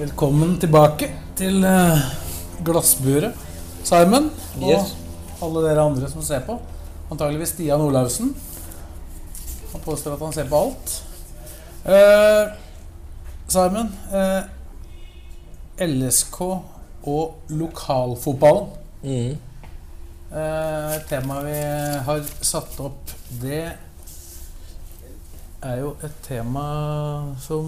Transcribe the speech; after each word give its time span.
Velkommen 0.00 0.54
tilbake 0.56 1.10
til 1.36 1.58
uh, 1.60 1.98
glassburet. 2.64 3.34
Simon 3.84 4.30
Yes. 4.56 4.94
og 5.42 5.42
alle 5.44 5.64
dere 5.66 5.82
andre 5.84 6.08
som 6.08 6.22
ser 6.24 6.40
på. 6.46 6.54
Antageligvis 7.12 7.52
Stian 7.52 7.82
Olaussen. 7.84 8.30
Han 9.74 9.82
påstår 9.84 10.14
at 10.16 10.22
han 10.24 10.32
ser 10.32 10.48
på 10.48 10.56
alt. 10.56 10.94
Eh, 11.84 12.54
Simon, 13.52 13.92
eh, 14.16 14.48
LSK 15.84 16.40
og 17.04 17.52
lokalfotballen. 17.52 18.72
Mm. 19.04 19.36
Eh, 20.32 20.96
Temaet 21.12 21.44
vi 21.50 21.60
har 22.08 22.24
satt 22.40 22.80
opp, 22.80 23.12
det 23.42 23.66
er 25.62 25.80
jo 25.82 25.90
et 26.06 26.14
tema 26.24 26.62
som 27.42 27.66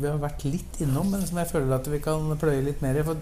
vi 0.00 0.08
har 0.08 0.18
vært 0.22 0.42
litt 0.48 0.80
innom, 0.82 1.10
men 1.12 1.22
som 1.26 1.38
jeg 1.38 1.50
føler 1.52 1.76
at 1.76 1.86
vi 1.92 2.00
kan 2.02 2.32
pløye 2.40 2.64
litt 2.66 2.82
mer 2.82 2.98
i. 2.98 3.04
For 3.06 3.16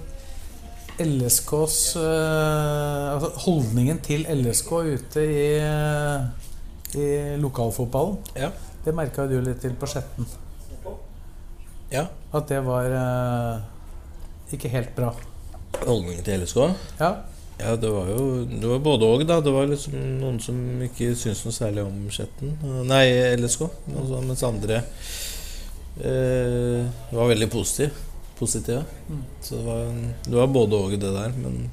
LSKs 1.01 1.77
eh, 1.97 3.07
Altså 3.15 3.31
holdningen 3.47 4.01
til 4.05 4.27
LSK 4.29 4.71
ute 4.95 5.23
i, 5.25 5.45
i 7.01 7.07
lokalfotballen, 7.41 8.19
Ja. 8.37 8.51
det 8.85 8.95
merka 8.97 9.27
du 9.29 9.39
litt 9.45 9.61
til 9.65 9.77
på 9.81 9.89
Skjetten. 9.89 10.27
ja. 11.93 12.07
At 12.33 12.47
det 12.49 12.61
var 12.65 12.87
eh, 12.95 14.55
ikke 14.55 14.69
helt 14.71 14.93
bra. 14.97 15.13
Holdningen 15.87 16.23
til 16.25 16.41
LSK? 16.45 16.61
Ja. 17.01 17.15
Ja, 17.61 17.75
det 17.77 17.91
var 17.93 18.07
jo 18.09 18.45
det 18.49 18.69
var 18.71 18.79
både 18.85 19.09
og, 19.09 19.25
da. 19.29 19.41
Det 19.45 19.53
var 19.53 19.69
liksom 19.69 19.97
noen 20.21 20.39
som 20.43 20.57
ikke 20.87 21.13
syntes 21.19 21.43
noe 21.45 21.57
særlig 21.57 21.85
om 21.85 21.99
Skjetten. 22.13 22.55
Nei, 22.89 23.05
LSK. 23.37 23.67
Altså, 23.93 24.21
mens 24.25 24.45
andre 24.49 24.79
eh, 26.01 26.87
var 27.13 27.29
veldig 27.33 27.51
positive. 27.53 27.93
positive. 28.39 28.85
Mm. 29.09 29.25
Så 29.45 29.59
det 29.59 29.65
var, 29.67 29.91
det 30.27 30.37
var 30.39 30.47
både 30.47 30.77
og, 30.77 30.91
det 30.91 31.13
der. 31.17 31.35
Men 31.37 31.71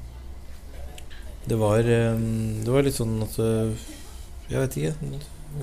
det 1.48 1.56
var, 1.56 1.78
eh, 1.78 2.18
det 2.64 2.74
var 2.74 2.84
litt 2.84 2.98
sånn 2.98 3.22
at 3.24 3.38
eh, 3.40 3.86
Jeg 4.48 4.64
vet 4.64 4.76
ikke. 4.76 5.14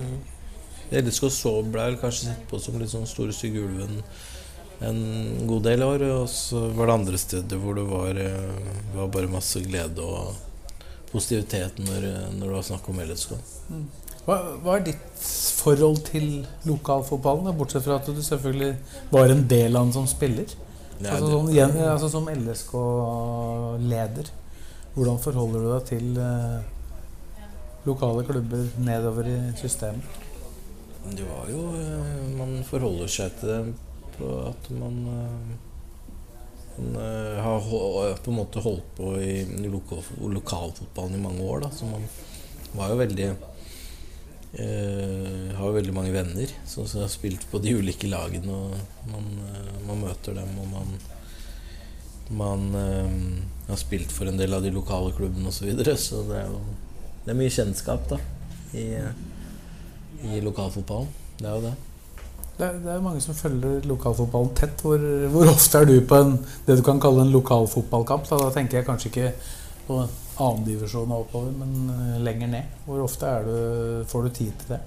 eh, 0.01 1.01
LSK 1.01 1.29
så 1.33 1.51
ble 1.65 1.81
vel 1.91 1.99
kanskje 2.01 2.31
sett 2.31 2.47
på 2.49 2.59
som 2.61 2.77
litt 2.81 2.91
sånn 2.91 3.07
store, 3.09 3.33
stygge 3.33 3.63
ulven 3.65 4.01
en 4.83 5.47
god 5.47 5.63
del 5.69 5.83
år. 5.83 6.07
Og 6.21 6.29
så 6.31 6.67
var 6.75 6.89
det 6.89 6.97
andre 6.99 7.21
steder 7.21 7.61
hvor 7.61 7.77
det 7.77 7.85
var, 7.89 8.19
eh, 8.25 8.73
var 8.95 9.13
bare 9.13 9.31
masse 9.31 9.61
glede 9.63 10.03
og 10.03 10.35
positivitet 11.11 11.79
når, 11.79 12.09
når 12.35 12.43
det 12.47 12.55
var 12.57 12.67
snakk 12.71 12.89
om 12.91 12.99
LSK. 13.05 13.37
Hva, 14.25 14.35
hva 14.63 14.77
er 14.79 14.87
ditt 14.87 15.25
forhold 15.61 16.01
til 16.07 16.29
lokalfotballen? 16.65 17.51
Bortsett 17.57 17.85
fra 17.85 17.99
at 17.99 18.07
du 18.09 18.21
selvfølgelig 18.25 18.73
var 19.13 19.31
en 19.31 19.43
del 19.47 19.75
av 19.77 19.85
den 19.85 19.93
som 19.95 20.07
spiller. 20.09 20.49
Ja, 21.03 21.17
altså, 21.17 21.41
igjen, 21.51 21.73
altså 21.91 22.07
Som 22.09 22.29
LSK-leder, 22.31 24.29
hvordan 24.95 25.17
forholder 25.19 25.59
du 25.65 25.71
deg 25.73 25.89
til 25.89 26.19
eh, 26.23 27.41
lokale 27.85 28.23
klubber 28.27 28.69
nedover 28.79 29.27
i 29.27 29.39
systemet? 29.59 30.21
Det 31.05 31.25
var 31.27 31.51
jo 31.51 31.67
eh, 31.77 32.21
Man 32.39 32.55
forholder 32.66 33.11
seg 33.11 33.35
til 33.41 33.51
det 33.51 33.59
på 34.17 34.33
at 34.49 34.67
man 34.75 34.99
eh, 35.13 35.55
man 36.75 36.95
eh, 36.99 37.43
har 37.43 38.17
på 38.23 38.31
en 38.31 38.37
måte 38.37 38.59
holdt 38.59 38.95
på 38.97 39.21
i 39.21 39.45
lokalfotballen 40.33 41.15
i 41.15 41.23
mange 41.23 41.43
år. 41.43 41.59
Da. 41.63 41.69
Så 41.71 41.85
man 41.87 42.03
var 42.75 42.89
jo 42.91 42.97
veldig 42.99 43.27
eh, 44.59 45.55
Har 45.55 45.69
jo 45.69 45.77
veldig 45.77 45.93
mange 45.95 46.11
venner 46.11 46.51
som, 46.67 46.83
har 46.83 47.07
spilt 47.11 47.47
på 47.51 47.59
de 47.63 47.77
ulike 47.79 48.07
lagene. 48.11 48.51
Og 48.51 48.75
man, 49.11 49.25
man 49.87 50.03
møter 50.03 50.35
dem, 50.35 50.51
og 50.59 50.67
man 50.73 50.87
man 52.29 52.75
eh, 52.75 53.11
har 53.67 53.77
spilt 53.77 54.11
for 54.11 54.25
en 54.25 54.37
del 54.37 54.53
av 54.53 54.63
de 54.63 54.71
lokale 54.73 55.13
klubbene 55.13 55.49
osv. 55.49 55.59
Så, 55.59 55.65
videre, 55.69 55.97
så 55.97 56.23
det 56.25 56.39
er 56.41 56.49
jo 56.49 56.61
det 57.25 57.33
er 57.33 57.37
mye 57.37 57.53
kjennskap 57.53 58.09
da 58.09 58.17
i, 58.77 58.85
i 60.29 60.41
lokalfotballen. 60.45 61.09
Det 61.39 61.47
er 61.49 61.55
jo 61.55 61.63
det. 61.63 61.71
Det 62.55 62.63
er, 62.63 62.77
det 62.79 62.91
er 62.93 63.03
mange 63.03 63.21
som 63.23 63.35
følger 63.35 63.83
lokalfotballen 63.89 64.53
tett. 64.55 64.79
Hvor, 64.81 65.01
hvor 65.33 65.51
ofte 65.51 65.81
er 65.81 65.89
du 65.89 65.95
på 66.07 66.19
en, 66.23 66.38
det 66.67 66.77
du 66.79 66.83
kan 66.88 67.01
kalle 67.03 67.25
en 67.25 67.33
lokalfotballkamp? 67.33 68.27
Da, 68.29 68.39
da 68.39 68.51
tenker 68.55 68.79
jeg 68.79 68.88
kanskje 68.88 69.11
ikke 69.11 69.31
på 69.85 69.99
annendivisjon 70.41 71.11
og 71.11 71.25
oppover, 71.25 71.51
men 71.59 71.91
eh, 71.91 72.17
lenger 72.23 72.51
ned. 72.53 72.77
Hvor 72.88 73.03
ofte 73.05 73.31
du, 73.45 73.57
får 74.07 74.27
du 74.27 74.35
tid 74.39 74.53
til 74.61 74.75
det? 74.75 74.81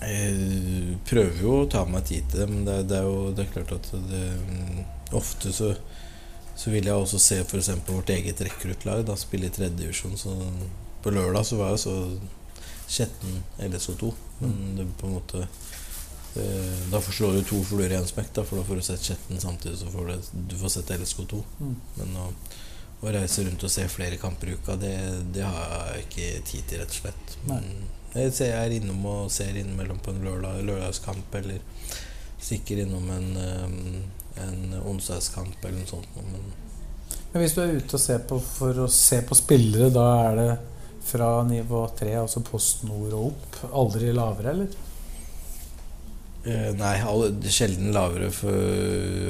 Jeg 0.00 0.96
prøver 1.04 1.42
jo 1.44 1.56
å 1.60 1.68
ta 1.68 1.84
meg 1.88 2.06
tid 2.08 2.28
til 2.32 2.42
det, 2.42 2.48
men 2.48 2.64
det, 2.64 2.78
det 2.88 2.98
er 3.02 3.08
jo 3.08 3.30
det 3.36 3.44
er 3.44 3.52
klart 3.52 3.74
at 3.76 3.90
det, 4.08 4.24
mm, 4.48 4.82
ofte 5.20 5.52
så, 5.52 5.74
så 6.56 6.72
vil 6.72 6.88
jeg 6.88 6.96
også 6.96 7.20
se 7.20 7.42
f.eks. 7.44 7.72
vårt 7.88 8.12
eget 8.16 8.40
rekruttlag 8.48 9.12
spille 9.20 9.50
i 9.50 9.54
tredjedivisjon. 9.54 10.16
Så 10.16 10.36
på 11.04 11.12
lørdag 11.12 11.44
så 11.48 11.60
var 11.60 11.74
jeg 11.74 11.84
så 11.84 11.96
Skjetten 12.90 13.42
LSO2. 13.62 14.08
Men 14.40 14.54
det 14.76 14.88
på 14.98 15.06
en 15.06 15.14
måte 15.14 15.44
Da 16.90 17.00
forslår 17.02 17.32
du 17.32 17.44
to 17.46 17.58
fluer 17.66 17.90
i 17.90 17.98
en 17.98 18.06
smekk, 18.06 18.28
da, 18.36 18.44
for 18.46 18.60
da 18.60 18.66
får 18.66 18.78
du 18.78 18.84
sett 18.86 19.06
Skjetten 19.06 19.40
samtidig 19.42 19.78
så 19.80 19.90
får 19.90 20.10
du, 20.10 20.28
du 20.52 20.56
får 20.60 20.74
sett 20.76 20.92
LSK2. 20.94 21.40
Mm. 21.58 21.72
Men 21.96 22.18
å, 22.22 22.26
å 23.00 23.14
reise 23.16 23.46
rundt 23.46 23.64
og 23.66 23.72
se 23.72 23.86
flere 23.90 24.20
kamper 24.20 24.52
i 24.52 24.58
uka, 24.58 24.76
det, 24.78 24.94
det 25.34 25.42
har 25.46 25.90
jeg 25.96 26.06
ikke 26.06 26.28
tid 26.52 26.68
til, 26.70 26.82
rett 26.82 26.94
og 26.94 27.00
slett. 27.00 27.34
Men 27.48 27.66
jeg 28.14 28.34
ser 28.36 28.52
jeg 28.52 28.68
er 28.68 28.76
innom 28.78 29.04
og 29.06 29.30
ser 29.34 29.58
innimellom 29.58 30.00
på 30.02 30.14
en 30.14 30.22
lørdag, 30.26 30.62
lørdagskamp, 30.66 31.34
eller 31.40 31.62
stikker 32.40 32.82
innom 32.84 33.10
en, 33.14 33.30
um, 33.36 34.02
en 34.40 34.80
onsdagskamp 34.80 35.64
eller 35.64 35.82
noe 35.82 35.90
sånt. 35.90 36.10
Men 36.16 36.50
Men 37.32 37.44
hvis 37.44 37.54
du 37.54 37.60
er 37.62 37.76
ute 37.78 37.94
og 37.94 38.02
ser 38.02 38.22
på 38.26 38.38
for 38.42 38.84
å 38.84 38.86
se 38.90 39.20
på 39.26 39.38
spillere, 39.38 39.90
da 39.94 40.06
er 40.28 40.38
det 40.38 40.50
fra 41.10 41.28
nivå 41.46 41.84
3, 41.98 42.14
altså 42.22 42.42
Post 42.46 42.82
Nord 42.86 43.14
og 43.14 43.26
opp? 43.32 43.60
Aldri 43.82 44.10
lavere, 44.14 44.54
eller? 44.54 44.89
Eh, 46.46 46.70
Nei, 46.78 46.94
sjelden 47.52 47.92
lavere, 47.92 48.30
for 48.32 48.50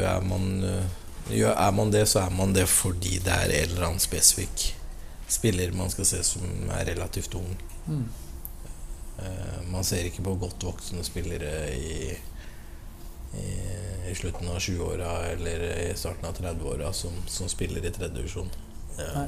er 0.07 0.21
man, 0.23 0.63
eh, 0.65 1.41
er 1.51 1.73
man 1.75 1.91
det, 1.91 2.05
så 2.09 2.21
er 2.27 2.31
man 2.31 2.53
det 2.55 2.69
fordi 2.71 3.19
det 3.25 3.33
er 3.35 3.51
en 3.51 3.71
eller 3.71 3.87
annen 3.89 4.03
spesifikk 4.03 4.69
spiller 5.31 5.71
man 5.79 5.91
skal 5.91 6.05
se 6.09 6.23
som 6.27 6.43
er 6.75 6.89
relativt 6.91 7.35
ung. 7.39 7.53
Mm. 7.87 8.05
Eh, 9.21 9.59
Man 9.71 9.85
ser 9.85 10.07
ikke 10.09 10.25
på 10.27 10.33
godt 10.41 10.65
voksne 10.67 11.05
spillere 11.07 11.69
i, 11.77 12.17
i, 13.39 13.45
i 14.11 14.15
slutten 14.19 14.49
av 14.51 14.59
20-åra 14.59 15.13
eller 15.31 15.63
i 15.91 15.95
starten 15.99 16.27
av 16.27 16.35
30-åra 16.41 16.91
som, 16.93 17.15
som 17.31 17.49
spiller 17.49 17.85
i 17.87 17.91
tredje 17.95 18.17
divisjon. 18.17 18.51
Ja. 18.99 19.27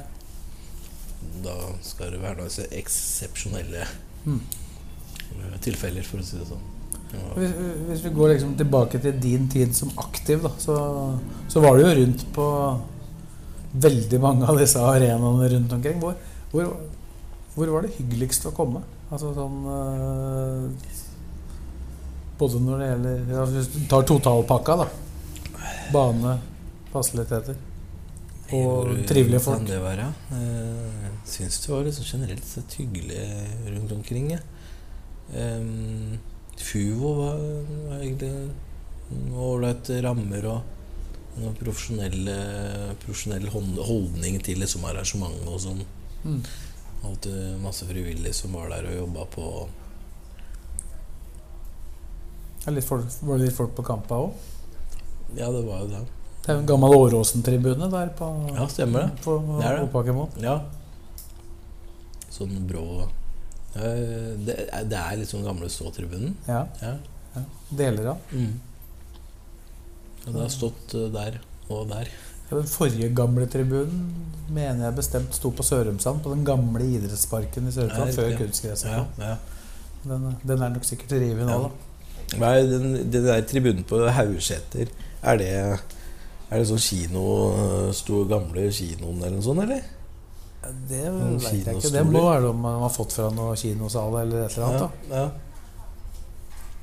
Da 1.45 1.55
skal 1.87 2.11
det 2.11 2.19
være 2.23 2.41
noen 2.43 2.73
eksepsjonelle 2.79 3.87
Mm. 4.25 4.39
eh, 5.35 5.55
tilfeller, 5.63 6.03
for 6.07 6.19
å 6.19 6.23
si 6.23 6.37
det 6.39 6.45
sånn. 6.47 6.67
Hvis, 7.33 7.53
hvis 7.87 8.03
vi 8.05 8.11
går 8.13 8.33
liksom 8.33 8.55
tilbake 8.57 8.99
til 9.01 9.15
din 9.21 9.47
tid 9.49 9.73
som 9.77 9.91
aktiv, 10.01 10.41
da, 10.43 10.51
så, 10.61 10.75
så 11.49 11.61
var 11.63 11.77
du 11.77 11.83
jo 11.85 11.93
rundt 11.99 12.25
på 12.35 12.47
veldig 13.73 14.19
mange 14.21 14.49
av 14.49 14.59
disse 14.61 14.81
arenaene 14.81 15.49
rundt 15.55 15.73
omkring. 15.73 15.99
Hvor, 16.01 16.13
hvor, 16.51 16.73
hvor 17.55 17.71
var 17.75 17.85
det 17.85 17.95
hyggeligst 17.97 18.45
å 18.49 18.53
komme? 18.55 18.83
Altså 19.13 19.33
sånn 19.35 19.57
eh, 19.69 20.93
Både 22.39 22.61
når 22.63 22.79
det 22.81 22.87
gjelder 22.87 23.27
ja, 23.35 23.43
Hvis 23.51 23.67
du 23.75 23.75
tar 23.91 24.05
totalpakka, 24.09 24.77
da. 24.79 24.87
Bane, 25.93 26.37
fasiliteter 26.93 27.59
og 28.53 28.89
Hvor 28.89 28.89
trivelige 29.09 29.39
kan 29.39 29.45
folk. 29.45 29.67
det 29.69 29.77
være? 29.81 30.07
Jeg 30.33 31.13
syns 31.29 31.59
det 31.63 31.69
var 31.71 31.85
liksom 31.87 32.05
generelt 32.05 32.45
sett 32.45 32.75
hyggelig 32.77 33.21
rundt 33.71 33.93
omkring. 33.95 34.27
jeg. 34.35 34.41
Em, 35.33 36.19
Fuvo 36.61 37.13
var, 37.17 37.39
var 37.89 38.01
egentlig 38.01 38.51
ålreite 39.33 40.01
rammer 40.03 40.45
og 40.49 40.61
en 41.41 41.55
profesjonell 41.57 43.49
holdning 43.49 44.37
til 44.45 44.61
liksom 44.61 44.85
arrangementet 44.85 45.49
og 45.49 45.61
sånn. 45.61 45.81
Mm. 46.23 46.41
Alltid 47.03 47.39
masse 47.63 47.87
frivillige 47.89 48.35
som 48.37 48.53
var 48.55 48.69
der 48.71 48.87
og 48.91 48.99
jobba 49.01 49.25
på. 49.33 49.47
Folk, 52.63 53.09
var 53.27 53.39
det 53.41 53.49
litt 53.49 53.57
folk 53.57 53.73
på 53.75 53.83
kampa 53.83 54.21
òg? 54.23 54.37
Ja, 55.35 55.49
det 55.51 55.65
var 55.65 55.81
jo 55.83 55.89
det. 55.91 56.03
Det 56.43 56.51
er 56.51 56.57
jo 56.57 56.61
en 56.61 56.69
gammel 56.69 56.93
Åråsen-tribune 56.95 57.89
der 57.91 58.13
på, 58.19 58.29
Ja, 58.53 58.67
stemmer 58.71 59.07
det. 59.07 59.23
på 59.23 59.37
Det 59.57 59.65
er 59.67 59.83
det. 59.83 60.43
Ja. 60.43 60.55
Sånn 62.33 62.55
brå 62.67 62.85
Eh, 63.03 63.22
det, 63.73 64.55
er- 64.69 64.83
det 64.85 64.97
er 64.99 65.23
sånn 65.25 65.43
gamle 65.47 65.69
ståtribunen. 65.69 66.35
Ja, 66.47 66.65
Ja. 66.81 66.93
deler 67.73 68.11
av. 68.13 68.17
Mm. 68.31 68.59
Det 70.25 70.33
har 70.39 70.49
stått 70.53 70.93
eh, 70.95 71.09
der 71.13 71.39
og 71.69 71.87
der. 71.89 72.07
Ja, 72.49 72.57
Den 72.59 72.67
forrige 72.69 73.09
gamle 73.15 73.47
tribunen 73.49 74.03
mener 74.53 74.85
jeg 74.85 74.95
bestemt 74.99 75.33
sto 75.35 75.49
på 75.51 75.63
Sørumsand, 75.65 76.21
på 76.23 76.29
den 76.35 76.43
gamle 76.45 76.83
idrettsparken 76.85 77.63
i 77.67 77.71
Ja, 77.71 77.77
Sørumsand, 77.79 78.13
før 78.17 78.37
kunstgresset 78.37 78.91
Ja, 78.91 79.05
ja. 79.19 79.35
Den, 80.03 80.35
den 80.43 80.61
er 80.61 80.69
nok 80.75 80.83
sikkert 80.85 81.11
revet 81.15 81.47
nå, 81.47 81.49
Ja. 81.49 81.69
da. 82.39 82.45
Er 82.51 82.67
den, 82.67 83.11
den 83.11 83.25
der 83.25 83.41
tribunen 83.47 83.83
på 83.87 83.99
Haugeseter 84.09 84.87
Er 85.23 85.37
det 85.37 85.49
Er 86.51 86.57
det 86.59 86.67
sånn 86.67 86.79
kino 86.81 87.91
Stor 87.93 88.25
gamle 88.29 88.67
kinoen 88.71 89.17
eller 89.23 89.37
noe 89.37 89.45
sånt, 89.45 89.63
eller? 89.63 89.81
Det 90.89 91.01
veit 91.13 91.65
jeg 91.67 91.75
ikke. 91.79 91.91
Det 91.93 92.03
må 92.07 92.21
være 92.29 92.49
om 92.53 92.61
man 92.63 92.79
har 92.85 92.91
fått 92.93 93.15
fra 93.17 93.29
noen 93.35 93.57
kinosal 93.59 94.15
eller 94.21 94.45
et 94.45 94.55
eller 94.57 94.67
annet. 94.69 95.09
da. 95.09 95.23
ja. 95.23 95.27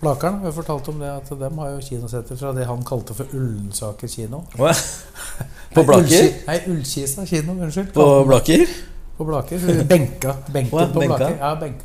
Blakeren 0.01 0.39
har 0.41 0.53
fortalt 0.57 0.87
om 0.89 1.01
det 1.03 1.11
at 1.13 1.29
dem 1.43 1.59
har 1.61 1.75
jo 1.75 1.81
kinosetter 1.85 2.39
fra 2.41 2.55
det 2.57 2.65
han 2.65 2.81
kalte 2.89 3.13
for 3.17 3.29
Ullensaker 3.37 4.09
kino. 4.09 4.47
Hva? 4.57 4.73
På 5.77 5.85
Blaker? 5.85 6.31
Nei, 6.47 6.57
Ullkisa 6.73 7.27
kino. 7.29 7.53
Unnskyld. 7.53 7.93
På 7.93 8.07
Blaker? 8.29 8.65
På 9.19 9.27
Blaker. 9.29 9.61
Benka. 9.91 10.37
Benken 10.49 10.73
Hva? 10.73 10.87
på 10.89 11.03
Benka? 11.05 11.17
Blaker. 11.21 11.37
Ja, 11.37 11.55
benka. 11.61 11.85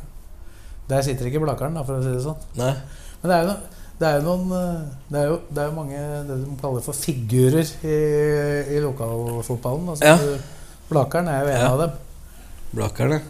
Der 0.88 1.02
sitter 1.04 1.28
ikke 1.28 1.42
Blakeren, 1.44 1.76
da, 1.76 1.84
for 1.84 1.98
å 1.98 2.04
si 2.04 2.14
det 2.14 2.22
sånn. 2.24 2.40
Nei. 2.56 2.72
Men 3.20 3.30
det 3.32 3.36
er 3.36 3.42
jo, 3.44 3.48
noe 3.52 3.74
det 3.96 4.08
er 4.08 4.24
noen 4.24 4.50
eh, 4.52 4.80
det 5.12 5.20
er 5.20 5.28
jo, 5.30 5.36
det 5.50 5.60
er 5.62 5.68
jo 5.70 5.74
mange 5.76 6.00
det 6.28 6.34
de 6.42 6.56
kaller 6.60 6.82
for 6.84 6.96
figurer 6.96 7.70
i, 7.84 7.96
i 8.76 8.80
lokalfotballen. 8.84 9.92
Altså, 9.92 10.04
Ja. 10.08 10.16
Blakeren 10.90 11.28
er 11.28 11.40
jo 11.42 11.48
en 11.52 11.60
Ja. 11.60 11.70
av 11.72 11.78
dem. 11.80 11.90
Blakerne. 12.76 13.20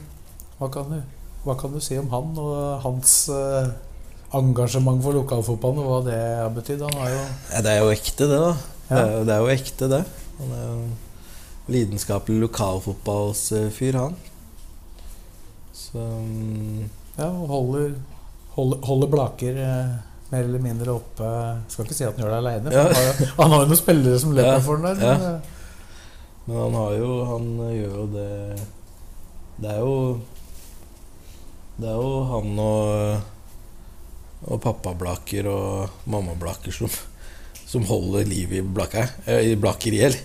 Hva 0.59 0.69
kan, 0.73 0.91
du, 0.91 1.03
hva 1.45 1.55
kan 1.61 1.73
du 1.73 1.81
si 1.81 1.99
om 2.01 2.09
han 2.11 2.37
og 2.41 2.81
hans 2.83 3.29
eh, 3.29 3.69
engasjement 4.37 5.03
for 5.05 5.13
lokalfotballen, 5.13 5.79
og 5.85 5.91
hva 5.91 5.99
det 6.11 6.21
har 6.21 6.51
betydd? 6.57 6.81
Han 6.83 7.01
har 7.03 7.11
jo 7.13 7.21
Ja, 7.53 7.61
det 7.63 7.73
er 7.75 7.79
jo 7.85 7.91
ekte, 7.93 8.29
det, 8.31 8.39
da. 8.41 8.53
Det, 8.89 8.99
er, 8.99 9.11
jo- 9.13 9.25
det 9.25 9.35
er 9.35 9.39
jo 9.45 9.53
ekte, 9.57 9.89
det. 9.93 10.03
Han 10.39 10.53
er 10.57 10.65
jo 10.67 10.79
lidenskapelig 11.69 12.41
lokalfotballsfyr, 12.47 13.97
han. 14.01 14.17
Så 15.77 15.99
mm, 16.01 16.85
Ja, 17.19 17.29
og 17.31 17.49
holder, 17.49 17.95
holder, 18.57 18.79
holder 18.87 19.09
Blaker 19.13 19.57
eh, 19.61 19.97
mer 20.33 20.43
eller 20.45 20.59
mindre 20.61 20.93
oppe 20.99 21.29
Skal 21.71 21.85
ikke 21.87 21.95
si 21.97 22.05
at 22.05 22.13
han 22.17 22.21
gjør 22.25 22.33
det 22.35 22.39
aleine, 22.43 22.73
Ja. 22.75 22.87
han, 23.37 23.51
har 23.51 23.61
jo- 23.63 23.69
noen 23.69 23.77
spillere 23.81 24.19
som 24.21 24.35
Ja, 24.37 24.59
for 24.61 24.77
ham 24.81 24.89
der. 24.97 25.05
ja. 25.07 25.19
men, 25.19 25.35
eh, 25.37 25.53
Men 26.47 26.57
han 26.63 26.75
har 26.79 26.93
jo 27.01 27.11
Han 27.27 27.47
gjør 27.59 27.95
jo 28.01 28.07
det 28.13 28.29
Det 29.63 29.71
er 29.73 29.81
jo 29.83 29.97
Det 31.81 31.89
er 31.91 31.97
jo 31.99 32.13
han 32.31 32.53
og 32.63 34.47
Og 34.53 34.61
pappa-Blaker 34.63 35.49
og 35.51 35.91
mamma-Blaker 36.13 36.73
som, 36.77 36.93
som 37.67 37.85
holder 37.89 38.25
liv 38.31 38.53
i 38.53 38.63
Blaker 38.63 39.09
eh, 39.27 39.53
I 39.53 39.57
Blaker 39.59 39.97
IL 39.97 40.17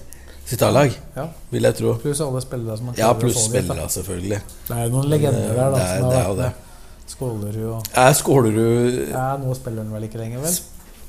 sitt 0.52 0.62
A-lag, 0.68 0.92
Ja. 1.16 1.24
vil 1.54 1.64
jeg 1.64 1.76
tro. 1.78 1.94
Pluss 2.02 2.20
alle 2.20 2.42
spillere 2.44 2.76
som 2.76 2.90
han 2.90 2.96
Ja, 3.00 3.14
pluss 3.16 3.38
spillere, 3.46 3.86
selvfølgelig. 3.94 4.40
Det 4.68 4.74
er 4.76 4.82
jo 4.84 4.90
noen 4.98 5.08
legender 5.08 5.54
der 5.56 5.56
da 5.56 5.68
det 5.78 5.84
er- 5.86 6.00
som 6.02 6.10
det 6.10 6.18
er 6.18 6.28
jo 6.28 6.36
det. 6.42 6.50
Skålerud 7.08 7.70
og 7.78 7.86
Er 8.02 8.14
Skålerud 8.20 8.98
Ja, 9.14 9.38
nå 9.40 9.54
spiller 9.56 9.84
han 9.86 9.94
vel 9.94 10.04
ikke 10.10 10.20
lenger, 10.20 10.42
vel? 10.44 10.58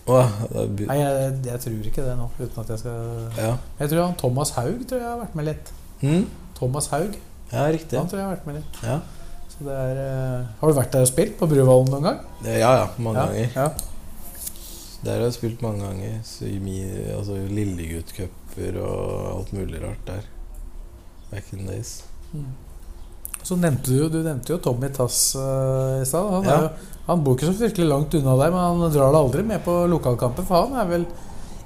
Nei, 0.09 0.97
jeg, 0.99 1.35
jeg 1.47 1.61
tror 1.63 1.89
ikke 1.91 2.05
det 2.09 2.15
nå, 2.19 2.29
uten 2.41 2.63
at 2.65 2.73
jeg 2.75 2.83
skal 2.83 3.37
Ja. 3.39 3.53
Jeg 3.79 3.93
tror 3.93 4.07
han 4.09 4.17
Thomas 4.19 4.51
Haug 4.57 4.81
tror 4.91 4.99
jeg 4.99 5.07
har 5.07 5.21
vært 5.21 5.37
med 5.39 5.47
litt. 5.47 5.73
Mm? 6.03 6.25
Thomas 6.59 6.89
Haug, 6.91 7.15
ja, 7.53 7.69
riktig. 7.71 7.99
han 7.99 8.11
tror 8.11 8.19
jeg 8.19 8.27
har 8.27 8.35
vært 8.35 8.49
med 8.51 8.59
litt. 8.59 8.83
Ja. 8.83 8.99
Så 9.53 9.69
det 9.69 9.79
er 9.79 10.03
uh... 10.03 10.51
Har 10.59 10.73
du 10.73 10.79
vært 10.81 10.93
der 10.97 11.07
og 11.07 11.11
spilt 11.13 11.39
på 11.39 11.47
Bruvollen 11.51 11.93
noen 11.93 12.09
gang? 12.09 12.21
ja, 12.49 12.75
ja, 12.81 12.87
mange 12.99 13.23
ja. 13.23 13.27
ganger. 13.31 13.57
Ja. 13.57 13.69
Der 15.03 15.19
har 15.19 15.27
jeg 15.27 15.39
spilt 15.39 15.63
mange 15.63 15.87
ganger. 15.87 16.19
Så 16.27 16.47
i 16.47 16.59
altså 17.15 17.39
Lillegutt-cuper 17.51 18.79
og 18.83 19.39
alt 19.39 19.53
mulig 19.53 19.83
rart 19.83 20.03
der. 20.07 20.29
Back 21.31 21.53
in 21.53 21.67
days. 21.67 22.05
days. 22.33 22.72
Så 23.43 23.57
nevnte 23.59 23.91
du, 23.91 24.09
du 24.09 24.21
nevnte 24.23 24.53
jo 24.55 24.59
Tommy 24.63 24.89
Tass 24.95 25.35
uh, 25.37 26.01
i 26.03 26.07
stad. 26.07 26.31
Han, 26.31 26.45
Ja. 26.47 26.71
han 27.09 27.25
bor 27.25 27.35
ikke 27.37 27.51
så 27.51 27.59
fryktelig 27.59 27.89
langt 27.91 28.15
unna 28.15 28.37
deg, 28.39 28.53
men 28.55 28.61
han 28.63 28.93
drar 28.95 29.11
deg 29.13 29.21
aldri 29.25 29.43
med 29.49 29.65
på 29.65 29.75
lokalkamper. 29.91 30.47
For 30.47 30.67
han 30.69 30.79
er 30.85 30.91
vel 30.93 31.07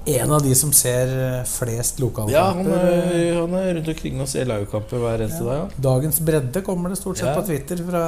en 0.07 0.31
av 0.31 0.41
de 0.41 0.53
som 0.55 0.71
ser 0.71 1.09
eh, 1.11 1.41
flest 1.43 1.97
lokalkamper. 1.99 2.31
Ja, 2.31 2.45
han 2.55 2.65
er, 2.71 3.41
han 3.41 3.53
er 3.59 3.73
rundt 3.75 3.89
omkring 3.91 4.21
og 4.23 4.29
ser 4.31 4.45
livekamper 4.47 5.01
hver 5.03 5.19
eneste 5.25 5.43
Ja. 5.43 5.57
dag. 5.65 5.73
Dagens 5.83 6.19
bredde 6.23 6.61
kommer 6.63 6.89
det 6.93 6.97
stort 7.01 7.17
sett 7.19 7.27
Ja. 7.27 7.35
på 7.35 7.45
Twitter 7.49 7.81
fra, 7.89 8.03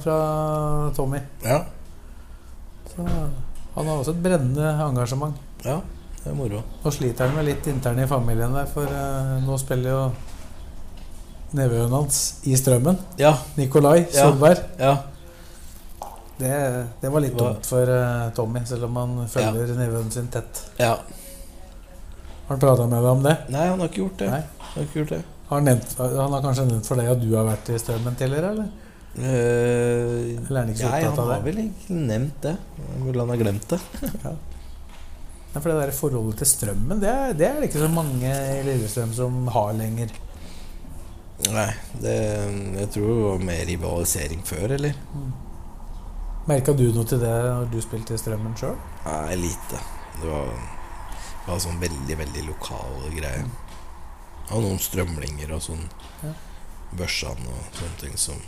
fra 0.00 0.16
Tommy. 0.96 1.20
Ja. 1.44 1.58
Så 2.94 3.04
han 3.04 3.86
har 3.86 3.98
også 4.00 4.14
et 4.16 4.22
brennende 4.24 4.70
engasjement. 4.86 5.36
ja, 5.64 5.80
det 6.24 6.30
er 6.32 6.34
moro. 6.38 6.62
Nå 6.82 6.90
sliter 6.90 7.26
han 7.28 7.36
med 7.36 7.44
litt 7.50 7.66
internt 7.68 8.00
i 8.00 8.06
familien 8.08 8.56
der, 8.56 8.66
for 8.72 8.88
uh, 8.88 9.36
nå 9.44 9.58
spiller 9.60 9.90
jo 9.92 10.00
nevøen 11.56 11.92
hans 11.96 12.22
i 12.46 12.56
Strømmen. 12.58 12.98
Ja, 13.20 13.34
Nikolai 13.58 14.06
Solberg. 14.14 14.62
ja. 14.80 14.96
Det, 16.36 16.48
det 17.00 17.08
var 17.08 17.22
litt 17.24 17.32
dumt 17.38 17.64
for 17.64 17.88
uh, 17.88 18.26
Tommy, 18.36 18.60
selv 18.68 18.84
om 18.90 18.96
han 19.00 19.12
følger 19.32 19.70
nevøen 19.78 20.10
sin 20.12 20.26
tett. 20.32 20.66
ja. 20.76 20.98
Har 22.46 22.54
han 22.54 22.60
prata 22.62 22.84
med 22.86 23.00
deg 23.02 23.08
om 23.10 23.22
det? 23.24 23.32
Nei, 23.50 23.62
han 23.66 23.80
har 23.82 23.88
ikke 23.90 24.02
gjort 24.04 24.20
det. 24.20 24.26
Nei. 24.30 24.42
Han 24.60 24.74
har 24.76 24.84
ikke 24.84 24.98
gjort 25.00 25.14
det. 25.16 25.22
Har 25.48 25.58
han, 25.58 25.64
nevnt, 25.66 25.94
han 25.98 26.34
har 26.36 26.42
kanskje 26.44 26.66
nevnt 26.68 26.86
for 26.90 27.00
deg 27.00 27.08
at 27.10 27.22
du 27.24 27.30
har 27.34 27.46
vært 27.48 27.70
i 27.74 27.78
Strømmen 27.82 28.18
tidligere? 28.20 28.50
eller? 28.52 28.68
Uh, 29.16 29.24
Eller 30.36 30.52
er 30.52 30.60
han 30.60 30.70
ikke 30.74 30.82
så 30.82 30.90
nei, 30.92 31.00
opptatt 31.08 31.22
han 31.24 31.32
har 31.32 31.42
vel 31.48 31.58
egentlig 31.64 31.96
nevnt 32.12 32.38
det. 32.44 32.52
Mulig 33.00 33.16
han 33.24 33.32
har 33.32 33.40
glemt 33.40 33.66
det. 33.72 33.80
Nei, 35.56 35.60
for 35.62 35.70
det 35.72 35.76
der 35.80 35.92
forholdet 35.96 36.42
til 36.42 36.48
Strømmen, 36.52 36.98
det 37.00 37.08
er, 37.08 37.34
det 37.40 37.46
er 37.48 37.58
det 37.62 37.70
ikke 37.70 37.80
så 37.80 37.88
mange 37.96 38.28
i 38.28 38.62
Lillestrøm 38.66 39.14
som 39.16 39.38
har 39.54 39.70
lenger. 39.78 40.12
Nei, 41.52 41.68
det, 42.00 42.14
jeg 42.80 42.88
tror 42.94 43.08
det 43.10 43.24
var 43.26 43.42
mer 43.44 43.64
rivalisering 43.68 44.40
før, 44.48 44.72
eller? 44.78 44.94
Merka 46.48 46.72
du 46.78 46.84
noe 46.94 47.04
til 47.08 47.20
det 47.20 47.32
når 47.32 47.68
du 47.72 47.78
spilte 47.84 48.14
i 48.16 48.20
Strømmen 48.20 48.54
sjøl? 48.56 48.76
Nei, 49.04 49.36
lite. 49.42 49.80
Det 50.20 50.30
var, 50.30 50.52
det 51.44 51.50
var 51.50 51.60
sånn 51.66 51.80
veldig, 51.82 52.16
veldig 52.22 52.44
lokal 52.48 53.08
greie. 53.16 53.42
Og 54.54 54.62
noen 54.62 54.78
strømlinger 54.80 55.52
og 55.56 55.62
sånn. 55.66 55.82
Ja. 56.22 56.32
Børsan 56.96 57.42
og 57.50 57.74
sånne 57.76 57.98
ting 58.00 58.14
som 58.20 58.38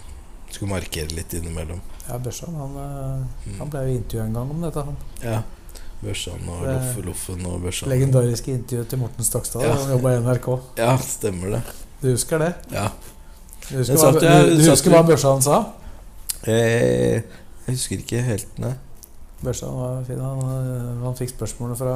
skulle 0.49 0.71
markere 0.71 1.11
litt 1.12 1.35
innimellom. 1.37 1.80
Ja, 2.07 2.16
Børsan 2.23 2.54
han, 2.57 2.76
eh, 2.80 3.50
Mm. 3.50 3.59
han 3.59 3.71
ble 3.75 3.80
jo 3.88 3.97
intervjua 3.99 4.25
en 4.25 4.33
gang 4.38 4.50
om 4.50 4.61
dette. 4.62 4.85
han 4.85 4.97
Ja. 5.23 5.42
Børsan 6.00 6.49
og 6.49 6.62
Loffe 6.62 7.02
Loffen 7.04 7.47
og 7.47 7.61
Børsan. 7.66 7.88
Legendariske 7.90 8.54
intervjuet 8.54 8.88
til 8.88 8.99
Morten 8.99 9.25
Stakstad. 9.25 9.62
Ja. 9.66 9.75
han 9.75 9.90
jobba 9.90 10.14
i 10.14 10.21
NRK. 10.23 10.49
Ja, 10.78 10.97
stemmer 10.99 11.50
det. 11.59 11.62
Du 12.02 12.11
husker 12.12 12.38
det? 12.38 12.52
Ja. 12.73 12.88
Du 13.69 13.76
husker, 13.81 13.99
hva, 13.99 14.12
du, 14.14 14.55
du 14.62 14.69
husker 14.71 14.95
hva 14.95 15.02
Børsan 15.07 15.43
sa? 15.45 15.62
Eh, 16.47 17.19
jeg 17.67 17.75
husker 17.75 18.00
ikke 18.00 18.23
helt, 18.25 18.52
nei. 18.62 18.75
Børsan 19.43 19.75
var 19.75 20.05
fin. 20.07 20.21
Han, 20.23 20.40
eh, 20.47 21.05
han 21.05 21.17
fikk 21.19 21.35
spørsmålet 21.35 21.78
fra 21.78 21.95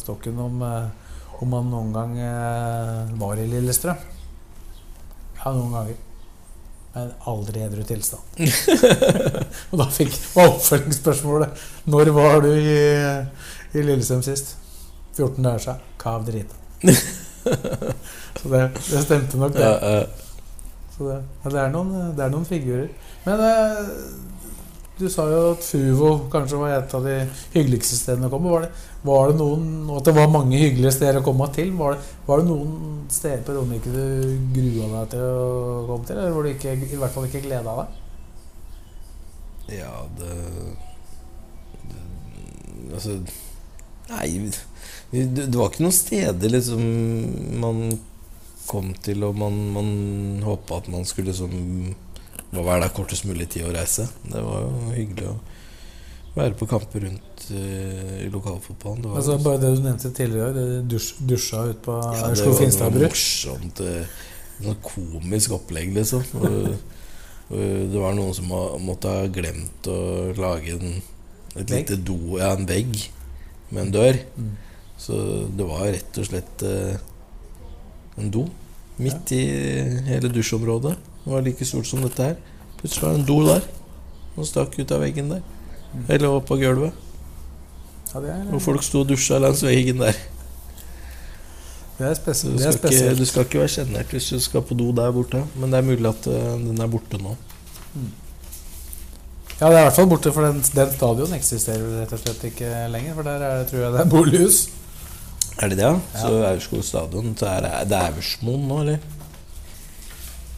Stokken 0.00 0.38
om, 0.40 0.62
eh, 0.62 1.14
om 1.42 1.52
han 1.56 1.70
noen 1.72 1.92
gang 1.92 2.18
eh, 2.20 3.14
var 3.20 3.40
i 3.40 3.46
Lillestrøm. 3.50 4.04
Ja, 5.40 5.52
noen 5.52 5.72
ganger. 5.74 6.02
Men 6.94 7.10
aldri 7.26 7.64
edru 7.64 7.82
tilstand. 7.84 8.22
Og 9.72 9.80
da 9.80 9.88
fikk 9.90 10.14
var 10.36 10.52
oppfølgingsspørsmålet 10.52 11.64
Når 11.90 12.10
var 12.14 12.44
du 12.44 12.52
i, 12.54 12.76
i 13.74 13.82
Lillestrøm 13.82 14.22
sist? 14.22 14.54
14 15.16 15.42
dager 15.42 15.64
siden. 15.64 15.82
Kav 15.98 16.24
drita. 16.28 16.60
Så 18.40 18.50
det, 18.52 18.62
det 18.76 19.02
stemte 19.04 19.40
nok, 19.40 19.54
det. 19.54 19.64
Ja, 19.64 19.96
eh, 20.02 20.06
Så 20.94 21.08
det, 21.08 21.18
ja, 21.44 21.50
det, 21.50 21.58
er 21.60 21.74
noen, 21.74 21.96
det 22.14 22.24
er 22.24 22.32
noen 22.32 22.46
figurer. 22.48 22.88
Men 23.24 23.42
eh, 23.48 23.90
du 24.98 25.08
sa 25.10 25.24
jo 25.26 25.40
at 25.56 25.64
Fuvo 25.66 26.10
kanskje 26.30 26.58
var 26.60 26.76
et 26.76 26.92
av 26.94 27.06
de 27.06 27.16
hyggeligste 27.54 27.98
stedene 27.98 28.28
å 28.28 28.32
komme. 28.34 28.52
Var 28.52 28.66
det, 28.66 28.84
var 29.04 29.32
det 29.32 29.38
noen, 29.40 29.64
at 29.96 30.06
det 30.06 30.14
var 30.14 30.30
mange 30.30 30.60
hyggelige 30.60 30.94
steder 30.94 31.18
å 31.18 31.26
komme 31.26 31.48
til? 31.56 31.72
Var 31.78 31.96
det, 31.96 32.12
var 32.28 32.42
det 32.42 32.46
noen 32.52 33.02
steder 33.10 33.42
på 33.46 33.56
Romerike 33.56 33.90
du 33.90 34.38
grua 34.54 34.92
deg 35.00 35.16
til 35.16 35.26
å 35.26 35.82
komme 35.88 36.06
til? 36.06 36.20
Eller 36.20 36.36
hvor 36.36 36.46
du 36.46 36.52
ikke, 36.52 36.76
i 36.78 37.00
hvert 37.00 37.14
fall 37.16 37.28
ikke 37.30 37.42
gleda 37.48 37.76
deg? 37.82 38.00
ja, 39.72 39.92
det, 40.18 40.32
Altså 42.92 43.14
Nei, 44.10 44.52
det, 45.10 45.22
det 45.34 45.56
var 45.56 45.70
ikke 45.70 45.86
noen 45.86 45.96
steder 45.96 46.52
liksom 46.52 46.82
man 47.62 47.78
kom 48.68 48.92
til, 49.04 49.24
og 49.26 49.36
man, 49.38 49.56
man 49.74 49.88
håpa 50.44 50.80
at 50.82 50.88
man 50.92 51.04
skulle 51.08 51.32
liksom 51.32 51.94
være 52.54 52.80
der 52.84 52.94
kortest 52.94 53.26
mulig 53.28 53.48
tid 53.52 53.66
å 53.68 53.74
reise. 53.74 54.06
Det 54.24 54.40
var 54.44 54.64
jo 54.64 54.92
hyggelig 54.94 55.28
å 55.32 55.36
være 56.34 56.56
på 56.58 56.66
kamper 56.70 57.04
rundt 57.06 57.44
uh, 57.50 58.16
i 58.24 58.28
lokalfotballen. 58.32 59.02
Det 59.04 59.10
var 59.10 59.20
Altså, 59.20 59.38
bare 59.44 59.60
det 59.62 59.72
du 59.76 59.82
nevnte 59.84 60.10
tidligere, 60.14 60.52
det 60.56 60.82
dusj, 60.90 61.12
dusja 61.30 61.64
ut 61.70 61.82
på 61.84 61.98
Ja, 62.00 62.28
det 62.30 62.38
Oslo 62.38 62.54
var 62.56 62.90
noe 62.94 63.08
morsomt 63.08 63.82
Sånn 64.54 64.78
komisk 64.86 65.54
opplegg, 65.56 65.90
liksom. 65.96 66.22
Det 67.50 67.98
var 68.00 68.14
noen 68.16 68.34
som 68.36 68.52
måtte 68.86 69.10
ha 69.10 69.24
glemt 69.28 69.88
å 69.90 69.98
lage 70.38 70.76
en, 70.78 71.00
et 71.54 71.66
Vegg? 71.66 71.74
lite 71.82 71.98
do 72.06 72.38
Ja, 72.38 72.52
en 72.54 72.66
vegg 72.68 72.94
med 73.74 73.88
en 73.88 73.92
dør. 73.96 74.20
Mm. 74.38 74.52
Så 75.00 75.18
det 75.58 75.66
var 75.66 75.88
rett 75.90 76.20
og 76.22 76.28
slett 76.28 76.62
eh, 76.64 76.94
en 78.18 78.30
do 78.30 78.46
midt 78.96 79.32
i 79.34 79.44
hele 80.06 80.30
dusjområdet. 80.30 80.94
Det 81.24 81.32
var 81.32 81.42
like 81.42 81.66
stort 81.66 81.86
som 81.86 82.02
dette 82.04 82.22
her. 82.22 82.36
Plutselig 82.78 83.02
var 83.02 83.14
det 83.14 83.20
en 83.20 83.26
do 83.26 83.38
der. 83.46 83.66
Og 84.36 84.46
stakk 84.46 84.78
ut 84.78 84.92
av 84.92 85.02
veggen 85.02 85.32
der. 85.32 85.42
Mm. 85.94 86.04
Eller 86.08 86.36
opp 86.36 86.50
av 86.50 86.60
gulvet. 86.60 87.02
Ja, 88.14 88.20
er, 88.20 88.44
Og 88.54 88.62
folk 88.62 88.82
sto 88.86 89.02
og 89.02 89.08
dusja 89.10 89.38
langs 89.42 89.62
veggen 89.66 90.02
der. 90.02 90.18
det 91.98 92.06
er, 92.06 92.14
spesielt. 92.18 92.20
spes 92.20 92.42
du, 92.42 92.58
det 92.58 92.68
er 92.68 93.08
ikke, 93.10 93.18
du 93.18 93.24
skal 93.30 93.48
ikke 93.48 93.62
være 93.62 93.72
sjenert 93.78 94.14
hvis 94.14 94.28
du 94.34 94.42
skal 94.42 94.62
på 94.66 94.76
do 94.78 94.90
der 94.94 95.14
borte. 95.14 95.42
Men 95.58 95.72
det 95.72 95.80
er 95.80 95.88
mulig 95.88 96.10
at 96.10 96.30
eh, 96.30 96.52
den 96.62 96.80
er 96.80 96.90
borte 96.90 97.18
nå. 97.22 97.34
Ja, 99.60 99.68
det 99.70 99.74
er 99.76 99.80
i 99.80 99.82
hvert 99.86 99.96
fall 99.96 100.08
borte, 100.10 100.32
for 100.34 100.46
den, 100.46 100.62
den 100.74 100.94
stadion 100.94 101.34
eksisterer 101.36 102.00
rett 102.00 102.14
og 102.14 102.22
slett 102.22 102.48
ikke 102.50 102.70
lenger. 102.90 103.14
For 103.18 103.26
der 103.26 103.44
er, 103.48 103.66
tror 103.70 103.84
jeg 103.84 103.92
det 103.94 104.00
er 104.02 104.10
bolighus. 104.10 104.64
Er 105.62 105.70
det 105.70 105.78
det, 105.78 105.86
ja? 105.86 105.98
Så 106.18 106.30
Aurskog 106.42 106.82
stadion 106.84 107.36
så 107.38 107.46
er 107.46 107.60
det, 107.62 107.72
det 107.90 107.98
er 107.98 108.16
Aursmoen 108.16 108.64
nå, 108.68 108.80
eller? 108.82 108.98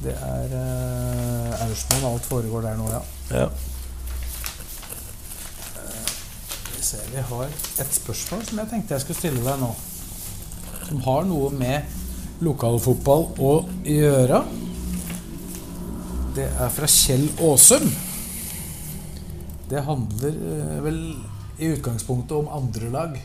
Det 0.00 0.14
er 0.14 0.54
uh, 0.56 1.66
Aursmoen. 1.66 2.06
Alt 2.12 2.28
foregår 2.28 2.64
der 2.64 2.78
nå, 2.80 2.88
ja. 2.92 3.02
Ja. 3.30 3.48
Vi 6.76 6.82
ser 6.84 7.04
vi 7.12 7.26
har 7.28 7.52
et 7.82 7.92
spørsmål 7.98 8.44
som 8.48 8.62
jeg 8.62 8.72
tenkte 8.72 8.96
jeg 8.96 9.04
skulle 9.04 9.20
stille 9.20 9.44
deg 9.44 9.60
nå. 9.60 9.70
Som 10.88 11.04
har 11.04 11.28
noe 11.28 11.52
med 11.52 12.44
lokalfotball 12.46 13.30
å 13.42 13.54
gjøre. 13.84 14.42
Det 16.36 16.48
er 16.52 16.72
fra 16.72 16.88
Kjell 16.88 17.30
Aasum. 17.44 17.88
Det 19.66 19.80
handler 19.82 20.36
eh, 20.36 20.76
vel 20.84 21.00
i 21.58 21.72
utgangspunktet 21.72 22.36
om 22.36 22.52
andre 22.52 22.92
lag. 22.92 23.16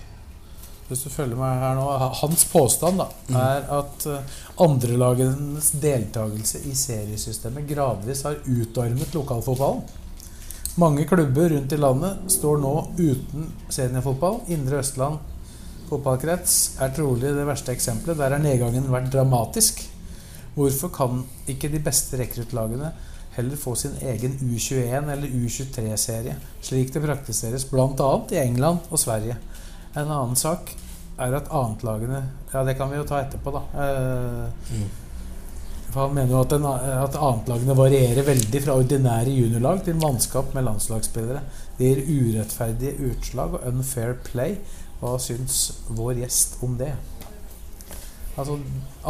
Hvis 0.92 1.06
du 1.06 1.12
følger 1.14 1.40
meg 1.40 1.62
her 1.62 1.78
nå 1.78 1.86
Hans 2.20 2.42
påstand 2.52 3.00
da, 3.00 3.06
er 3.40 3.70
at 3.78 4.06
uh, 4.12 4.40
andrelagenes 4.60 5.70
deltakelse 5.80 6.60
i 6.68 6.74
seriesystemet 6.76 7.64
gradvis 7.70 8.26
har 8.28 8.42
utarmet 8.44 9.16
lokalfotballen. 9.16 9.86
Mange 10.84 11.06
klubber 11.08 11.48
rundt 11.54 11.72
i 11.72 11.80
landet 11.80 12.34
står 12.36 12.60
nå 12.60 12.74
uten 13.00 13.48
seniorfotball. 13.72 14.42
Indre 14.52 14.82
Østland 14.84 15.32
fotballkrets 15.88 16.58
er 16.84 16.92
trolig 16.96 17.32
det 17.40 17.48
verste 17.48 17.72
eksempelet. 17.76 18.20
Der 18.20 18.36
har 18.36 18.44
nedgangen 18.44 18.92
vært 18.92 19.12
dramatisk. 19.16 19.80
Hvorfor 20.58 20.92
kan 20.92 21.24
ikke 21.52 21.72
de 21.72 21.80
beste 21.84 22.20
rekruttlagene 22.20 22.92
heller 23.38 23.60
få 23.60 23.78
sin 23.80 23.96
egen 24.04 24.36
U21 24.44 25.08
eller 25.16 25.40
U23-serie, 25.40 26.36
slik 26.60 26.92
det 26.92 27.04
praktiseres 27.06 27.64
bl.a. 27.72 28.12
i 28.36 28.42
England 28.44 28.92
og 28.92 29.00
Sverige? 29.00 29.40
En 29.94 30.08
annen 30.08 30.38
sak 30.40 30.74
er 31.22 31.38
at 31.38 31.52
annetlagene 31.52 32.24
Ja, 32.54 32.64
det 32.68 32.78
kan 32.80 32.92
vi 32.92 33.00
jo 33.00 33.08
ta 33.08 33.22
etterpå, 33.22 33.54
da. 33.56 33.62
Eh, 33.84 34.84
for 35.92 36.08
Han 36.08 36.16
mener 36.16 36.32
jo 36.32 36.42
at, 36.46 36.54
den, 36.54 36.66
at 36.66 37.18
annetlagene 37.20 37.76
varierer 37.76 38.28
veldig 38.28 38.62
fra 38.64 38.78
ordinære 38.80 39.34
juniorlag 39.36 39.84
til 39.86 40.00
mannskap 40.00 40.54
med 40.56 40.64
landslagsspillere. 40.70 41.42
Det 41.78 41.90
gir 41.90 42.04
urettferdige 42.08 43.10
utslag 43.12 43.58
og 43.58 43.66
unfair 43.68 44.16
play. 44.24 44.56
Hva 45.02 45.18
syns 45.20 45.66
vår 45.90 46.22
gjest 46.22 46.62
om 46.64 46.78
det? 46.80 46.94
Altså, 48.40 48.56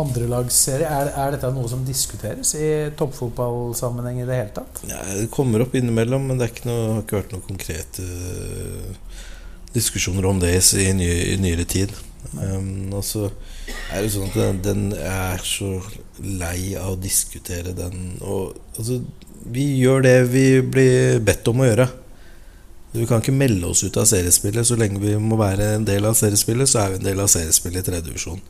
Andrelagsserie, 0.01 0.87
er, 0.89 1.11
er 1.13 1.35
dette 1.35 1.51
noe 1.53 1.69
som 1.69 1.83
diskuteres 1.85 2.55
i 2.57 2.69
toppfotballsammenheng 2.97 4.23
i 4.23 4.25
det 4.25 4.39
hele 4.39 4.55
tatt? 4.55 4.81
Ja, 4.89 5.03
det 5.05 5.29
kommer 5.33 5.61
opp 5.61 5.75
innimellom, 5.77 6.25
men 6.31 6.41
det 6.41 6.47
er 6.47 6.55
ikke 6.55 6.71
noe, 6.71 6.87
har 6.95 7.03
ikke 7.05 7.19
vært 7.19 7.35
noen 7.35 7.45
konkrete 7.45 8.07
øh, 8.07 9.19
diskusjoner 9.75 10.27
om 10.27 10.39
det 10.41 10.53
i, 10.79 10.91
ny, 10.95 11.09
i 11.33 11.37
nyere 11.41 11.65
tid. 11.69 11.93
Um, 12.37 12.91
og 12.95 13.03
så 13.05 13.25
er 13.91 14.03
det 14.03 14.11
sånn 14.13 14.29
at 14.29 14.37
den, 14.37 14.59
den 14.63 14.83
er 14.95 15.41
så 15.43 15.73
lei 16.21 16.75
av 16.79 16.93
å 16.93 16.99
diskutere 17.01 17.73
den 17.75 18.13
og, 18.21 18.53
altså, 18.77 18.99
Vi 19.51 19.63
gjør 19.81 20.03
det 20.05 20.17
vi 20.29 20.45
blir 20.61 21.17
bedt 21.25 21.47
om 21.49 21.63
å 21.63 21.65
gjøre. 21.65 21.87
Vi 22.91 23.07
kan 23.09 23.23
ikke 23.23 23.33
melde 23.33 23.71
oss 23.71 23.81
ut 23.81 23.97
av 23.97 24.05
seriespillet. 24.05 24.67
Så 24.67 24.77
lenge 24.77 25.01
vi 25.01 25.15
må 25.17 25.39
være 25.39 25.77
en 25.77 25.87
del 25.87 26.05
av 26.05 26.17
seriespillet, 26.19 26.69
så 26.69 26.83
er 26.83 26.91
vi 26.91 26.99
en 26.99 27.07
del 27.07 27.23
av 27.23 27.31
seriespillet 27.31 27.81
i 27.81 27.87
tredje 27.87 28.05
divisjon. 28.09 28.41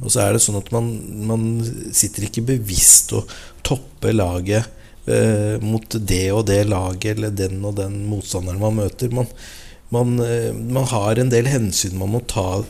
Og 0.00 0.08
så 0.08 0.22
er 0.22 0.32
det 0.32 0.40
sånn 0.40 0.56
at 0.62 0.70
man, 0.72 0.88
man 1.28 1.42
sitter 1.92 2.28
ikke 2.28 2.46
bevisst 2.54 3.12
og 3.18 3.28
topper 3.66 4.14
laget 4.16 4.70
eh, 5.04 5.60
mot 5.60 5.98
det 5.98 6.24
og 6.32 6.46
det 6.48 6.62
laget 6.70 7.18
eller 7.18 7.34
den 7.36 7.60
og 7.60 7.76
den 7.76 7.98
motstanderen 8.08 8.62
man 8.62 8.78
møter. 8.78 9.12
Man, 9.12 9.28
man, 9.92 10.16
eh, 10.24 10.52
man 10.52 10.88
har 10.90 11.20
en 11.20 11.32
del 11.32 11.50
hensyn 11.52 11.98
man 12.00 12.14
må 12.14 12.22
ta 12.28 12.62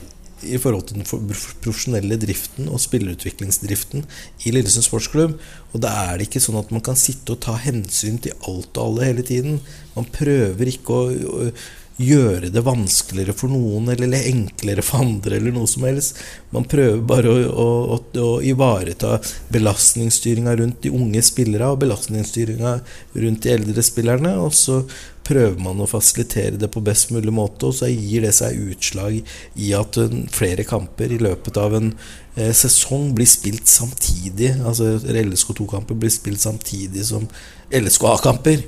i 0.42 0.58
forhold 0.58 0.88
til 0.88 0.98
den 0.98 1.06
profesjonelle 1.06 2.16
driften 2.18 2.66
og 2.66 2.80
spillerutviklingsdriften 2.82 4.02
i 4.46 4.54
Lillesund 4.54 4.86
sportsklubb. 4.88 5.36
Og 5.70 5.84
da 5.84 5.92
er 6.08 6.18
det 6.18 6.26
ikke 6.28 6.42
sånn 6.42 6.58
at 6.58 6.72
man 6.74 6.82
kan 6.82 6.98
sitte 6.98 7.36
og 7.36 7.44
ta 7.44 7.54
hensyn 7.62 8.18
til 8.22 8.34
alt 8.50 8.74
og 8.74 8.82
alle 8.82 9.12
hele 9.12 9.26
tiden. 9.28 9.60
Man 9.94 10.10
prøver 10.10 10.72
ikke 10.72 10.98
å, 10.98 11.52
gjøre 12.00 12.48
det 12.52 12.62
vanskeligere 12.64 13.34
for 13.36 13.52
noen 13.52 13.90
eller 13.92 14.14
enklere 14.30 14.82
for 14.84 15.04
andre 15.04 15.36
eller 15.38 15.54
noe 15.54 15.68
som 15.70 15.84
helst. 15.86 16.18
Man 16.50 16.64
prøver 16.68 17.02
bare 17.06 17.30
å, 17.30 17.42
å, 17.62 17.66
å, 17.94 17.98
å 18.22 18.30
ivareta 18.42 19.18
belastningsstyringa 19.52 20.56
rundt 20.58 20.82
de 20.86 20.92
unge 20.94 21.22
spillere 21.24 21.68
og 21.72 21.82
belastningsstyringa 21.84 22.78
rundt 23.12 23.44
de 23.44 23.54
eldre 23.54 23.84
spillerne. 23.86 24.34
Og 24.40 24.56
så 24.56 24.80
prøver 25.26 25.58
man 25.62 25.80
å 25.82 25.88
fasilitere 25.90 26.58
det 26.60 26.68
på 26.72 26.82
best 26.84 27.12
mulig 27.14 27.32
måte, 27.34 27.68
og 27.68 27.76
så 27.76 27.88
gir 27.90 28.26
det 28.26 28.34
seg 28.36 28.58
utslag 28.72 29.20
i 29.54 29.72
at 29.76 29.98
flere 30.34 30.66
kamper 30.68 31.14
i 31.14 31.20
løpet 31.22 31.58
av 31.60 31.76
en 31.78 31.90
eh, 32.36 32.52
sesong 32.56 33.12
blir 33.16 33.28
spilt 33.30 33.70
samtidig. 33.70 34.54
Altså 34.66 34.96
LSK2-kamper 34.98 35.98
blir 35.98 36.12
spilt 36.12 36.42
samtidig 36.42 37.06
som 37.08 37.28
LSK-A-kamper. 37.72 38.66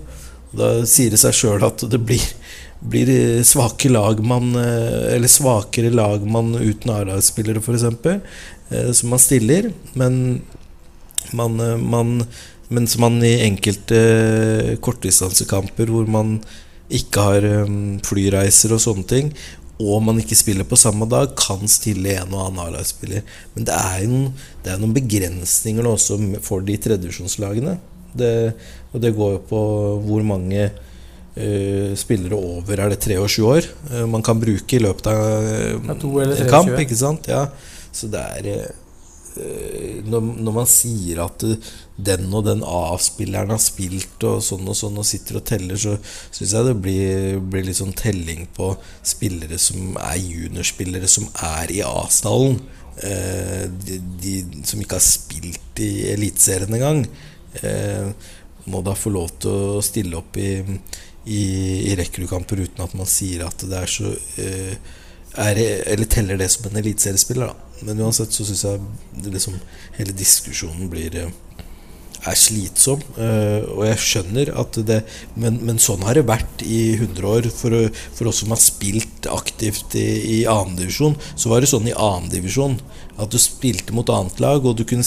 Da 0.54 0.74
sier 0.86 1.14
det 1.14 1.20
seg 1.22 1.34
sjøl 1.34 1.66
at 1.66 1.82
det 1.90 2.00
blir, 2.06 2.24
blir 2.80 3.10
eh, 3.10 3.44
svake 3.46 3.90
lag 3.90 4.20
man 4.22 4.52
eh, 4.60 5.14
Eller 5.16 5.30
svakere 5.30 5.90
lag 5.90 6.26
man 6.26 6.54
uten 6.54 6.94
A-lagsspillere, 6.94 7.62
f.eks., 7.62 7.88
eh, 8.70 8.92
som 8.94 9.10
man 9.14 9.22
stiller. 9.22 9.72
Men 9.98 10.42
man, 11.32 11.60
eh, 11.60 11.76
man 12.68 12.80
mens 12.80 12.96
man 12.98 13.18
i 13.24 13.42
enkelte 13.44 13.98
eh, 13.98 14.76
kortdistansekamper 14.80 15.90
hvor 15.92 16.06
man 16.08 16.38
ikke 16.92 17.26
har 17.26 17.44
eh, 17.44 17.74
flyreiser 18.04 18.74
og 18.74 18.82
sånne 18.82 19.06
ting, 19.08 19.32
og 19.82 20.02
man 20.06 20.20
ikke 20.22 20.38
spiller 20.38 20.64
på 20.64 20.78
samme 20.78 21.06
dag, 21.10 21.34
kan 21.36 21.66
stille 21.68 22.14
en 22.20 22.32
og 22.32 22.46
annen 22.46 22.62
A-lagsspiller. 22.62 23.24
Men 23.56 23.66
det 23.66 23.74
er, 23.74 24.04
noen, 24.06 24.28
det 24.62 24.70
er 24.72 24.78
noen 24.80 24.94
begrensninger 24.94 25.84
nå 25.84 25.96
også 25.96 26.18
for 26.46 26.64
de 26.64 26.76
tredjevisjonslagene. 26.78 27.74
Og 28.14 29.02
det 29.02 29.10
går 29.16 29.32
jo 29.34 29.40
på 29.48 29.62
hvor 30.06 30.22
mange 30.22 30.68
uh, 30.70 31.90
spillere 31.98 32.38
over 32.38 32.84
er 32.84 32.94
det 32.94 33.00
tre 33.02 33.18
og 33.18 33.26
sju 33.26 33.48
år 33.50 33.66
uh, 33.90 34.04
man 34.06 34.22
kan 34.22 34.38
bruke 34.38 34.78
i 34.78 34.82
løpet 34.84 35.10
av 35.10 35.24
uh, 35.82 35.90
en 35.90 36.52
kamp. 36.52 36.70
Ikke 36.78 37.00
sant? 37.02 37.26
Ja. 37.26 37.48
Så 37.90 38.06
det 38.14 38.22
er 38.38 38.70
når, 39.36 40.26
når 40.46 40.56
man 40.60 40.68
sier 40.70 41.22
at 41.24 41.44
eh, 41.46 41.72
den 41.96 42.26
og 42.34 42.46
den 42.48 42.64
A-spilleren 42.66 43.52
har 43.54 43.60
spilt 43.62 44.24
og 44.26 44.40
sånn 44.42 44.66
og 44.66 44.76
sånn 44.78 44.98
og 44.98 45.06
sitter 45.06 45.38
og 45.38 45.44
teller, 45.46 45.78
så 45.78 45.94
syns 46.34 46.54
jeg 46.56 46.66
det 46.66 46.74
blir, 46.82 47.38
blir 47.38 47.66
litt 47.68 47.78
sånn 47.78 47.94
telling 47.98 48.48
på 48.56 48.72
spillere 49.06 49.58
som 49.62 49.94
er 50.02 50.18
juniorspillere, 50.18 51.10
som 51.10 51.28
er 51.46 51.70
i 51.70 51.82
A-stallen. 51.86 52.58
Eh, 53.04 53.64
de, 53.86 54.00
de 54.22 54.34
som 54.66 54.82
ikke 54.82 54.98
har 54.98 55.06
spilt 55.06 55.82
i 55.82 55.92
Eliteserien 56.12 56.74
engang, 56.74 57.04
eh, 57.62 58.10
må 58.70 58.82
da 58.82 58.96
få 58.98 59.12
lov 59.14 59.30
til 59.44 59.78
å 59.78 59.84
stille 59.84 60.18
opp 60.18 60.38
i, 60.40 60.50
i, 61.30 61.42
i 61.92 61.96
rekruttkamper 61.98 62.64
uten 62.64 62.84
at 62.84 62.94
man 62.98 63.08
sier 63.08 63.46
at 63.46 63.66
det 63.68 63.80
er 63.80 63.90
så 63.90 64.10
eh, 64.40 64.74
er, 65.34 65.58
Eller 65.90 66.06
teller 66.06 66.38
det 66.38 66.48
som 66.52 66.68
en 66.68 66.78
eliteseriespiller, 66.78 67.50
da. 67.50 67.80
Men 67.84 68.00
uansett 68.06 68.32
så 68.32 68.46
syns 68.46 68.62
jeg 68.64 69.32
liksom, 69.34 69.56
hele 69.98 70.14
diskusjonen 70.16 70.86
blir 70.92 71.16
eh, 71.18 71.32
er 72.24 72.38
slitsom. 72.38 73.02
eh, 73.20 73.66
og 73.74 73.84
jeg 73.88 74.00
skjønner 74.00 74.52
at 74.60 74.78
det 74.86 75.02
Men, 75.36 75.58
men 75.66 75.78
sånn 75.82 76.02
har 76.06 76.14
det 76.14 76.26
vært 76.28 76.62
i 76.64 76.94
100 76.96 77.28
år. 77.28 77.50
For, 77.52 77.74
for 78.16 78.30
oss 78.30 78.42
som 78.42 78.54
har 78.54 78.62
spilt 78.62 79.28
aktivt 79.30 79.96
i, 79.98 80.40
i 80.40 80.46
annendivisjon, 80.48 81.16
så 81.36 81.52
var 81.52 81.60
det 81.60 81.70
sånn 81.72 81.88
i 81.90 81.96
annendivisjon 81.96 82.78
at 83.20 83.30
du 83.30 83.38
spilte 83.38 83.94
mot 83.94 84.08
annet 84.10 84.40
lag, 84.42 84.64
og 84.64 84.76
du 84.78 84.84
kunne 84.88 85.04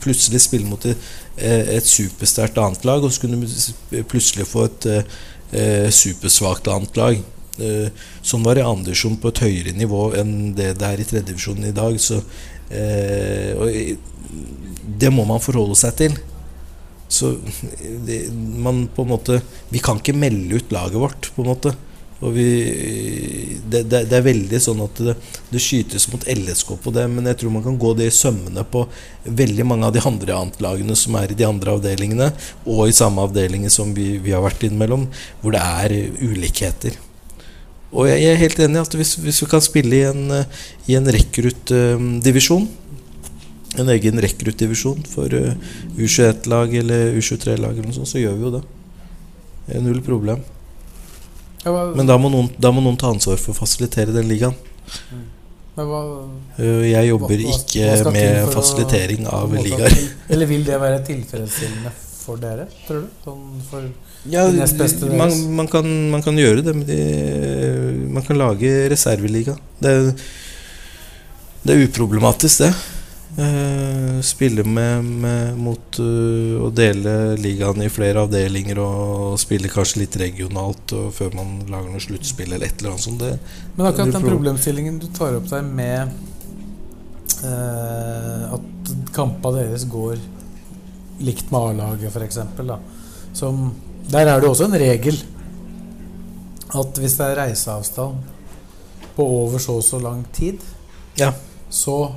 plutselig 0.00 0.42
spille 0.44 0.68
mot 0.68 0.84
et, 0.86 0.96
eh, 1.36 1.76
et 1.76 1.86
supersterkt 1.86 2.58
annet 2.58 2.84
lag, 2.84 3.02
og 3.02 3.12
så 3.12 3.24
kunne 3.24 3.40
du 3.40 4.02
plutselig 4.04 4.46
få 4.46 4.64
et, 4.64 4.86
eh, 4.86 5.02
eh, 5.52 5.90
supersvakt 5.90 6.68
annet 6.68 6.96
lag. 6.96 7.22
Sånn 8.22 8.42
var 8.42 8.54
det 8.54 8.62
i 8.62 8.64
andredivisjon 8.64 9.20
på 9.20 9.28
et 9.28 9.40
høyere 9.44 9.72
nivå 9.76 10.14
enn 10.16 10.54
det 10.54 10.78
det 10.78 10.86
er 10.86 11.00
i 11.00 11.04
tredjedivisjon 11.04 11.66
i 11.68 11.72
dag. 11.72 11.98
Så, 12.00 12.22
det 14.98 15.10
må 15.12 15.26
man 15.26 15.40
forholde 15.40 15.76
seg 15.76 15.94
til. 15.98 16.16
Så 17.10 17.34
det, 18.06 18.22
man 18.32 18.84
på 18.94 19.02
en 19.02 19.10
måte 19.10 19.40
Vi 19.74 19.80
kan 19.82 19.98
ikke 19.98 20.14
melde 20.14 20.60
ut 20.60 20.70
laget 20.70 21.00
vårt, 21.02 21.30
på 21.34 21.42
en 21.42 21.50
måte. 21.50 21.72
Og 22.20 22.34
vi, 22.36 22.46
det, 23.64 23.86
det, 23.88 24.02
det 24.10 24.16
er 24.18 24.24
veldig 24.26 24.58
sånn 24.60 24.82
at 24.84 24.98
det, 25.00 25.14
det 25.48 25.62
skytes 25.64 26.04
mot 26.12 26.26
LSK 26.28 26.74
på 26.84 26.92
det, 26.92 27.06
men 27.08 27.30
jeg 27.30 27.38
tror 27.40 27.54
man 27.54 27.64
kan 27.64 27.78
gå 27.80 27.94
det 27.96 28.10
i 28.10 28.14
sømmene 28.14 28.64
på 28.68 28.82
veldig 29.24 29.64
mange 29.64 29.88
av 29.88 29.94
de 29.96 30.02
andre 30.04 30.36
antlagene 30.36 30.96
som 31.00 31.16
er 31.16 31.32
i 31.32 31.38
de 31.38 31.46
andre 31.48 31.78
avdelingene, 31.78 32.28
og 32.68 32.82
i 32.90 32.96
samme 32.96 33.24
avdelinger 33.24 33.72
som 33.72 33.94
vi, 33.96 34.18
vi 34.20 34.34
har 34.36 34.44
vært 34.44 34.68
innimellom, 34.68 35.08
hvor 35.40 35.56
det 35.56 35.64
er 35.64 35.96
ulikheter. 36.20 37.00
Og 37.90 38.06
jeg, 38.06 38.20
jeg 38.22 38.34
er 38.34 38.42
helt 38.44 38.60
enig 38.66 38.78
i 38.78 38.84
at 38.84 38.98
hvis, 39.00 39.14
hvis 39.24 39.40
vi 39.42 39.50
kan 39.50 39.64
spille 39.64 39.96
i 39.96 40.04
en, 40.10 40.22
eh, 40.36 40.60
i 40.92 41.00
en 41.00 41.08
rekruttdivisjon 41.16 42.68
en 43.78 43.88
egen 43.94 44.18
rekruttdivisjon 44.20 45.04
for 45.06 45.30
uh, 45.34 45.52
U21-lag 45.96 46.74
eller 46.82 47.12
U23-lag, 47.20 47.76
eller 47.76 47.86
noe 47.90 47.98
sånt, 48.00 48.08
så 48.10 48.18
gjør 48.22 48.34
vi 48.38 48.46
jo 48.48 48.50
det. 48.56 48.62
Det 49.68 49.76
er 49.78 49.84
null 49.84 50.00
problem. 50.02 50.40
Men 51.64 52.08
da 52.08 52.16
må, 52.18 52.30
noen, 52.32 52.48
da 52.58 52.70
må 52.72 52.80
noen 52.82 52.96
ta 52.98 53.10
ansvar 53.12 53.36
for 53.38 53.52
å 53.52 53.58
fasilitere 53.60 54.14
den 54.16 54.28
ligaen. 54.30 54.56
hva, 55.76 56.00
Uh, 56.60 56.82
Jeg 56.90 57.08
jobber 57.08 57.28
Hva- 57.40 57.54
ikke 57.54 58.12
med 58.12 58.44
å- 58.44 58.52
fasilitering 58.52 59.26
av 59.30 59.52
ligaer. 59.54 59.94
Eller 60.28 60.46
vil 60.46 60.64
det 60.64 60.78
være 60.80 60.98
tilfredsstillende 61.06 61.92
for 61.94 62.36
dere, 62.36 62.66
tror 62.86 63.00
du? 63.06 63.06
Sånn 63.24 63.62
for 63.70 63.86
Ja, 64.28 64.44
man, 65.16 65.30
man, 65.56 65.66
kan, 65.68 65.86
man 66.10 66.22
kan 66.22 66.36
gjøre 66.36 66.64
det, 66.66 66.74
men 66.76 66.84
de, 66.84 66.98
man 68.12 68.22
kan 68.26 68.36
lage 68.36 68.90
reserveliga. 68.92 69.54
Det, 69.80 69.94
det 71.64 71.76
er 71.76 71.86
uproblematisk, 71.86 72.58
det. 72.66 72.74
Eh, 73.36 74.20
spille 74.20 74.64
med, 74.64 75.04
med 75.04 75.58
mot 75.58 75.98
uh, 76.02 76.56
å 76.66 76.70
dele 76.74 77.36
ligaen 77.38 77.78
i 77.84 77.90
flere 77.92 78.24
avdelinger 78.26 78.80
og 78.82 79.36
spille 79.38 79.70
kanskje 79.70 80.02
litt 80.02 80.16
regionalt 80.18 80.94
før 81.14 81.36
man 81.38 81.60
lager 81.70 81.92
noe 81.92 82.02
sluttspill 82.02 82.50
eller 82.50 82.66
et 82.66 82.82
eller 82.82 82.96
annet 82.96 83.04
sånt. 83.04 83.22
Det, 83.22 83.36
Men 83.76 83.86
akkurat 83.86 84.16
den 84.16 84.26
problemstillingen 84.26 84.98
du 84.98 85.06
tar 85.14 85.38
opp 85.38 85.46
der 85.52 85.62
med 85.62 86.10
uh, 87.44 88.56
at 88.58 88.94
kampene 89.14 89.62
deres 89.62 89.86
går 89.90 90.18
likt 91.22 91.52
med 91.52 91.60
A-laget, 91.60 92.10
f.eks. 92.10 92.40
Som 93.36 93.70
Der 94.10 94.26
er 94.26 94.40
det 94.42 94.48
også 94.48 94.66
en 94.66 94.74
regel 94.80 95.20
at 96.74 96.98
hvis 96.98 97.14
det 97.18 97.28
er 97.28 97.38
reiseavstand 97.44 98.26
på 99.14 99.26
over 99.26 99.62
så 99.62 99.78
og 99.78 99.86
så 99.86 99.98
lang 100.02 100.24
tid, 100.34 100.58
Ja. 101.18 101.32
så 101.70 102.12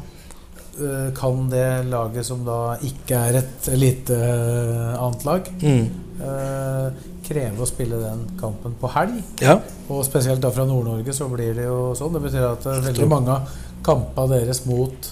kan 1.14 1.50
det 1.50 1.86
laget 1.86 2.26
som 2.26 2.42
da 2.46 2.76
ikke 2.82 3.20
er 3.30 3.40
et 3.44 3.68
elite 3.70 4.16
eh, 4.18 4.94
annet 4.98 5.26
lag, 5.28 5.50
mm, 5.62 5.84
eh, 6.26 7.04
kreve 7.24 7.62
å 7.62 7.68
spille 7.70 8.00
den 8.02 8.24
kampen 8.40 8.74
på 8.82 8.90
helg. 8.96 9.20
ja. 9.42 9.60
Og 9.94 10.02
spesielt 10.08 10.42
da 10.42 10.50
fra 10.54 10.66
Nord-Norge 10.66 11.14
så 11.14 11.28
blir 11.30 11.54
det 11.58 11.68
jo 11.68 11.94
sånn. 11.98 12.16
Det 12.16 12.24
betyr 12.24 12.48
at 12.48 12.66
eh, 12.66 12.82
veldig 12.88 13.10
mange 13.12 13.36
av 13.36 13.54
kampene 13.86 14.40
deres 14.40 14.64
mot 14.66 15.12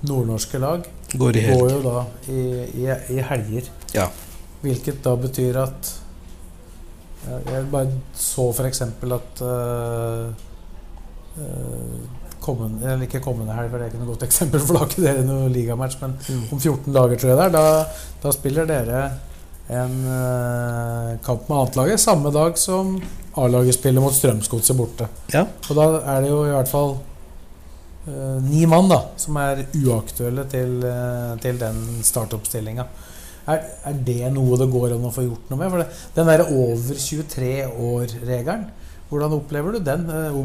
nordnorske 0.00 0.58
lag 0.60 0.86
Går 1.12 1.36
går 1.36 1.70
jo 1.70 1.80
da 1.84 2.04
i, 2.32 2.42
i, 2.82 2.86
i 3.16 3.24
helger. 3.26 3.66
Ja. 3.94 4.06
Hvilket 4.62 5.02
da 5.04 5.16
betyr 5.18 5.56
at 5.64 5.96
Jeg 7.20 7.66
bare 7.68 7.90
så 8.16 8.46
f.eks. 8.48 8.80
at 8.80 9.42
uh, 9.44 10.30
kommende, 12.40 12.82
eller 12.86 13.06
ikke 13.06 13.20
kommende 13.24 13.54
helg, 13.56 13.70
for 13.70 13.78
det 13.78 13.86
er 13.86 13.92
ikke 13.92 14.00
noe 14.02 14.12
godt 14.12 14.24
eksempel, 14.26 14.60
for 14.64 14.74
da 14.76 14.82
har 14.84 14.90
ikke 14.92 15.04
dere 15.06 15.24
noe 15.28 15.48
ligamatch, 15.52 15.98
men 16.02 16.14
Mm. 16.28 16.44
om 16.52 16.60
14 16.60 16.92
dager, 16.94 17.16
tror 17.20 17.30
jeg 17.32 17.38
det 17.38 17.44
er, 17.46 17.54
da, 17.56 17.64
da 18.22 18.32
spiller 18.36 18.66
dere 18.70 19.02
en 19.70 19.92
uh, 20.08 21.18
kamp 21.22 21.44
med 21.48 21.56
annetlaget 21.60 22.00
samme 22.02 22.32
dag 22.34 22.56
som 22.58 22.96
A-laget 23.38 23.76
spiller 23.76 24.02
mot 24.02 24.12
Strømsgodset 24.16 24.74
borte. 24.76 25.06
Ja. 25.30 25.44
Og 25.68 25.76
da 25.78 25.84
er 26.16 26.24
det 26.24 26.30
jo 26.32 26.40
i 26.48 26.50
hvert 26.50 26.68
fall 26.72 26.96
uh, 28.08 28.38
ni 28.42 28.64
mann 28.66 28.90
da 28.90 28.98
som 29.20 29.36
er 29.38 29.62
uaktuelle 29.78 30.44
til, 30.50 30.80
uh, 30.82 31.36
til 31.42 31.60
den 31.60 31.78
startoppstillinga. 32.02 32.88
Er, 33.50 33.62
er 33.88 33.96
det 34.06 34.32
noe 34.34 34.58
det 34.60 34.68
går 34.70 34.96
an 34.96 35.06
å 35.08 35.12
få 35.14 35.24
gjort 35.28 35.48
noe 35.50 35.58
med? 35.62 35.70
For 35.72 35.82
det, 35.84 35.88
den 36.18 36.28
der 36.32 36.42
over 36.50 36.98
23 37.06 37.52
år-regelen, 37.70 38.66
hvordan 39.10 39.32
opplever 39.40 39.76
du 39.78 39.82
den? 39.92 40.06
Eh, 40.10 40.44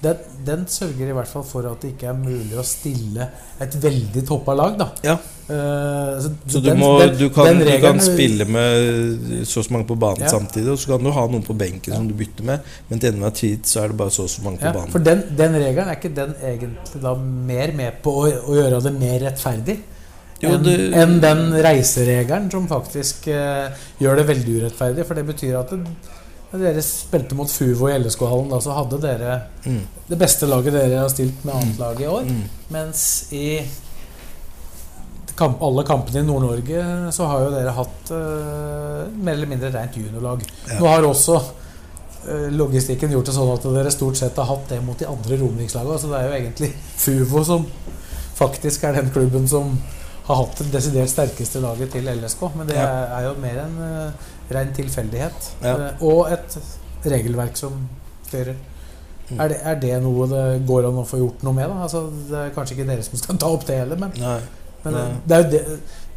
Den, 0.00 0.16
den 0.46 0.62
sørger 0.64 1.10
i 1.10 1.12
hvert 1.12 1.28
fall 1.28 1.42
for 1.44 1.66
at 1.68 1.82
det 1.82 1.90
ikke 1.92 2.06
er 2.08 2.14
mulig 2.16 2.54
å 2.56 2.62
stille 2.64 3.26
et 3.60 3.74
veldig 3.82 4.22
toppa 4.24 4.54
lag, 4.56 4.78
da. 4.80 4.86
Ja. 5.04 5.16
Uh, 5.44 6.14
så 6.16 6.30
Så 6.54 6.62
du, 6.62 6.70
den- 6.70 6.78
må, 6.80 6.88
du, 7.18 7.26
kan, 7.28 7.50
regelen, 7.50 7.68
du 7.68 7.84
kan 7.84 8.00
spille 8.00 8.46
med 8.48 9.44
så 9.44 9.60
og 9.60 9.66
så 9.66 9.74
mange 9.74 9.84
på 9.90 9.98
banen 10.00 10.24
Ja. 10.24 10.30
samtidig, 10.32 10.70
og 10.72 10.78
så 10.80 10.94
kan 10.94 11.04
du 11.04 11.10
ha 11.12 11.26
noen 11.28 11.44
på 11.44 11.52
benken 11.52 11.92
som 11.92 12.06
du 12.08 12.14
bytter 12.16 12.46
med, 12.48 12.60
men 12.88 12.98
til 13.02 13.12
enhver 13.12 13.34
tid 13.36 13.66
så 13.68 13.82
er 13.82 13.92
det 13.92 13.98
bare 14.00 14.14
så 14.16 14.22
og 14.24 14.30
så 14.32 14.42
mange 14.46 14.62
på 14.62 14.70
Ja, 14.70 14.72
banen. 14.78 14.90
for 14.94 15.04
den, 15.04 15.20
den 15.36 15.52
regelen 15.60 15.88
er 15.92 15.98
ikke 16.00 16.14
den 16.16 16.32
egentlig 16.48 17.02
da 17.04 17.12
mer 17.52 17.72
med 17.82 18.00
på 18.02 18.14
å, 18.22 18.24
å 18.40 18.56
gjøre 18.56 18.80
det 18.86 18.94
mer 18.96 19.18
rettferdig? 19.26 19.76
Enn 20.40 20.64
enn 20.96 21.20
den 21.20 21.44
reiseregelen 21.60 22.48
som 22.50 22.64
faktisk 22.72 23.28
uh, 23.28 23.68
gjør 24.00 24.16
det 24.22 24.26
veldig 24.32 24.56
urettferdig. 24.62 25.04
For 25.04 25.14
det 25.20 25.26
betyr 25.28 25.58
at 25.60 25.76
det, 25.76 25.84
dere 26.58 26.82
spilte 26.82 27.34
mot 27.38 27.50
Fuvo 27.50 27.86
i 27.88 27.98
LSK-hallen, 27.98 28.48
da 28.50 28.58
så 28.60 28.72
hadde 28.74 28.98
dere 29.00 29.36
Mm. 29.66 29.82
det 30.08 30.18
beste 30.18 30.46
laget 30.46 30.72
dere 30.72 30.98
har 30.98 31.08
stilt 31.08 31.44
med 31.44 31.54
annet 31.54 31.78
lag 31.78 32.00
i 32.00 32.06
år. 32.06 32.22
Mm. 32.26 32.42
Mens 32.70 33.04
i 33.32 33.60
kamp, 35.36 35.62
alle 35.62 35.84
kampene 35.88 36.20
i 36.20 36.26
Nord-Norge 36.26 36.82
så 37.14 37.26
har 37.30 37.44
jo 37.46 37.52
dere 37.54 37.72
hatt 37.76 38.10
uh, 38.12 39.06
mer 39.14 39.36
eller 39.38 39.46
mindre 39.50 39.70
rent 39.72 39.96
juniorlag. 39.96 40.42
Ja. 40.68 40.80
Nå 40.80 40.88
har 40.90 41.06
også 41.08 41.36
uh, 41.40 42.48
logistikken 42.52 43.14
gjort 43.14 43.30
det 43.30 43.36
sånn 43.36 43.52
at 43.54 43.64
dere 43.78 43.92
stort 43.94 44.18
sett 44.20 44.36
har 44.40 44.50
hatt 44.50 44.66
det 44.72 44.82
mot 44.84 44.98
de 45.00 45.08
andre 45.08 45.38
romerikslagene. 45.40 46.00
Så 46.02 46.10
det 46.12 46.18
er 46.20 46.28
jo 46.28 46.36
egentlig 46.42 46.72
Fuvo 47.00 47.44
som 47.46 47.64
faktisk 48.40 48.84
er 48.88 48.98
den 49.00 49.10
klubben 49.14 49.48
som 49.48 49.78
har 50.26 50.42
hatt 50.42 50.60
det 50.60 50.68
desidert 50.74 51.10
sterkeste 51.12 51.60
laget 51.64 51.90
til 51.94 52.06
LSK. 52.10 52.44
Men 52.56 52.66
det 52.68 52.76
Ja. 52.76 52.84
er, 52.88 53.16
er 53.20 53.28
jo 53.30 53.34
mer 53.40 53.62
enn 53.64 53.80
uh, 53.80 54.28
ren 54.54 54.74
tilfeldighet. 54.76 55.50
Ja. 55.62 55.76
Eh, 55.90 56.04
og 56.06 56.30
et 56.32 56.58
regelverk 57.06 57.56
som 57.58 57.76
styrer. 58.28 58.58
Mm. 59.30 59.38
Er, 59.38 59.52
det, 59.52 59.58
er 59.62 59.80
det 59.82 59.96
noe 60.02 60.26
det 60.30 60.44
går 60.66 60.88
an 60.88 61.02
å 61.02 61.06
få 61.06 61.20
gjort 61.20 61.44
noe 61.46 61.54
med? 61.54 61.70
Altså, 61.86 62.04
det 62.30 62.38
er 62.44 62.54
kanskje 62.54 62.76
ikke 62.76 62.88
dere 62.88 63.06
som 63.06 63.20
skal 63.20 63.38
ta 63.38 63.50
opp 63.54 63.66
det 63.68 63.78
heller, 63.78 64.00
men, 64.00 64.14
Nei. 64.18 64.38
men 64.84 64.96
Nei. 64.96 65.08
det 65.30 65.36
er 65.36 65.50
det, 65.52 65.60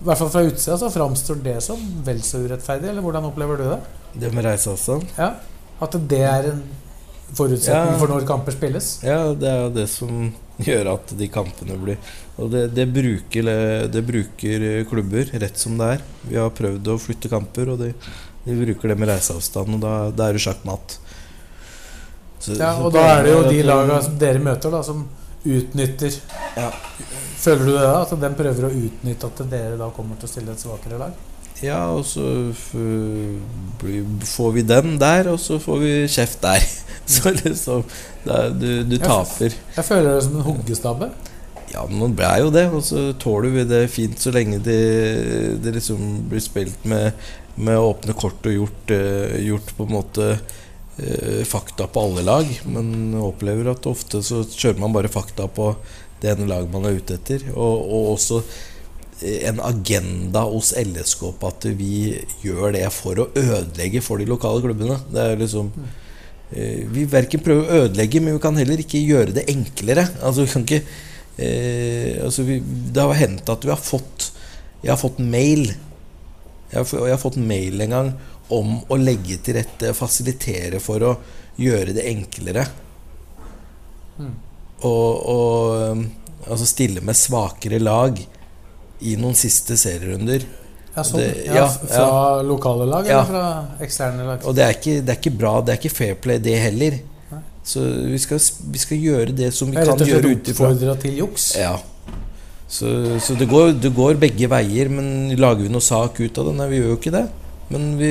i 0.03 0.07
hvert 0.07 0.19
fall 0.19 0.31
fra 0.33 0.41
utsida 0.47 0.77
så 0.81 0.89
framstår 0.91 1.43
det 1.45 1.59
som 1.63 1.83
vel 2.05 2.23
så 2.25 2.41
urettferdig. 2.43 2.89
Eller 2.89 3.05
hvordan 3.05 3.29
opplever 3.29 3.61
du 3.61 3.67
det? 3.69 3.77
Det 4.25 4.31
med 4.33 4.45
reiseavstand? 4.47 5.05
Ja, 5.17 5.33
At 5.83 5.95
det 6.09 6.23
er 6.27 6.49
en 6.51 6.63
forutsetning 7.37 7.93
Ja. 7.93 7.99
for 7.99 8.07
når 8.11 8.25
kamper 8.27 8.51
spilles? 8.55 8.87
Ja, 9.03 9.33
det 9.33 9.49
er 9.49 9.61
jo 9.63 9.69
det 9.75 9.87
som 9.89 10.33
gjør 10.67 10.93
at 10.93 11.13
de 11.17 11.27
kampene 11.33 11.77
blir 11.81 11.97
Og 12.37 12.49
det, 12.51 12.67
det, 12.75 12.85
bruker, 12.93 13.49
det 13.93 14.03
bruker 14.05 14.85
klubber 14.89 15.29
rett 15.41 15.57
som 15.57 15.77
det 15.77 15.87
er. 15.97 16.05
Vi 16.29 16.35
har 16.37 16.49
prøvd 16.49 16.87
å 16.93 16.99
flytte 17.01 17.29
kamper, 17.29 17.69
og 17.73 17.79
de, 17.83 17.91
de 18.45 18.55
bruker 18.65 18.89
det 18.89 18.97
med 18.99 19.09
reiseavstand, 19.11 19.75
og 19.77 19.81
da, 19.83 19.93
da 20.11 20.29
er 20.29 20.33
det 20.33 20.41
sjakkmatt. 20.45 20.97
Så- 22.43 22.57
Ja, 22.59 22.73
og 22.81 22.91
da 22.93 23.03
er 23.19 23.23
det 23.23 23.31
jo 23.35 23.43
de 23.49 23.61
laga 23.63 23.99
dere 24.19 24.39
møter, 24.39 24.71
da, 24.73 24.81
som 24.83 25.05
utnytter 25.45 26.15
Ja. 26.57 26.71
Føler 27.43 27.65
du 27.65 27.71
det 27.75 27.83
da? 27.83 28.01
At 28.01 28.11
den 28.21 28.35
prøver 28.39 28.65
å 28.69 28.71
utnytte 28.71 29.27
at 29.27 29.41
dere 29.51 29.77
da 29.77 29.89
kommer 29.91 30.15
til 30.19 30.27
å 30.29 30.31
stille 30.31 30.51
et 30.55 30.61
svakere 30.63 30.97
lag? 30.99 31.11
Ja, 31.63 31.81
og 31.95 32.03
så 32.07 32.51
får 34.27 34.55
vi 34.57 34.65
den 34.67 34.97
der, 34.99 35.29
og 35.31 35.39
så 35.39 35.59
får 35.63 35.83
vi 35.83 35.93
kjeft 36.11 36.41
der. 36.43 36.63
Så 37.03 37.33
liksom 37.35 37.81
det 38.23 38.31
er, 38.31 38.53
du, 38.55 38.67
du 38.87 38.93
taper. 38.95 39.51
Jeg 39.75 39.83
føler 39.83 40.13
det 40.13 40.21
som 40.23 40.37
en 40.39 40.45
hoggestabbe. 40.45 41.09
Ja, 41.73 41.81
men 41.89 42.13
det 42.15 42.23
er 42.23 42.43
jo 42.45 42.51
det, 42.53 42.63
og 42.71 42.83
så 42.85 43.01
tåler 43.19 43.51
vi 43.51 43.65
det 43.67 43.81
fint 43.91 44.21
så 44.21 44.31
lenge 44.31 44.61
det, 44.63 44.77
det 45.63 45.73
liksom 45.75 46.29
blir 46.31 46.43
spilt 46.43 46.85
med, 46.87 47.17
med 47.55 47.81
åpne 47.81 48.15
kort 48.15 48.45
og 48.45 48.55
gjort, 48.55 48.93
eh, 48.93 49.39
gjort 49.49 49.73
på 49.75 49.87
en 49.87 49.95
måte 49.97 50.27
eh, 50.31 51.41
fakta 51.49 51.89
på 51.89 52.05
alle 52.07 52.23
lag. 52.23 52.53
Men 52.69 53.17
opplever 53.19 53.73
at 53.73 53.89
ofte 53.89 54.21
så 54.23 54.43
kjører 54.45 54.79
man 54.85 54.95
bare 54.95 55.11
fakta 55.11 55.49
på 55.51 55.73
det 56.21 56.31
ene 56.31 56.47
laget 56.47 56.71
man 56.71 56.87
er 56.87 57.01
ute 57.01 57.17
etter. 57.17 57.49
Og, 57.51 57.83
og 57.83 58.13
også 58.13 58.43
en 59.23 59.59
agenda 59.63 60.43
hos 60.49 60.73
LSK 60.77 61.21
på 61.39 61.49
at 61.49 61.67
vi 61.79 62.13
gjør 62.43 62.73
det 62.75 62.85
for 62.93 63.21
å 63.23 63.29
ødelegge 63.39 64.03
for 64.03 64.19
de 64.19 64.27
lokale 64.29 64.63
klubbene. 64.63 64.99
Det 65.13 65.23
er 65.23 65.39
liksom 65.39 65.71
eh, 66.51 66.83
Vi 66.91 67.05
verken 67.09 67.43
prøver 67.45 67.63
å 67.63 67.81
ødelegge, 67.85 68.21
men 68.23 68.37
vi 68.37 68.43
kan 68.43 68.59
heller 68.59 68.83
ikke 68.83 69.01
gjøre 69.01 69.35
det 69.37 69.47
enklere. 69.53 70.07
Altså 70.21 70.45
vi 70.45 70.53
kan 70.53 70.67
ikke 70.67 70.81
eh, 71.37 72.19
altså 72.25 72.45
vi, 72.47 72.59
Det 72.63 73.07
har 73.07 73.21
hendt 73.23 73.49
at 73.53 73.65
vi 73.65 73.73
har 73.73 73.81
fått 73.81 74.29
Jeg 74.83 74.93
har 74.93 75.01
fått 75.01 75.23
mail 75.23 75.67
jeg 76.73 76.81
har, 76.81 77.05
jeg 77.05 77.13
har 77.13 77.21
fått 77.21 77.35
mail 77.37 77.83
en 77.85 77.91
gang 77.93 78.07
om 78.53 78.79
å 78.89 78.97
legge 78.97 79.37
til 79.45 79.59
rette, 79.59 79.91
fasilitere 79.93 80.79
for 80.81 81.05
å 81.05 81.11
gjøre 81.61 81.93
det 81.93 82.07
enklere. 82.09 82.63
Og, 84.17 85.11
og 85.29 85.91
um, 85.93 86.01
altså 86.47 86.65
stille 86.67 87.03
med 87.05 87.17
svakere 87.17 87.77
lag 87.81 88.17
i 89.03 89.15
noen 89.19 89.35
siste 89.37 89.77
serierunder. 89.79 90.43
Ja, 90.95 91.01
sånn. 91.03 91.19
Det- 91.23 91.45
ja, 91.47 91.55
ja, 91.55 91.67
fra 91.69 92.41
lokale 92.45 92.85
lag 92.85 93.07
Ja. 93.07 93.23
eller 93.23 93.31
fra 93.31 93.67
eksterne 93.81 94.25
lag? 94.27 94.45
Og 94.45 94.55
det 94.55 94.63
er, 94.63 94.73
ikke, 94.77 94.99
det 95.05 95.09
er 95.09 95.19
ikke 95.21 95.37
bra, 95.37 95.53
det 95.61 95.73
er 95.73 95.79
ikke 95.81 95.95
fair 95.95 96.15
play, 96.15 96.37
det 96.39 96.57
heller. 96.59 96.99
Så 97.63 97.79
vi 98.11 98.17
skal, 98.19 98.39
vi 98.73 98.77
skal 98.81 98.97
gjøre 98.99 99.33
det 99.35 99.53
som 99.55 99.69
vi 99.71 99.77
Jeg 99.77 99.83
er 99.83 99.85
kan 99.87 99.93
rett 99.97 100.01
og 100.01 100.07
slett 100.07 100.81
gjøre 100.83 100.91
ut 100.97 101.01
til 101.01 101.15
juks? 101.21 101.45
Ja. 101.57 101.77
Så, 102.67 102.89
så 103.21 103.37
det, 103.37 103.47
går, 103.49 103.71
det 103.79 103.93
går 103.95 104.17
begge 104.19 104.49
veier, 104.49 104.89
men 104.89 105.35
lager 105.37 105.63
vi 105.63 105.69
noe 105.71 105.83
sak 105.83 106.19
ut 106.19 106.37
av 106.41 106.45
det? 106.49 106.55
Nei, 106.57 106.67
vi 106.71 106.79
gjør 106.81 106.89
jo 106.91 106.97
ikke 106.97 107.13
det. 107.15 107.23
Men 107.69 107.97
vi, 107.99 108.09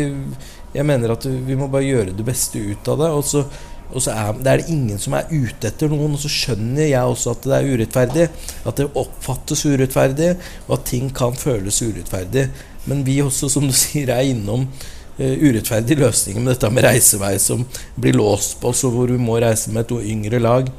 jeg 0.74 0.86
mener 0.88 1.12
at 1.12 1.26
vi 1.26 1.56
må 1.58 1.68
bare 1.70 1.84
gjøre 1.84 2.16
det 2.16 2.24
beste 2.24 2.58
ut 2.62 2.88
av 2.94 2.98
det. 3.02 3.10
Og 3.18 3.24
så, 3.28 3.44
og 3.92 4.02
så 4.04 4.14
er 4.16 4.38
det 4.40 4.52
er 4.52 4.64
ingen 4.72 4.98
som 5.00 5.16
er 5.18 5.30
ute 5.30 5.68
etter 5.68 5.90
noen. 5.92 6.16
Og 6.16 6.22
så 6.22 6.30
skjønner 6.32 6.88
jeg 6.88 7.12
også 7.14 7.34
at 7.36 7.46
det 7.48 7.58
er 7.58 7.70
urettferdig. 7.72 8.28
At 8.68 8.80
det 8.80 8.88
oppfattes 8.98 9.64
urettferdig, 9.68 10.32
og 10.68 10.76
at 10.78 10.86
ting 10.90 11.12
kan 11.14 11.36
føles 11.38 11.82
urettferdig. 11.84 12.48
Men 12.90 13.04
vi 13.06 13.20
også, 13.22 13.50
som 13.52 13.68
du 13.68 13.74
sier, 13.84 14.10
er 14.10 14.32
innom 14.32 14.66
uh, 14.66 15.34
urettferdige 15.42 16.02
løsninger 16.02 16.42
med 16.42 16.54
dette 16.54 16.72
med 16.72 16.86
reisevei 16.88 17.36
som 17.42 17.66
blir 17.94 18.16
låst 18.18 18.58
på 18.60 18.72
oss, 18.72 18.84
og 18.88 18.96
hvor 18.96 19.12
vi 19.12 19.20
må 19.20 19.38
reise 19.42 19.72
med 19.74 19.84
et 19.86 20.08
yngre 20.14 20.42
lag. 20.42 20.72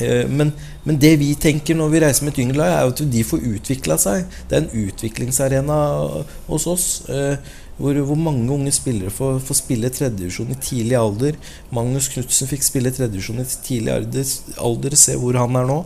Uh, 0.00 0.28
Men, 0.30 0.54
men 0.84 0.98
det 0.98 1.12
vi 1.20 1.34
tenker 1.38 1.76
når 1.78 1.90
vi 1.92 2.00
reiser 2.02 2.26
med 2.26 2.32
et 2.32 2.42
yngre 2.42 2.58
lag, 2.58 2.72
er 2.74 2.94
at 2.94 3.02
de 3.12 3.24
får 3.26 3.44
utvikla 3.54 3.98
seg. 4.00 4.24
Det 4.50 4.56
er 4.56 4.64
en 4.64 4.86
utviklingsarena 4.88 5.76
hos 6.48 6.66
oss. 6.66 6.86
eh, 7.08 7.36
Hvor, 7.82 7.98
hvor 8.06 8.18
mange 8.18 8.46
unge 8.54 8.70
spillere 8.74 9.10
får, 9.10 9.40
får 9.42 9.58
spille 9.58 9.90
tredjevisjon 9.90 10.54
i 10.54 10.58
tidlig 10.62 10.94
alder. 11.00 11.38
Magnus 11.74 12.06
Knutsen 12.12 12.50
fikk 12.50 12.62
spille 12.62 12.92
tredjevisjon 12.94 13.42
i 13.42 13.46
tidlig 13.66 13.96
alder. 14.62 14.98
Se 14.98 15.18
hvor 15.18 15.40
han 15.40 15.58
er 15.58 15.66
nå. 15.66 15.80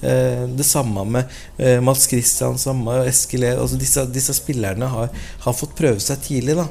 Eh, 0.00 0.48
det 0.48 0.64
samme 0.64 1.04
med 1.04 1.24
eh, 1.56 1.80
Mats 1.84 2.08
Christian, 2.08 2.58
samme 2.58 2.96
Eskil. 3.08 3.44
Altså 3.52 3.76
disse, 3.80 4.04
disse 4.12 4.34
spillerne 4.36 4.88
har, 4.90 5.12
har 5.44 5.56
fått 5.56 5.76
prøve 5.78 6.00
seg 6.02 6.22
tidlig. 6.24 6.56
Da. 6.60 6.68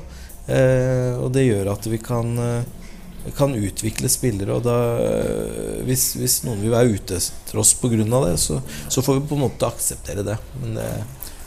Eh, 0.53 1.11
og 1.21 1.31
det 1.33 1.47
gjør 1.47 1.75
at 1.77 1.91
vi 1.93 2.01
kan 2.01 2.33
kan 3.37 3.53
utvikle 3.55 4.09
spillere. 4.11 4.51
Og 4.57 4.65
da, 4.65 4.73
hvis, 5.87 6.09
hvis 6.19 6.41
noen 6.43 6.59
vil 6.59 6.73
være 6.73 6.97
ute 6.97 7.19
etter 7.21 7.61
oss 7.61 7.71
pga. 7.79 8.03
det, 8.03 8.33
så, 8.41 8.57
så 8.91 9.03
får 9.05 9.19
vi 9.19 9.27
på 9.29 9.37
en 9.37 9.45
måte 9.45 9.69
akseptere 9.69 10.25
det. 10.27 10.35
Men 10.59 10.75
det, 10.75 10.89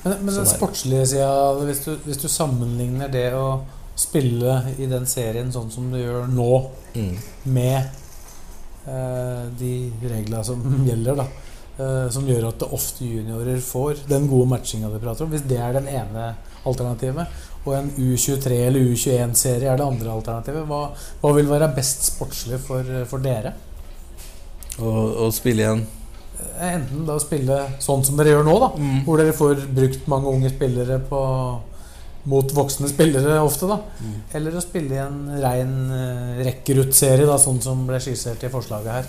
Men, 0.07 0.25
men 0.25 0.35
den 0.39 0.47
sportslige 0.49 1.07
sida, 1.13 1.31
hvis, 1.67 1.81
du- 1.85 1.99
hvis 2.07 2.21
du 2.23 2.29
sammenligner 2.31 3.11
det 3.13 3.27
å 3.35 3.47
spille 3.97 4.59
i 4.79 4.87
den 4.91 5.07
serien 5.09 5.49
sånn 5.55 5.71
som 5.73 5.91
du 5.91 5.97
gjør 5.99 6.27
nå, 6.31 6.49
mm, 6.95 7.15
med 7.51 7.79
eh, 8.87 9.45
de 9.59 9.73
reglene 10.05 10.43
som 10.47 10.63
gjelder, 10.91 11.17
da, 11.23 11.27
eh, 11.81 12.07
som 12.15 12.27
gjør 12.29 12.49
at 12.51 12.61
det 12.63 12.69
ofte 12.77 13.09
juniorer 13.09 13.61
får 13.65 14.05
den 14.11 14.29
gode 14.31 14.51
matchinga 14.53 14.91
du 14.93 14.99
prater 15.03 15.27
om, 15.27 15.33
hvis 15.35 15.47
det 15.49 15.59
er 15.63 15.79
den 15.81 15.89
ene 15.91 16.31
alternativet, 16.67 17.27
og 17.67 17.73
en 17.75 17.89
U23 17.99 18.61
eller 18.69 18.93
U21-serie 18.93 19.73
er 19.73 19.79
det 19.81 19.87
andre 19.87 20.13
alternativet, 20.15 20.67
hva, 20.71 20.85
hva 21.23 21.33
vil 21.35 21.49
være 21.51 21.73
best 21.75 22.05
sportslig 22.13 22.61
for, 22.63 22.87
for 23.11 23.23
dere? 23.25 23.55
Å 24.79 25.31
spille 25.35 25.65
igjen. 25.65 25.87
Enten 26.61 27.05
da 27.09 27.19
spille 27.21 27.57
sånn 27.85 28.05
som 28.05 28.17
dere 28.17 28.33
gjør 28.35 28.45
nå, 28.47 28.55
da, 28.61 28.69
Mm. 28.81 29.05
hvor 29.05 29.19
dere 29.21 29.33
får 29.37 29.67
brukt 29.77 30.07
mange 30.09 30.29
unge 30.33 30.51
spillere 30.53 30.99
på, 31.09 31.21
mot 32.27 32.53
voksne 32.57 32.89
spillere 32.91 33.37
ofte, 33.45 33.69
da. 33.71 33.77
Mm. 34.03 34.15
Eller 34.35 34.57
å 34.57 34.63
spille 34.65 34.95
i 34.97 34.99
en 35.05 35.19
rein 35.43 35.75
uh, 35.93 36.41
rekkerutt-serie, 36.45 37.27
da, 37.29 37.37
sånn 37.39 37.61
som 37.63 37.87
ble 37.87 38.01
skissert 38.03 38.43
i 38.45 38.49
forslaget 38.53 38.93
her. 38.97 39.07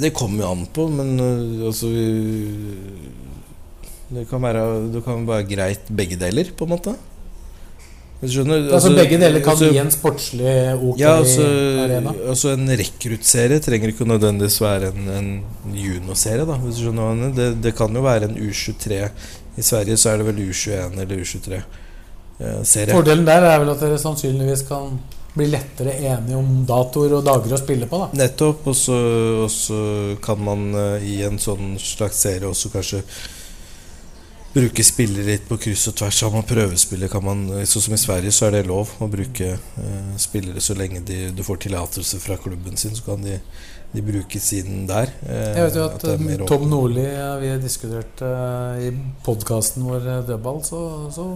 Det 0.00 0.12
kommer 0.14 0.44
jo 0.44 0.50
an 0.54 0.66
på, 0.72 0.86
men 0.88 1.14
uh, 1.20 1.66
altså 1.68 1.90
vi- 1.90 3.10
det 4.10 4.28
kan, 4.30 4.40
være, 4.42 4.90
det 4.92 5.04
kan 5.04 5.26
være 5.26 5.46
greit 5.46 5.90
begge 5.94 6.16
deler, 6.18 6.48
på 6.56 6.66
en 6.66 6.72
måte. 6.76 6.96
Hvis 8.20 8.34
du 8.34 8.36
skjønner? 8.36 8.66
Altså, 8.76 8.90
begge 8.92 9.16
deler 9.20 9.40
kan 9.40 9.54
altså- 9.54 9.70
gi 9.72 9.78
en 9.80 9.90
sportslig 9.90 10.54
ok 10.76 10.98
Ja, 11.00 11.12
altså, 11.16 11.44
arena. 11.84 12.12
altså 12.28 12.52
En 12.52 12.68
rekruttserie 12.68 13.60
trenger 13.64 13.88
ikke 13.88 14.04
nødvendigvis 14.04 14.60
være 14.60 14.90
en, 14.92 15.08
en 15.08 15.30
juniorserie. 15.72 16.44
da, 16.44 16.58
hvis 16.60 16.76
du 16.76 16.82
skjønner. 16.82 17.34
Det, 17.34 17.62
det 17.62 17.74
kan 17.76 17.94
jo 17.94 18.02
være 18.04 18.28
en 18.28 18.36
U23. 18.36 19.08
I 19.56 19.62
Sverige 19.62 19.96
så 19.96 20.10
er 20.10 20.18
det 20.18 20.26
vel 20.26 20.42
U21 20.50 21.00
eller 21.00 21.16
U23-serie. 21.24 22.92
Fordelen 22.92 23.24
der 23.26 23.48
er 23.48 23.58
vel 23.58 23.72
at 23.72 23.80
dere 23.80 23.98
sannsynligvis 23.98 24.66
kan 24.68 25.00
bli 25.34 25.46
lettere 25.46 25.94
enige 25.96 26.36
om 26.36 26.64
datoer 26.68 27.16
og 27.18 27.24
dager 27.26 27.54
å 27.54 27.60
spille 27.60 27.86
på, 27.90 28.02
da. 28.02 28.08
Nettopp. 28.24 28.66
Og 28.70 28.76
så, 28.76 29.76
kan 30.22 30.40
man 30.44 30.74
eh, 30.74 31.06
i 31.06 31.20
en 31.24 31.38
sånn 31.40 31.76
slags 31.80 32.20
serie 32.26 32.48
også 32.50 32.72
kanskje 32.74 33.02
bruke 34.54 34.82
spillere 34.84 35.26
litt 35.28 35.44
på 35.48 35.58
kryss 35.62 35.88
og 35.90 35.96
tvers. 36.00 36.20
Har 36.26 36.32
man 36.34 36.46
prøvespiller, 36.48 37.10
kan 37.12 37.22
man 37.24 37.42
Sånn 37.68 37.84
som 37.84 37.94
i 37.94 38.00
Sverige, 38.00 38.32
så 38.34 38.48
er 38.48 38.56
det 38.56 38.64
lov 38.70 38.90
å 38.98 39.08
bruke 39.10 39.52
eh, 39.56 40.14
spillere 40.18 40.62
så 40.64 40.74
lenge 40.78 41.04
de, 41.06 41.28
du 41.34 41.42
får 41.46 41.60
tillatelse 41.66 42.18
fra 42.22 42.38
klubben 42.40 42.76
sin. 42.80 42.96
Så 42.98 43.06
kan 43.06 43.22
de, 43.22 43.36
de 43.92 44.02
bruke 44.06 44.40
siden 44.42 44.86
der. 44.90 45.12
Eh, 45.26 45.52
Jeg 45.60 45.68
vet 45.68 45.78
jo 45.78 45.86
at, 45.86 46.06
mer 46.22 46.42
eh, 46.42 46.48
Tom. 46.50 46.66
Nordli 46.70 47.06
ja, 47.06 47.30
Vi 47.42 47.52
diskuterte 47.62 48.26
eh, 48.26 48.88
i 48.88 48.90
podkasten 49.26 49.86
vår 49.86 50.08
eh, 50.16 50.24
Dødball, 50.32 50.60
så, 50.66 50.82
så 51.14 51.28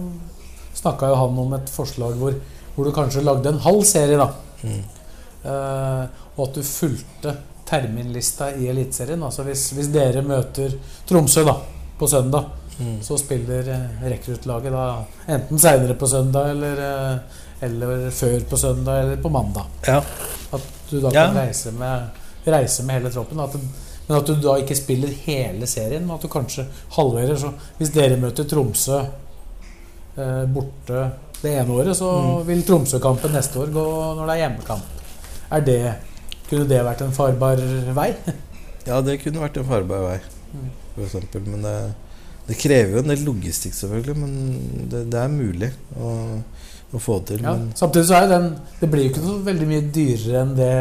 snakka 0.75 1.13
jo 1.13 1.21
han 1.21 1.39
om 1.45 1.55
et 1.55 1.71
forslag 1.71 2.19
hvor, 2.19 2.35
hvor 2.75 2.87
du 2.89 2.91
kanskje 2.95 3.23
lagde 3.23 3.53
en 3.53 3.63
halv 3.63 3.85
serie, 3.87 4.19
da. 4.19 4.27
Mm. 4.65 4.83
Eh, 5.45 6.21
og 6.35 6.49
at 6.49 6.59
du 6.59 6.65
fulgte 6.67 7.37
terminlista 7.65 8.51
i 8.59 8.67
Eliteserien. 8.69 9.23
Altså 9.23 9.45
hvis, 9.47 9.69
hvis 9.77 9.87
dere 9.93 10.21
møter 10.25 10.75
Tromsø 11.07 11.45
da, 11.47 11.55
på 11.95 12.09
søndag, 12.11 12.51
Mm. 12.79 13.01
så 13.01 13.15
spiller 13.17 13.67
eh, 13.71 14.09
rekruttlaget 14.11 14.71
da 14.71 15.05
enten 15.31 15.59
seinere 15.59 15.93
på 15.95 16.07
søndag 16.11 16.49
eller, 16.51 16.81
eh, 16.83 17.17
eller 17.63 18.09
før 18.11 18.39
på 18.49 18.57
søndag 18.59 18.99
eller 19.03 19.21
på 19.23 19.29
mandag. 19.31 19.65
Ja. 19.87 20.01
At 20.53 20.61
du 20.89 20.99
da 21.01 21.09
Ja. 21.13 21.25
kan 21.27 21.37
reise 21.37 21.71
med, 21.71 22.09
reise 22.45 22.83
med 22.83 22.95
hele 22.99 23.11
troppen. 23.11 23.39
At, 23.39 23.55
men 24.07 24.17
at 24.17 24.25
du 24.27 24.35
da 24.35 24.57
ikke 24.59 24.75
spiller 24.75 25.07
hele 25.25 25.65
serien, 25.67 26.05
men 26.05 26.15
at 26.15 26.21
du 26.21 26.27
kanskje 26.27 26.65
halverer. 26.97 27.35
Så 27.37 27.53
hvis 27.79 27.93
dere 27.95 28.17
møter 28.21 28.43
Tromsø 28.43 28.99
eh, 30.17 30.45
borte 30.45 31.11
det 31.41 31.53
ene 31.61 31.71
året, 31.73 31.95
så 31.97 32.11
Mm. 32.41 32.45
vil 32.47 32.63
Tromsø-kampen 32.63 33.31
neste 33.31 33.59
år 33.59 33.67
gå 33.73 34.15
når 34.15 34.25
det 34.27 34.35
er 34.35 34.47
hjemmekamp. 34.49 34.83
Er 35.51 35.61
det, 35.61 35.95
kunne 36.49 36.67
det 36.67 36.83
vært 36.85 37.01
en 37.01 37.11
farbar 37.11 37.55
vei? 37.95 38.13
ja, 38.87 39.01
det 39.01 39.21
kunne 39.23 39.39
vært 39.41 39.57
en 39.57 39.65
farbar 39.65 40.01
vei, 40.09 40.19
Mm. 40.53 40.69
for 40.95 41.03
eksempel. 41.03 41.47
Men 41.47 41.61
det, 41.61 41.95
det 42.47 42.57
krever 42.61 42.91
jo 42.93 43.01
en 43.03 43.09
del 43.09 43.23
logistikk, 43.25 43.73
selvfølgelig. 43.73 44.15
Men 44.21 44.35
det, 44.91 44.99
det 45.11 45.19
er 45.23 45.31
mulig 45.33 45.71
å, 45.97 46.11
å 46.93 47.01
få 47.01 47.19
til. 47.25 47.41
Ja. 47.41 47.55
Men 47.55 47.71
Samtidig 47.77 48.05
så 48.11 48.19
er 48.19 48.27
den 48.29 48.51
Det 48.79 48.89
blir 48.91 49.07
jo 49.07 49.13
ikke 49.13 49.23
så 49.25 49.37
veldig 49.47 49.67
mye 49.71 49.87
dyrere 49.95 50.41
enn 50.45 50.55
det 50.59 50.71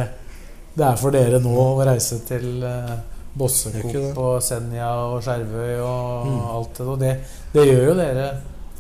det 0.74 0.82
er 0.82 0.96
for 0.98 1.14
dere 1.14 1.38
nå 1.38 1.52
å 1.54 1.84
reise 1.86 2.16
til 2.26 2.62
eh, 2.66 2.94
Bossekop 3.38 4.16
og 4.18 4.40
Senja 4.42 4.88
og 5.06 5.20
Skjervøy 5.22 5.76
og 5.86 6.24
Mm. 6.26 6.40
alt 6.50 6.72
det. 6.80 6.86
Og 6.90 6.98
det, 6.98 7.12
det 7.54 7.66
gjør 7.68 7.84
jo 7.88 7.94
dere 8.00 8.24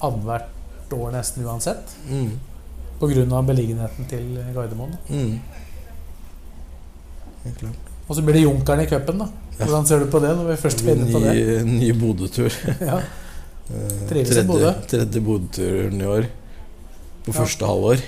annethvert 0.02 0.96
år 0.98 1.12
nesten 1.14 1.46
uansett. 1.46 1.94
mm, 2.10 2.32
Pga. 2.98 3.42
beliggenheten 3.46 4.08
til 4.10 4.26
Gardermoen. 4.54 4.96
mm. 5.08 5.38
Og 8.08 8.16
så 8.16 8.22
blir 8.22 8.34
det 8.36 8.42
Junkeren 8.44 8.82
i 8.82 8.86
cupen, 8.90 9.18
da. 9.22 9.28
Ja. 9.58 9.64
Hvordan 9.66 9.86
ser 9.86 9.98
du 10.02 10.06
på 10.10 10.18
det 10.20 10.32
når 10.36 10.48
vi 10.50 10.56
først 10.64 10.80
er 10.82 10.94
inne 10.96 11.12
på 11.12 11.20
det? 11.22 11.34
Ny, 11.64 11.76
ny 11.78 11.92
Bodø-tur. 12.00 12.50
Ja. 12.90 12.98
Eh, 13.70 14.08
Trives 14.10 14.30
i 14.30 14.34
tredje- 14.34 14.46
Bodø. 14.48 14.72
Tredje 14.90 15.20
Bodø-turen 15.24 16.00
i 16.02 16.04
år. 16.16 16.26
På 17.24 17.32
Ja. 17.32 17.38
første 17.40 17.66
halvår. 17.66 18.02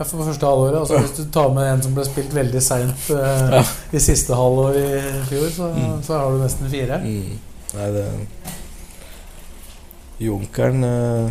Ja, 0.00 0.04
for 0.08 0.24
første 0.24 0.46
halvåret. 0.48 0.78
Altså, 0.80 0.98
hvis 1.04 1.12
du 1.18 1.30
tar 1.30 1.50
med 1.52 1.66
en 1.74 1.82
som 1.84 1.92
ble 1.94 2.04
spilt 2.08 2.32
veldig 2.34 2.62
seint 2.64 3.10
eh, 3.12 3.50
Ja. 3.58 3.62
i 3.92 3.98
siste 4.00 4.32
halvår 4.34 4.78
i 4.80 4.88
fjor, 5.28 5.48
så, 5.52 5.68
Mm. 5.76 6.02
så 6.02 6.16
har 6.18 6.30
du 6.32 6.38
nesten 6.42 6.70
fire. 6.72 6.98
Mm. 7.04 7.38
Nei, 7.76 7.90
det 7.92 8.06
Junkeren 10.20 10.84
eh, 10.84 11.30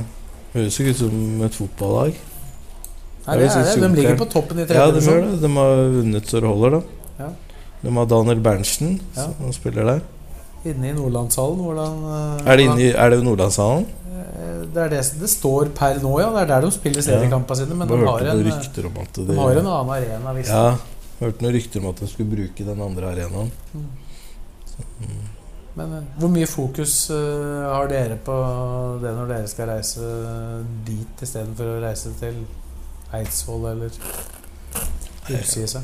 høres 0.55 0.77
jo 0.79 0.85
ikke 0.85 0.95
ut 0.95 1.01
som 1.03 1.41
et 1.45 1.57
fotballag. 1.57 2.15
Nei, 3.27 3.35
det 3.37 3.49
er 3.51 3.67
det. 3.67 3.75
De 3.83 3.89
ligger 3.99 4.17
på 4.17 4.25
toppen 4.31 4.57
i 4.57 4.65
Ja, 4.65 4.69
tredje 4.71 4.95
de 4.95 5.05
gjør 5.05 5.25
det. 5.27 5.41
De 5.43 5.51
har 5.53 5.83
vunnet 5.97 6.25
så 6.31 6.39
det 6.41 6.49
holder, 6.49 6.77
da. 6.79 6.81
Ja. 7.19 7.29
De 7.81 7.93
har 7.95 8.05
Daniel 8.05 8.39
Berntsen, 8.43 8.99
Ja. 9.15 9.27
som 9.37 9.53
spiller 9.53 9.83
der. 9.85 10.01
Inne 10.65 10.89
i 10.89 10.93
Nordlandshallen. 10.93 11.61
Hvordan, 11.63 12.03
eh, 12.03 12.51
Er 12.51 12.57
det, 12.57 12.65
inne 12.65 12.81
i, 12.81 12.89
er 12.91 13.09
det 13.09 13.23
Nordlandshallen? 13.23 13.85
Eh, 13.85 14.65
Det 14.73 14.77
er 14.83 14.89
det 14.89 15.19
det 15.19 15.29
står 15.29 15.69
per 15.75 15.99
nå, 16.03 16.19
ja. 16.19 16.29
Det 16.29 16.41
er 16.41 16.45
der 16.45 16.61
de 16.61 16.71
spiller 16.71 17.01
seriekampene 17.01 17.55
sine. 17.57 17.75
Men 17.75 17.87
de 17.87 17.97
har, 18.05 18.19
en, 18.19 18.27
eh, 18.27 18.43
de 18.43 19.27
de 19.27 19.35
har 19.39 19.51
en 19.51 19.67
annen 19.67 19.89
arena. 19.89 20.33
visst. 20.33 20.49
Ja, 20.49 20.77
hørte 21.21 21.41
noen 21.41 21.53
rykter 21.53 21.79
om 21.79 21.89
at 21.89 21.95
de 21.95 22.07
skulle 22.07 22.29
bruke 22.29 22.65
den 22.65 22.81
andre 22.81 23.05
arenaen. 23.13 23.51
Men 25.75 25.93
eh, 25.93 26.03
hvor 26.19 26.29
mye 26.29 26.47
fokus 26.47 27.09
uh, 27.09 27.73
har 27.73 27.87
dere 27.87 28.17
på 28.25 28.35
det 29.01 29.13
når 29.15 29.27
dere 29.27 29.47
skal 29.47 29.67
reise 29.67 30.01
dit 30.87 31.21
istedenfor 31.21 31.77
å 31.77 31.81
reise 31.83 32.11
til 32.19 32.41
Eidsvoll 33.13 33.69
eller 33.71 33.89
Ullkisa? 35.29 35.81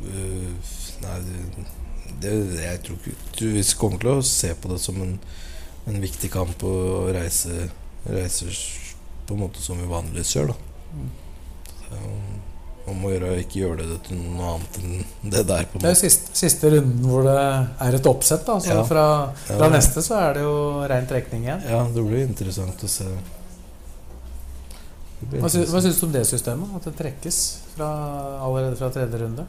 Øh, 0.00 0.52
nei, 1.04 1.16
det, 1.24 1.40
det, 2.22 2.62
jeg 2.64 2.78
tror 2.86 2.96
ikke 2.96 3.12
Du 3.36 3.42
Vi 3.52 3.62
kommer 3.78 3.98
til 4.00 4.10
å 4.14 4.22
se 4.24 4.54
på 4.56 4.70
det 4.72 4.78
som 4.80 4.96
en, 5.04 5.18
en 5.90 6.00
viktig 6.00 6.30
kamp 6.32 6.62
å 6.64 6.72
reise, 7.12 7.68
reiser 8.08 8.54
på 9.28 9.36
en 9.36 9.42
måte 9.44 9.60
som 9.62 9.78
vi 9.80 9.86
vanligvis 9.90 10.32
gjør. 10.36 10.52
Da. 10.54 11.98
Om 12.90 13.04
å 13.06 13.10
gjøre 13.12 13.34
ikke 13.42 13.60
gjøre 13.60 13.84
det 13.86 13.98
til 14.08 14.18
noe 14.18 14.54
annet 14.56 14.78
enn 14.80 15.04
det 15.30 15.42
der. 15.46 15.66
Det 15.74 15.84
er 15.84 15.92
jo 15.94 15.98
siste, 16.00 16.32
siste 16.38 16.70
runden 16.72 17.04
hvor 17.06 17.26
det 17.28 17.36
er 17.86 17.98
et 18.00 18.08
oppsett. 18.10 18.42
da 18.48 18.56
Så 18.58 18.72
Ja. 18.72 18.84
fra, 18.88 19.04
fra 19.46 19.66
Ja. 19.68 19.68
neste 19.70 20.02
så 20.02 20.16
er 20.18 20.34
det 20.34 20.42
jo 20.42 20.56
rein 20.90 21.06
trekning 21.06 21.44
igjen. 21.44 21.62
Ja, 21.68 21.84
det 21.84 22.02
blir 22.06 22.24
interessant 22.26 22.82
å 22.82 22.88
se. 22.88 23.04
Hva, 25.30 25.48
sy, 25.52 25.62
hva 25.68 25.82
syns 25.84 26.00
du 26.00 26.06
om 26.06 26.12
det 26.12 26.24
systemet? 26.26 26.74
At 26.74 26.84
det 26.88 26.96
trekkes 26.96 27.38
fra, 27.76 27.88
allerede 28.40 28.76
fra 28.80 28.88
tredje 28.90 29.18
runde? 29.20 29.44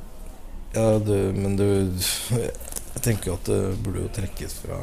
Ja, 0.74 1.00
du, 1.00 1.16
men 1.36 1.58
du 1.60 1.66
Jeg 1.68 3.04
tenker 3.04 3.32
jo 3.32 3.38
at 3.38 3.48
det 3.50 3.60
burde 3.84 4.06
jo 4.06 4.12
trekkes 4.16 4.54
fra 4.64 4.82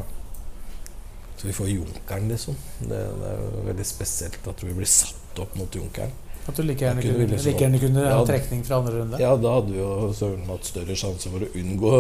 Så 1.39 1.47
vi 1.47 1.55
får 1.57 1.71
Junkeren, 1.73 2.29
liksom. 2.29 2.57
Det, 2.81 2.99
det 2.99 3.29
er 3.33 3.43
jo 3.43 3.67
veldig 3.69 3.87
spesielt 3.87 4.49
at 4.53 4.65
vi 4.65 4.75
blir 4.75 4.91
satt 4.91 5.39
opp 5.39 5.55
mot 5.57 5.75
Junkeren. 5.75 6.13
At 6.49 6.57
du 6.57 6.65
like 6.65 6.83
gjerne 6.83 7.05
kunne 7.05 7.27
kunne, 7.27 7.39
like 7.45 7.61
gjerne 7.63 7.79
kunne 7.83 8.07
ha 8.09 8.23
trekning 8.27 8.65
fra 8.67 8.81
andre 8.81 9.03
runde? 9.03 9.21
Ja, 9.21 9.35
da 9.37 9.59
hadde 9.59 9.75
vi 9.75 9.79
jo 9.79 10.09
søren 10.17 10.49
hatt 10.49 10.67
større 10.67 10.97
sjanse 10.99 11.31
for 11.33 11.45
å 11.45 11.53
unngå 11.61 11.93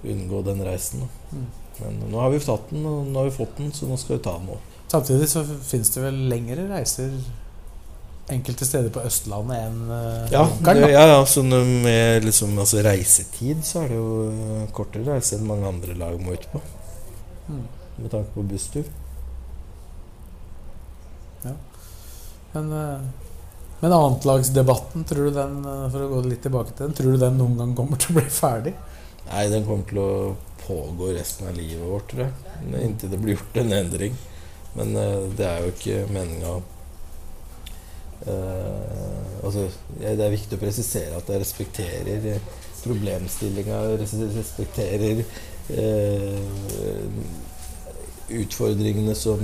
Unngå 0.00 0.38
den 0.46 0.62
reisen. 0.64 1.02
Mm. 1.28 1.48
Men 1.80 1.96
nå 2.08 2.20
har 2.22 2.30
vi 2.32 2.38
tatt 2.40 2.70
den, 2.70 2.86
og 2.88 3.08
nå 3.10 3.20
har 3.20 3.26
vi 3.28 3.34
fått 3.34 3.58
den, 3.58 3.72
så 3.76 3.88
nå 3.88 3.98
skal 4.00 4.16
vi 4.16 4.22
ta 4.24 4.32
den 4.38 4.46
nå. 4.48 4.56
Samtidig 4.88 5.28
så 5.28 5.42
finnes 5.44 5.92
det 5.92 6.04
vel 6.06 6.22
lengre 6.30 6.64
reiser 6.70 7.12
enkelte 8.30 8.66
steder 8.66 8.92
på 8.94 9.02
Østlandet 9.06 9.64
enn 9.66 9.80
uh, 9.90 10.30
Ja, 10.32 10.44
Junkeren, 10.46 10.86
ja, 10.92 11.04
ja 11.12 11.20
så 11.26 11.42
med 11.44 12.24
liksom, 12.24 12.56
altså 12.62 12.84
reisetid 12.86 13.64
så 13.66 13.84
er 13.84 13.92
det 13.92 13.98
jo 13.98 14.08
eh, 14.30 14.64
kortere 14.76 15.16
reise 15.16 15.36
enn 15.36 15.48
mange 15.48 15.68
andre 15.68 15.98
lag 15.98 16.16
må 16.22 16.38
ut 16.38 16.48
på. 16.52 16.62
Mm. 17.50 17.64
Med 18.00 18.12
tanke 18.12 18.34
på 18.34 18.46
busstur. 18.48 18.88
Men, 22.52 22.72
uh, 22.72 23.00
men 23.80 23.92
annetlagsdebatten, 23.92 25.04
tror 25.04 25.24
du 25.24 25.30
den 25.30 25.58
eh, 25.64 25.86
for 25.92 26.04
å 26.04 26.08
gå 26.10 26.22
litt 26.26 26.42
tilbake 26.44 26.74
til 26.74 26.88
den, 26.88 26.96
tror 26.98 27.14
du 27.14 27.22
den 27.22 27.38
noen 27.38 27.58
gang 27.60 27.76
kommer 27.78 28.00
til 28.00 28.12
å 28.12 28.18
bli 28.18 28.26
ferdig? 28.34 28.74
Nei, 29.30 29.44
den 29.52 29.66
kommer 29.68 29.86
til 29.88 30.02
å 30.02 30.10
pågå 30.64 31.12
resten 31.14 31.48
av 31.48 31.56
livet 31.56 31.86
vårt, 31.86 32.10
tror 32.10 32.26
jeg. 32.26 32.82
Inntil 32.82 33.12
det 33.12 33.20
blir 33.22 33.36
gjort 33.36 33.62
en 33.62 33.72
endring. 33.78 34.18
Men 34.74 34.92
eh, 34.98 35.30
det 35.38 35.46
er 35.46 35.64
jo 35.64 35.72
ikke 35.74 36.02
meninga 36.10 36.58
Altså, 38.26 39.68
det 39.96 40.20
er 40.20 40.34
viktig 40.34 40.58
å 40.58 40.60
presisere 40.60 41.16
at 41.16 41.30
jeg 41.32 41.40
respekterer 41.40 42.40
problemstillinga, 42.84 43.80
respekterer 44.00 45.22
uh, 45.76 46.38
utfordringene 48.40 49.14
som 49.18 49.42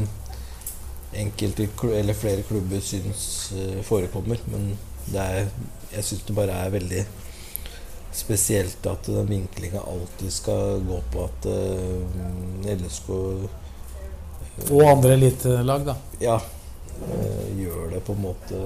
enkelte 1.17 1.69
eller 1.97 2.17
flere 2.17 2.45
klubber 2.49 2.81
syns 2.85 3.53
uh, 3.57 3.81
forekommer. 3.87 4.41
Men 4.53 4.75
det 5.07 5.23
er, 5.23 5.49
jeg 5.95 6.09
syns 6.11 6.27
det 6.29 6.37
bare 6.37 6.57
er 6.65 6.75
veldig 6.77 7.05
spesielt 8.17 8.87
at 8.89 9.09
den 9.11 9.29
vinklinga 9.29 9.83
alltid 9.85 10.33
skal 10.33 10.81
gå 10.87 11.03
på 11.13 11.25
at 11.27 11.49
LSK 12.73 13.11
Og 14.73 14.87
andre 14.89 15.19
elitelag, 15.19 15.85
da. 15.85 15.97
ja, 16.23 16.39
eh, 17.05 17.45
gjør 17.61 17.93
det 17.95 18.03
på 18.07 18.17
en 18.17 18.25
måte 18.25 18.63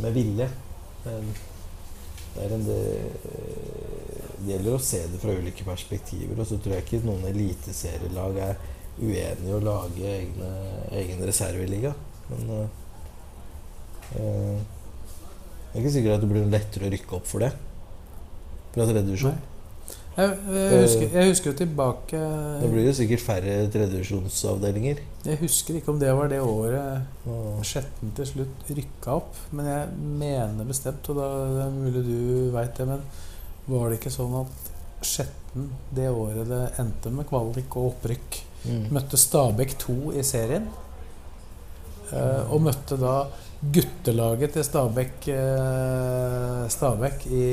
med 0.00 0.14
vilje. 0.16 0.48
Det, 1.04 2.46
en 2.46 2.66
det, 2.66 2.80
det 4.40 4.52
gjelder 4.54 4.76
å 4.76 4.82
se 4.82 5.00
det 5.10 5.20
fra 5.20 5.34
ulike 5.36 5.66
perspektiver. 5.66 6.38
Og 6.38 6.48
så 6.48 6.58
tror 6.60 6.76
jeg 6.76 6.86
ikke 6.86 7.02
noen 7.06 7.26
eliteserielag 7.30 8.38
er 8.50 8.60
uenig 9.00 9.48
i 9.48 9.56
å 9.56 9.62
lage 9.64 10.06
egne, 10.06 10.50
egen 11.00 11.22
reserveliga. 11.26 11.92
Men 12.30 12.52
eh, 12.56 12.76
eh, 14.20 14.60
er 15.70 15.80
ikke 15.82 15.94
sikkert 15.96 16.18
at 16.18 16.24
det 16.24 16.32
blir 16.32 16.50
lettere 16.50 16.88
å 16.88 16.92
rykke 16.94 17.16
opp 17.18 17.28
for 17.30 17.44
det. 17.44 17.52
Fra 18.74 18.86
tredje 18.86 19.06
divisjon. 19.08 19.38
Nei. 20.20 20.56
Jeg, 20.56 20.72
jeg, 20.72 20.80
husker, 20.84 21.06
jeg 21.14 21.30
husker 21.30 21.50
jo 21.50 21.56
tilbake 21.60 22.20
Da 22.60 22.68
blir 22.70 22.84
det 22.86 22.96
sikkert 22.98 23.24
færre 23.24 23.54
tredjevisjonsavdelinger. 23.72 25.00
Jeg 25.24 25.40
husker 25.40 25.78
ikke 25.78 25.94
om 25.94 26.00
det 26.02 26.12
var 26.16 26.30
det 26.32 26.40
året 26.44 27.24
Skjetten 27.66 28.12
til 28.16 28.28
slutt 28.28 28.70
rykka 28.76 29.16
opp. 29.16 29.40
Men 29.56 29.70
jeg 29.70 29.88
mener 30.20 30.68
bestemt, 30.68 31.08
og 31.12 31.20
da 31.20 31.30
det 31.54 31.64
er 31.64 31.74
mulig 31.78 32.04
du 32.04 32.20
veit 32.54 32.76
det, 32.76 32.88
men 32.90 33.04
var 33.70 33.88
det 33.88 34.00
ikke 34.00 34.12
sånn 34.12 34.36
at 34.42 34.70
Skjetten 35.06 35.70
det 35.96 36.10
året 36.12 36.48
det 36.50 36.62
endte 36.82 37.12
med 37.14 37.28
kvalik 37.30 37.76
og 37.80 37.94
opprykk, 37.94 38.40
mm. 38.66 38.86
møtte 38.92 39.18
Stabæk 39.18 39.78
2 39.80 39.98
i 40.20 40.24
serien? 40.26 40.68
Eh, 42.10 42.50
og 42.50 42.62
møtte 42.64 42.98
da 42.98 43.14
guttelaget 43.60 44.54
til 44.56 44.64
Stabæk, 44.64 45.28
eh, 45.28 46.68
Stabæk 46.68 47.26
i 47.26 47.44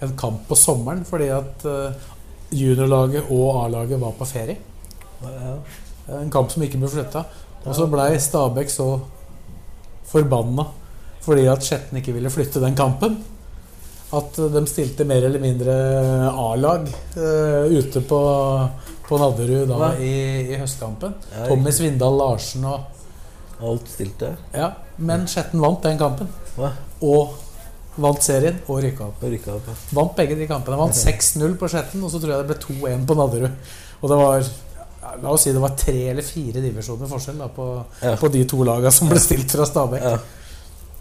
en 0.00 0.16
kamp 0.18 0.48
på 0.48 0.56
sommeren 0.58 1.04
fordi 1.08 1.28
at 1.34 1.64
eh, 1.68 2.08
juniorlaget 2.50 3.30
og 3.30 3.64
A-laget 3.64 4.00
var 4.00 4.16
på 4.18 4.28
ferie. 4.28 4.56
ja. 5.22 5.54
En 6.18 6.30
kamp 6.32 6.50
som 6.50 6.62
ikke 6.64 6.78
ble 6.80 6.88
flytta. 6.90 7.22
Og 7.60 7.74
så 7.76 7.86
blei 7.86 8.16
Stabæk 8.18 8.70
så 8.72 8.86
forbanna 10.10 10.64
fordi 11.20 11.44
at 11.52 11.62
Skjetten 11.62 12.00
ikke 12.00 12.14
ville 12.16 12.32
flytte 12.32 12.62
den 12.62 12.74
kampen. 12.74 13.18
At 14.16 14.38
de 14.40 14.62
stilte 14.66 15.04
mer 15.06 15.22
eller 15.28 15.38
mindre 15.38 15.74
A-lag 16.32 16.88
uh, 17.14 17.68
ute 17.70 18.00
på, 18.02 18.20
på 19.06 19.18
Nadderud 19.20 19.70
da 19.70 19.92
i, 20.02 20.14
i 20.50 20.58
høstkampen. 20.58 21.14
Ja, 21.36 21.44
Tommy 21.46 21.70
Svindal 21.76 22.18
Larsen 22.18 22.64
og 22.66 22.88
Alt 23.60 23.92
stilte. 23.92 24.32
Ja, 24.56 24.72
men 25.04 25.28
Skjetten 25.28 25.60
vant 25.62 25.84
den 25.84 26.00
kampen. 26.00 26.32
Hva? 26.56 26.72
Og 27.04 27.36
vant 28.00 28.22
serien 28.24 28.58
og 28.68 28.80
rykka 28.84 29.04
opp. 29.10 29.22
Rykka 29.22 29.54
opp. 29.58 29.68
ja. 29.70 29.74
Vant 29.98 30.16
begge 30.16 30.36
de 30.38 30.46
kampene. 30.50 30.76
Vant 30.80 30.96
6-0 30.96 31.54
på 31.60 31.68
Skjetten, 31.70 32.02
og 32.04 32.10
så 32.12 32.20
tror 32.22 32.34
jeg 32.34 32.42
det 32.44 32.50
ble 32.50 32.58
2-1 32.64 33.06
på 33.06 33.16
Nadderud. 33.20 33.50
Og 34.02 34.08
det 34.14 34.18
var 34.24 34.50
La 35.20 35.30
oss 35.32 35.42
si 35.42 35.50
det 35.52 35.60
var 35.62 35.72
tre 35.80 36.10
eller 36.12 36.22
fire 36.22 36.60
divisjoner 36.62 37.08
forskjell 37.10 37.38
da, 37.40 37.46
på, 37.50 37.64
Ja. 38.04 38.12
på 38.20 38.28
de 38.30 38.44
to 38.46 38.60
lagene 38.62 38.92
som 38.94 39.08
ble 39.10 39.18
stilt 39.18 39.50
fra 39.50 39.64
Stabæk. 39.66 40.02
Ja. 40.04 40.18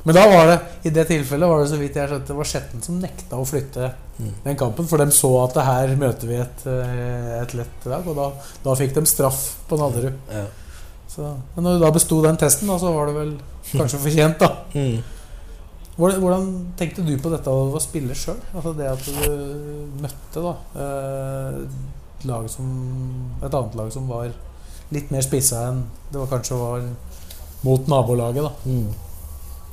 Men 0.07 0.15
da 0.15 0.23
var 0.31 0.47
det 0.47 0.55
i 0.87 0.93
det 0.95 1.03
tilfellet 1.09 1.49
var 1.51 1.59
det 1.61 1.67
så 1.69 1.77
vidt 1.77 1.97
jeg 1.99 2.07
skjønte, 2.09 2.27
det 2.31 2.37
var 2.39 2.47
Skjetten 2.47 2.81
som 2.85 2.99
nekta 3.03 3.37
å 3.37 3.45
flytte 3.45 3.91
Mm. 4.19 4.31
den 4.43 4.55
kampen. 4.59 4.87
For 4.87 4.97
de 4.97 5.05
så 5.15 5.29
at 5.43 5.53
det 5.53 5.63
her 5.63 5.93
møter 5.95 6.27
vi 6.27 6.35
et, 6.35 6.65
eh, 6.67 7.41
et 7.41 7.53
lett 7.53 7.85
lag, 7.85 8.07
og 8.07 8.15
da, 8.15 8.31
da 8.63 8.73
fikk 8.75 8.93
de 8.95 9.05
straff 9.05 9.43
på 9.69 9.77
Nadderud. 9.79 10.13
Ja. 10.31 10.45
Så, 11.07 11.21
men 11.55 11.63
når 11.63 11.77
du 11.77 11.85
da 11.85 11.91
besto 11.91 12.21
den 12.23 12.37
testen, 12.37 12.67
da, 12.67 12.79
så 12.79 12.91
var 12.95 13.05
det 13.07 13.15
vel 13.15 13.31
kanskje 13.77 13.99
fortjent, 13.99 14.39
da. 14.39 14.49
Mm. 14.73 15.03
Hvordan, 15.99 16.21
hvordan 16.23 16.43
tenkte 16.79 17.03
du 17.03 17.11
på 17.19 17.31
dette 17.33 17.51
å 17.51 17.79
spille 17.83 18.15
sjøl? 18.15 18.37
Altså 18.55 18.71
det 18.77 18.85
at 18.87 19.01
du 19.03 19.97
møtte 19.99 20.43
da 20.45 20.53
eh, 20.79 21.57
et, 21.59 22.27
lag 22.29 22.47
som, 22.51 22.69
et 23.41 23.51
annet 23.51 23.75
lag 23.75 23.91
som 23.91 24.07
var 24.07 24.31
litt 24.95 25.11
mer 25.11 25.25
spissa 25.25 25.65
enn 25.67 25.81
det 26.09 26.21
var 26.21 26.31
kanskje 26.31 26.59
var 26.61 26.85
mot 27.67 27.91
nabolaget. 27.91 28.47
da 28.47 28.71
Mm. 28.71 28.87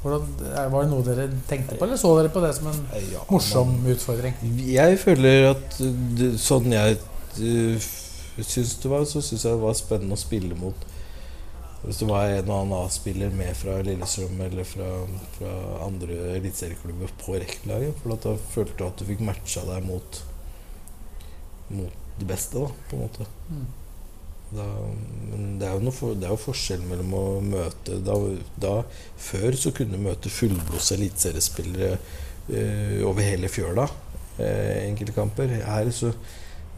hvordan, 0.02 0.26
Var 0.72 0.82
det 0.82 0.90
noe 0.90 1.06
dere 1.06 1.28
tenkte 1.48 1.78
på, 1.78 1.86
eller 1.86 1.96
så 2.02 2.10
dere 2.18 2.34
på 2.34 2.42
det 2.42 2.52
som 2.58 2.72
en 2.72 2.82
Ja, 3.12 3.22
morsom 3.30 3.78
utfordring? 3.86 4.34
Jeg 4.66 4.98
føler 4.98 5.52
at 5.52 5.78
sånn 6.42 6.74
jeg 6.74 6.98
uh, 7.38 7.88
syns 8.42 8.76
det 8.82 8.90
var, 8.90 9.06
så 9.06 9.22
syns 9.22 9.46
jeg 9.46 9.54
det 9.54 9.62
var 9.62 9.78
spennende 9.78 10.18
å 10.18 10.20
spille 10.26 10.58
mot 10.58 10.86
Hvis 11.82 12.00
det 12.02 12.08
var 12.08 12.30
en 12.32 12.48
og 12.50 12.56
annen 12.60 12.78
A-spiller 12.80 13.34
med 13.36 13.52
fra 13.58 13.76
Lillestrøm 13.84 14.40
eller 14.46 14.66
fra, 14.66 14.88
fra 15.36 15.52
andre 15.86 16.16
eliteserieklubber 16.38 17.12
på 17.20 17.36
rekkelaget. 17.36 17.98
For 18.02 18.16
at 18.16 18.26
da 18.26 18.34
følte 18.54 18.78
du 18.80 18.86
at 18.88 19.00
du 19.00 19.06
fikk 19.08 19.22
matcha 19.26 19.66
deg 19.68 19.86
mot 19.86 20.22
Mot 21.66 22.02
det 22.20 22.26
beste, 22.30 22.60
da, 22.62 22.68
på 22.88 22.96
en 22.96 23.00
måte. 23.02 23.24
Mm. 23.50 23.64
Da, 24.54 24.64
men 25.32 25.46
det 25.58 25.66
er, 25.66 25.88
for, 25.90 26.14
det 26.14 26.28
er 26.28 26.32
jo 26.32 26.38
forskjell 26.38 26.84
mellom 26.86 27.14
å 27.18 27.24
møte 27.42 27.98
da, 28.06 28.14
da 28.62 28.74
Før 29.18 29.56
så 29.58 29.72
kunne 29.74 29.98
du 29.98 30.04
møte 30.06 30.30
fullblods 30.30 30.92
eliteseriespillere 30.94 31.96
eh, 32.54 33.00
over 33.04 33.26
hele 33.26 33.50
fjøla. 33.50 33.88
Eh, 34.38 34.86
enkelte 34.86 35.16
kamper. 35.16 35.50
Her 35.66 35.90
så 35.94 36.12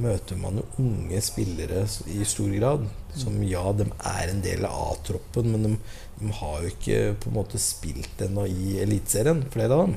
møter 0.03 0.39
man 0.39 0.61
jo 0.61 0.65
unge 0.83 1.21
spillere 1.25 1.85
i 2.13 2.27
stor 2.29 2.53
grad. 2.55 2.85
Som 3.19 3.41
ja, 3.47 3.65
de 3.75 3.89
er 4.07 4.33
en 4.33 4.43
del 4.45 4.67
av 4.69 4.93
A-troppen, 4.93 5.51
men 5.55 5.65
de, 5.65 5.73
de 6.21 6.35
har 6.41 6.61
jo 6.63 6.73
ikke 6.73 7.01
på 7.23 7.31
en 7.33 7.39
måte 7.41 7.61
spilt 7.63 8.23
ennå 8.27 8.47
i 8.47 8.79
Eliteserien, 8.85 9.43
flere 9.53 9.75
av 9.75 9.87
dem. 9.87 9.97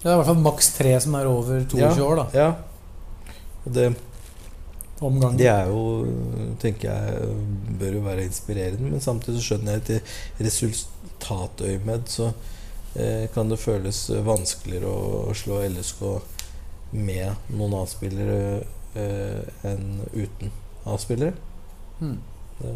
Det 0.00 0.08
er 0.08 0.14
i 0.14 0.20
hvert 0.20 0.30
fall 0.30 0.44
maks 0.44 0.70
tre 0.76 0.94
som 1.02 1.16
er 1.18 1.28
over 1.28 1.64
22 1.68 2.06
år. 2.06 2.22
da 2.22 2.28
Ja. 2.38 2.50
Og 3.64 3.74
det, 3.76 3.90
Omgang. 5.00 5.36
Det 5.38 5.46
er 5.48 5.70
jo, 5.72 6.04
tenker 6.60 6.90
jeg, 6.92 7.28
bør 7.80 7.94
jo 7.96 8.00
være 8.04 8.24
inspirerende. 8.28 8.90
Men 8.92 9.00
samtidig 9.00 9.40
så 9.40 9.46
skjønner 9.46 9.78
jeg 9.78 9.80
at 9.80 9.92
i 9.94 10.44
resultatøyemed 10.44 12.10
så 12.12 12.26
eh, 12.94 13.24
kan 13.32 13.48
det 13.48 13.62
føles 13.62 14.02
vanskeligere 14.26 14.90
å, 14.92 15.22
å 15.30 15.36
slå 15.36 15.62
LSK 15.70 16.02
med 17.00 17.54
noen 17.54 17.78
A-spillere 17.80 18.60
enn 18.94 20.00
uten 20.12 20.52
A-spillere. 20.88 21.34
Mm. 22.00 22.18
Det, 22.60 22.72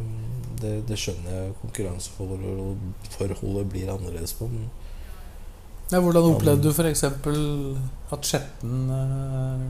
det, 0.60 0.72
det 0.88 0.96
skjønner 1.00 1.30
jeg 1.34 1.56
konkurranseforholdet 1.60 3.66
blir 3.72 3.92
annerledes 3.92 4.32
på. 4.38 4.44
Men 4.52 4.64
Ja, 5.92 5.98
hvordan 6.00 6.30
opplevde 6.30 6.62
du 6.64 6.70
f.eks. 6.72 7.04
at 7.04 8.22
Skjetten 8.24 8.74
uh, 8.88 9.60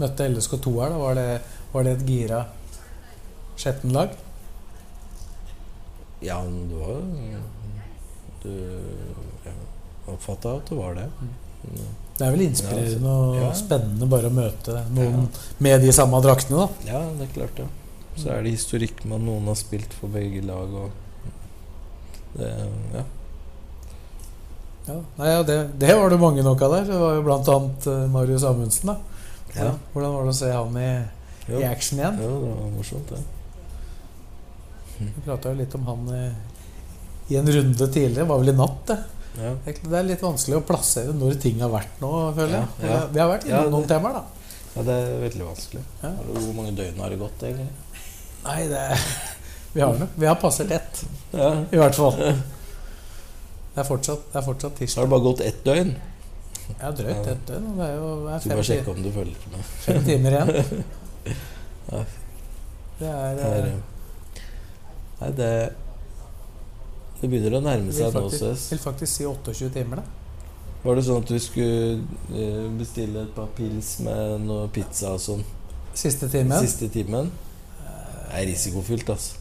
møtte 0.00 0.28
LSK2 0.30 0.68
her? 0.80 0.92
Var, 1.02 1.12
det, 1.18 1.30
var 1.74 1.80
det 1.84 1.92
et 1.98 2.08
gira 2.08 2.40
Skjetten-lag? 3.60 4.10
ja, 6.20 6.36
det 6.44 6.76
var 6.76 7.00
Du 8.42 8.50
Jeg 9.44 9.54
oppfatta 10.08 10.48
at 10.58 10.68
det 10.68 10.76
var 10.76 10.94
det. 10.96 11.08
Mm. 11.20 11.28
Det 12.20 12.26
er 12.26 12.34
vel 12.34 12.42
inspirerende 12.44 13.12
og 13.16 13.36
Ja. 13.40 13.50
spennende 13.56 14.06
bare 14.12 14.28
å 14.28 14.34
møte 14.34 14.74
noen 14.92 15.28
med 15.58 15.80
de 15.80 15.92
samme 15.96 16.18
draktene, 16.20 16.66
da. 16.66 16.90
Ja, 16.92 16.98
det 17.16 17.28
er 17.30 17.32
klart 17.38 17.54
det. 17.56 17.68
Så 18.20 18.28
er 18.34 18.42
det 18.44 18.52
historikk 18.52 19.00
med 19.06 19.16
at 19.22 19.24
noen 19.24 19.46
har 19.48 19.56
spilt 19.56 19.94
for 19.96 20.12
begge 20.12 20.42
lag 20.44 20.68
og 20.82 20.90
det, 22.36 22.50
ja. 22.94 23.04
Ja, 24.90 24.96
nei, 25.16 25.30
ja, 25.30 25.42
det, 25.46 25.56
det 25.80 25.94
var 25.96 26.10
det 26.12 26.18
mange 26.20 26.42
nok 26.44 26.60
av 26.66 26.72
der. 26.74 26.84
Det 26.90 26.98
var 27.00 27.14
jo 27.16 27.22
blant 27.24 27.48
annet 27.52 27.86
eh, 27.86 28.04
Marius 28.12 28.44
Amundsen. 28.48 28.92
da 28.92 28.96
Ja. 29.56 29.72
Hvordan, 29.94 30.12
var 30.14 30.24
det 30.28 30.34
å 30.34 30.38
se 30.40 30.50
han 30.52 30.76
i, 30.76 30.90
i 31.56 31.64
action 31.64 31.98
igjen? 32.00 32.20
Jo, 32.20 32.30
det 32.44 32.52
var 32.58 32.70
morsomt, 32.76 33.08
det. 33.14 33.22
Vi 35.00 35.24
prata 35.24 35.52
jo 35.54 35.58
litt 35.62 35.74
om 35.78 35.86
han 35.88 36.08
i, 36.14 36.22
i 37.32 37.38
en 37.40 37.48
runde 37.48 37.88
tidligere. 37.88 38.20
Det 38.22 38.28
var 38.28 38.38
vel 38.44 38.52
i 38.52 38.56
natt, 38.60 38.80
det. 38.92 38.98
Ja. 39.38 39.54
Det 39.64 39.92
er 39.98 40.02
litt 40.08 40.20
vanskelig 40.24 40.56
å 40.58 40.64
plassere 40.66 41.12
når 41.14 41.36
ting 41.40 41.60
har 41.62 41.70
vært 41.70 42.00
nå, 42.02 42.10
føler 42.34 42.56
jeg. 42.58 42.68
Ja, 42.82 42.88
ja. 42.96 43.06
Vi 43.14 43.20
har 43.20 43.28
vært 43.30 43.44
innom 43.46 43.56
Ja, 43.58 43.62
det- 43.64 43.72
noen 43.72 43.86
temaer, 43.88 44.12
da. 44.12 44.24
ja, 44.74 44.82
det 44.82 44.94
er 44.96 45.20
veldig 45.28 45.46
vanskelig. 45.46 45.82
Ja. 46.02 46.10
Hvor 46.34 46.54
mange 46.56 46.72
døgn 46.76 46.98
har 47.00 47.08
det 47.10 47.18
gått, 47.18 47.42
egentlig? 47.42 47.68
Nei, 48.44 48.66
det 48.68 48.84
Vi 49.74 49.80
har 49.80 49.98
nok 50.00 50.08
Vi 50.18 50.26
har 50.26 50.34
passert 50.36 50.70
ett, 50.74 51.04
Ja. 51.32 51.52
i 51.70 51.76
hvert 51.76 51.94
fall. 51.94 52.16
Det 52.18 53.78
er 53.78 53.84
fortsatt, 53.86 54.24
det 54.32 54.38
er 54.40 54.42
fortsatt 54.42 54.80
Så 54.88 54.96
har 55.00 55.06
det 55.06 55.10
bare 55.10 55.22
gått 55.28 55.40
ett 55.46 55.60
døgn. 55.64 55.94
Har 56.80 56.92
drøyt 56.92 57.26
ett 57.30 57.46
døgn. 57.46 57.68
og 57.70 57.76
Det 57.78 57.86
er 57.86 57.94
jo 57.94 58.08
det 58.26 58.32
er 58.34 58.38
fem, 58.40 58.50
bare 58.56 58.66
sjekke 58.66 58.88
om 58.96 59.02
du 59.02 59.10
følger 59.12 59.52
med. 59.52 59.64
fem 59.86 60.04
timer 60.04 60.30
igjen. 60.30 60.84
Ja. 61.90 62.04
Det 63.00 63.08
er 63.08 63.38
er, 63.40 63.64
eh, 63.66 63.78
Nei, 65.20 65.30
det 65.38 65.48
Det 67.20 67.28
begynner 67.28 67.58
å 67.58 67.62
nærme 67.64 67.92
seg 67.92 68.12
faktisk, 68.14 68.40
Ses. 68.46 68.66
vil 68.72 68.78
faktisk 68.80 69.12
si 69.12 69.26
28 69.28 69.70
timer, 69.74 70.00
da. 70.00 70.04
Var 70.80 70.96
det 70.96 71.02
sånn 71.04 71.20
at 71.20 71.28
du 71.28 71.36
skulle 71.44 71.98
eh, 72.32 72.68
bestille 72.78 73.26
et 73.26 73.34
par 73.36 73.50
pils 73.56 73.98
med 74.06 74.46
noe 74.46 74.68
pizza 74.72 75.10
og 75.12 75.20
sånn 75.20 75.42
Siste 75.92 76.28
timen. 76.32 76.56
siste 76.64 76.88
timen? 76.94 77.28
Det 78.30 78.38
er 78.38 78.46
risikofylt, 78.48 79.10
altså. 79.12 79.36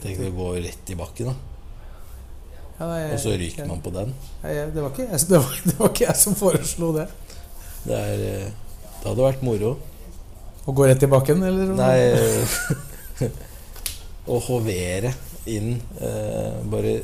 Tenk 0.00 0.22
å 0.24 0.30
gå 0.38 0.46
rett 0.64 0.90
i 0.90 0.96
bakken, 0.96 1.28
da. 1.28 1.34
Ja, 2.78 2.86
nei, 2.88 3.00
Og 3.12 3.20
så 3.20 3.34
ryker 3.38 3.68
man 3.68 3.82
på 3.84 3.92
den. 3.94 4.14
Nei, 4.42 4.54
det, 4.72 4.80
var 4.80 4.90
ikke, 4.94 5.04
jeg- 5.10 5.26
det, 5.30 5.40
var, 5.44 5.58
det 5.66 5.74
var 5.78 5.92
ikke 5.92 6.06
jeg 6.08 6.16
som 6.22 6.34
foreslo 6.38 6.92
det. 6.96 7.08
Det 7.84 7.98
er 8.00 8.24
eh, 8.30 8.48
Det 9.02 9.10
hadde 9.10 9.26
vært 9.28 9.44
moro. 9.44 9.74
Å 10.64 10.72
gå 10.72 10.86
rett 10.88 11.04
i 11.04 11.10
bakken, 11.12 11.42
eller? 11.44 11.74
Nei 11.76 11.98
eh, 12.16 13.28
Å 14.32 14.38
hovere 14.48 15.10
inn 15.50 15.74
eh, 16.00 16.60
Bare 16.72 16.94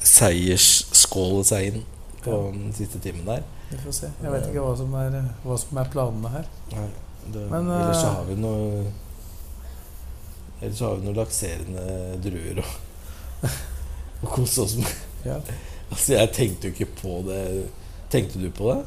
seiersskåle 0.00 1.42
seg 1.44 1.66
inn 1.70 1.82
på 2.24 2.36
den 2.52 2.70
siste 2.76 3.00
timen 3.04 3.26
der. 3.28 3.44
Vi 3.70 3.78
får 3.82 3.94
se. 3.96 4.08
Jeg 4.22 4.32
vet 4.32 4.48
ikke 4.48 4.64
hva 4.64 4.72
som 4.78 4.94
er, 4.98 5.16
hva 5.44 5.56
som 5.60 5.80
er 5.80 5.90
planene 5.92 6.32
her. 6.32 6.48
Nei, 6.72 6.86
det, 7.26 7.44
Men, 7.52 7.68
ellers 7.68 8.00
så 8.00 8.06
eh, 8.06 8.16
har 8.16 8.28
vi 8.28 8.36
noe 8.40 8.84
Ellers 10.60 10.78
så 10.78 10.88
har 10.88 10.98
vi 10.98 11.06
noe 11.06 11.16
lakserende 11.16 11.84
druer 12.20 12.60
å, 12.60 12.66
å 14.24 14.32
kose 14.34 14.64
oss 14.66 14.74
med. 14.80 14.96
Ja. 15.24 15.38
Altså, 15.90 16.16
jeg 16.16 16.32
tenkte 16.36 16.68
jo 16.68 16.74
ikke 16.74 16.90
på 17.00 17.20
det. 17.28 17.40
Tenkte 18.12 18.42
du 18.42 18.50
på 18.52 18.68
det? 18.72 18.82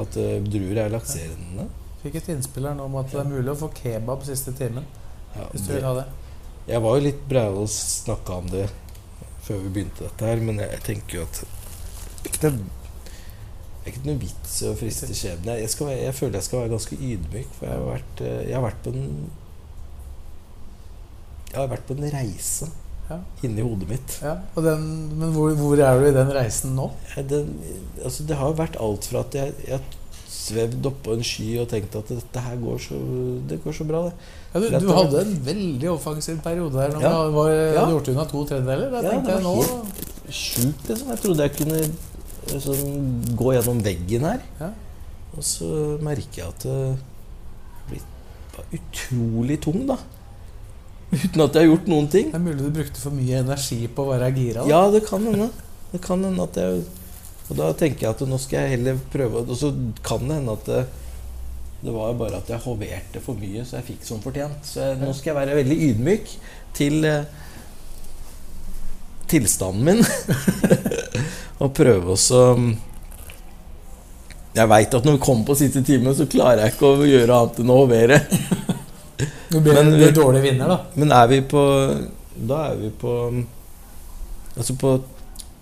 At 0.00 0.18
uh, 0.18 0.34
druer 0.44 0.82
er 0.82 0.92
lakserende? 0.92 1.68
Fikk 2.02 2.18
et 2.20 2.28
innspill 2.34 2.68
her 2.68 2.76
nå 2.76 2.90
om 2.90 2.98
at 3.00 3.08
det 3.12 3.22
er 3.22 3.30
mulig 3.30 3.54
å 3.54 3.56
få 3.62 3.70
kebab 3.78 4.26
siste 4.26 4.52
timen. 4.58 4.84
Ja, 5.32 5.46
Hvis 5.52 5.64
du 5.64 5.70
det, 5.70 5.78
vil 5.78 5.88
ha 5.88 5.94
det. 6.02 6.04
Jeg 6.68 6.80
var 6.84 6.96
jo 6.96 7.04
litt 7.04 7.20
breial 7.28 7.58
og 7.64 7.68
snakka 7.72 8.38
om 8.40 8.48
det 8.52 8.68
før 9.44 9.58
vi 9.66 9.72
begynte 9.74 10.06
dette 10.06 10.24
her, 10.30 10.40
men 10.40 10.60
jeg, 10.62 10.70
jeg 10.72 10.84
tenker 10.86 11.18
jo 11.18 11.26
at 11.26 11.40
det 11.44 12.30
er 12.30 12.30
ikke 12.30 12.50
noe, 12.50 12.68
det 13.74 13.82
er 13.84 13.90
ikke 13.92 14.06
noe 14.08 14.20
vits 14.22 14.54
å 14.64 14.70
friste 14.80 15.08
skjebnen. 15.12 15.58
Jeg, 15.60 15.68
jeg, 15.68 15.98
jeg 16.06 16.16
føler 16.16 16.38
jeg 16.38 16.46
skal 16.46 16.62
være 16.62 16.72
ganske 16.72 16.96
ydmyk, 16.96 17.50
for 17.58 17.68
jeg 17.68 17.74
har 17.76 17.84
vært, 17.90 18.22
eh, 18.24 18.38
jeg 18.48 18.56
har 18.56 18.64
vært 18.64 18.80
på 18.86 18.94
en 18.94 19.10
Jeg 21.52 21.60
har 21.60 21.68
vært 21.70 21.84
på 21.86 21.94
en 21.98 22.08
reise 22.10 22.70
Ja. 23.10 23.18
inni 23.44 23.60
hodet 23.62 23.86
mitt. 23.90 24.14
Ja, 24.24 24.38
den, 24.64 24.86
men 25.20 25.34
hvor, 25.36 25.52
hvor 25.60 25.76
er 25.76 26.00
du 26.00 26.06
i 26.08 26.14
den 26.16 26.32
reisen 26.32 26.72
nå? 26.78 26.86
Den, 27.28 27.52
altså 28.02 28.24
det 28.26 28.38
har 28.40 28.56
vært 28.56 28.78
alt 28.80 29.04
fra 29.10 29.20
at 29.26 29.36
jeg, 29.36 29.52
jeg 29.68 29.80
svevd 30.34 30.86
oppå 30.90 31.14
en 31.14 31.22
sky 31.24 31.50
og 31.62 31.68
tenkt 31.70 31.94
at 31.96 32.08
dette 32.10 32.40
her 32.46 32.56
går 32.60 32.78
så, 32.82 32.98
det 33.48 33.60
går 33.64 33.76
så 33.78 33.86
bra, 33.88 34.00
det. 34.08 34.14
Ja, 34.54 34.60
du, 34.60 34.86
du 34.86 34.90
hadde 34.94 35.20
en 35.24 35.36
veldig 35.46 35.90
offensiv 35.94 36.40
periode 36.44 36.74
der 36.74 36.94
når 36.96 37.02
Ja. 37.06 37.12
du 37.28 37.36
var 37.38 37.50
Ja. 37.54 37.84
gjort 37.90 38.08
unna 38.12 38.24
to 38.30 38.44
tredjedeler. 38.50 38.90
Ja, 38.92 39.02
det 39.02 39.34
jeg 39.34 39.42
nå 39.46 39.54
var 39.60 39.86
Sjukt, 40.30 40.88
liksom. 40.88 41.08
Jeg 41.12 41.20
trodde 41.20 41.42
jeg 41.44 41.52
kunne 41.58 41.80
liksom, 42.52 42.78
gå 43.36 43.52
gjennom 43.54 43.82
veggen 43.84 44.24
her. 44.24 44.40
Ja. 44.60 44.70
Og 45.36 45.42
så 45.44 45.68
merker 46.00 46.40
jeg 46.42 46.48
at 46.48 46.64
det 46.64 46.98
blir 47.90 48.78
utrolig 48.78 49.58
tung, 49.64 49.84
da. 49.88 49.98
Uten 51.14 51.44
at 51.44 51.54
jeg 51.54 51.62
har 51.62 51.68
gjort 51.76 51.88
noen 51.92 52.08
ting. 52.10 52.30
Det 52.32 52.38
er 52.40 52.42
mulig 52.42 52.64
du 52.64 52.70
brukte 52.74 53.00
for 53.02 53.14
mye 53.14 53.42
energi 53.44 53.86
på 53.86 54.02
å 54.06 54.10
være 54.14 54.32
gira. 54.34 54.64
Da. 54.64 54.70
Ja, 54.72 54.80
det 54.90 55.04
kan 55.06 55.22
hende. 55.28 55.50
Det 55.92 56.00
kan 56.02 56.24
hende 56.26 56.42
at 56.48 56.56
jeg 56.58 56.80
Og 57.50 57.56
da 57.58 57.70
tenker 57.76 58.06
jeg 58.06 58.14
at 58.14 58.22
nå 58.28 58.38
skal 58.40 58.62
jeg 58.64 58.78
heller 58.78 59.00
prøve 59.12 59.42
Og 59.44 59.56
så 59.60 59.68
kan 60.06 60.22
det 60.24 60.38
hende 60.38 60.52
at 60.56 60.68
det, 60.70 60.82
det 61.84 61.92
var 61.92 62.14
bare 62.16 62.38
at 62.40 62.48
jeg 62.48 62.62
hoverte 62.64 63.20
for 63.20 63.36
mye, 63.36 63.64
så 63.68 63.76
jeg 63.76 63.84
fikk 63.90 64.06
som 64.08 64.22
fortjent. 64.24 64.62
Så 64.64 64.80
jeg, 64.80 65.00
nå 65.02 65.10
skal 65.12 65.34
jeg 65.34 65.40
være 65.42 65.58
veldig 65.58 65.76
ydmyk 65.90 66.30
til 66.78 67.04
eh, 67.04 67.26
tilstanden 69.28 69.84
min. 69.84 70.00
og 71.62 71.74
prøve 71.76 72.14
også 72.16 72.40
Jeg 74.54 74.68
veit 74.70 74.94
at 74.96 75.04
når 75.06 75.16
vi 75.18 75.22
kommer 75.26 75.44
på 75.50 75.56
siste 75.58 75.82
time, 75.84 76.14
så 76.16 76.26
klarer 76.30 76.64
jeg 76.64 76.74
ikke 76.74 76.88
å 76.94 77.06
gjøre 77.08 77.36
annet 77.42 77.60
enn 77.62 77.74
å 77.74 77.80
hovere. 77.82 78.20
Du 79.54 79.60
blir 79.62 79.76
Men- 79.76 79.92
en 80.02 80.14
dårlig 80.16 80.40
vinner, 80.42 80.66
da. 80.72 80.76
Men 80.98 81.12
er 81.14 81.28
vi 81.30 81.36
på 81.46 81.60
Da 82.48 82.56
er 82.72 82.80
vi 82.80 82.88
på 82.98 83.12
Altså 84.56 84.74
på 84.80 84.96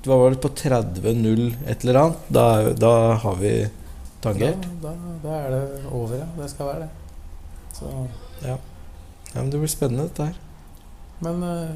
Hva 0.02 0.16
var 0.18 0.34
det 0.34 0.40
på 0.42 0.50
30-0 0.58 1.44
et 1.70 1.84
eller 1.84 1.98
annet? 2.00 2.24
Da, 2.34 2.46
da 2.74 2.92
har 3.22 3.36
vi 3.38 3.52
tangert? 4.24 4.64
Da, 4.82 4.90
da, 4.98 5.12
da 5.22 5.36
er 5.38 5.54
det 5.54 5.62
over, 5.94 6.16
ja. 6.18 6.26
Det 6.40 6.48
skal 6.50 6.66
være 6.72 6.86
det. 6.86 6.90
Så, 7.76 7.90
Ja. 8.42 8.56
ja 9.34 9.38
men 9.38 9.50
det 9.50 9.60
blir 9.62 9.70
spennende, 9.70 10.08
dette 10.08 10.26
her. 10.32 10.40
men 11.22 11.42
uh, 11.46 11.70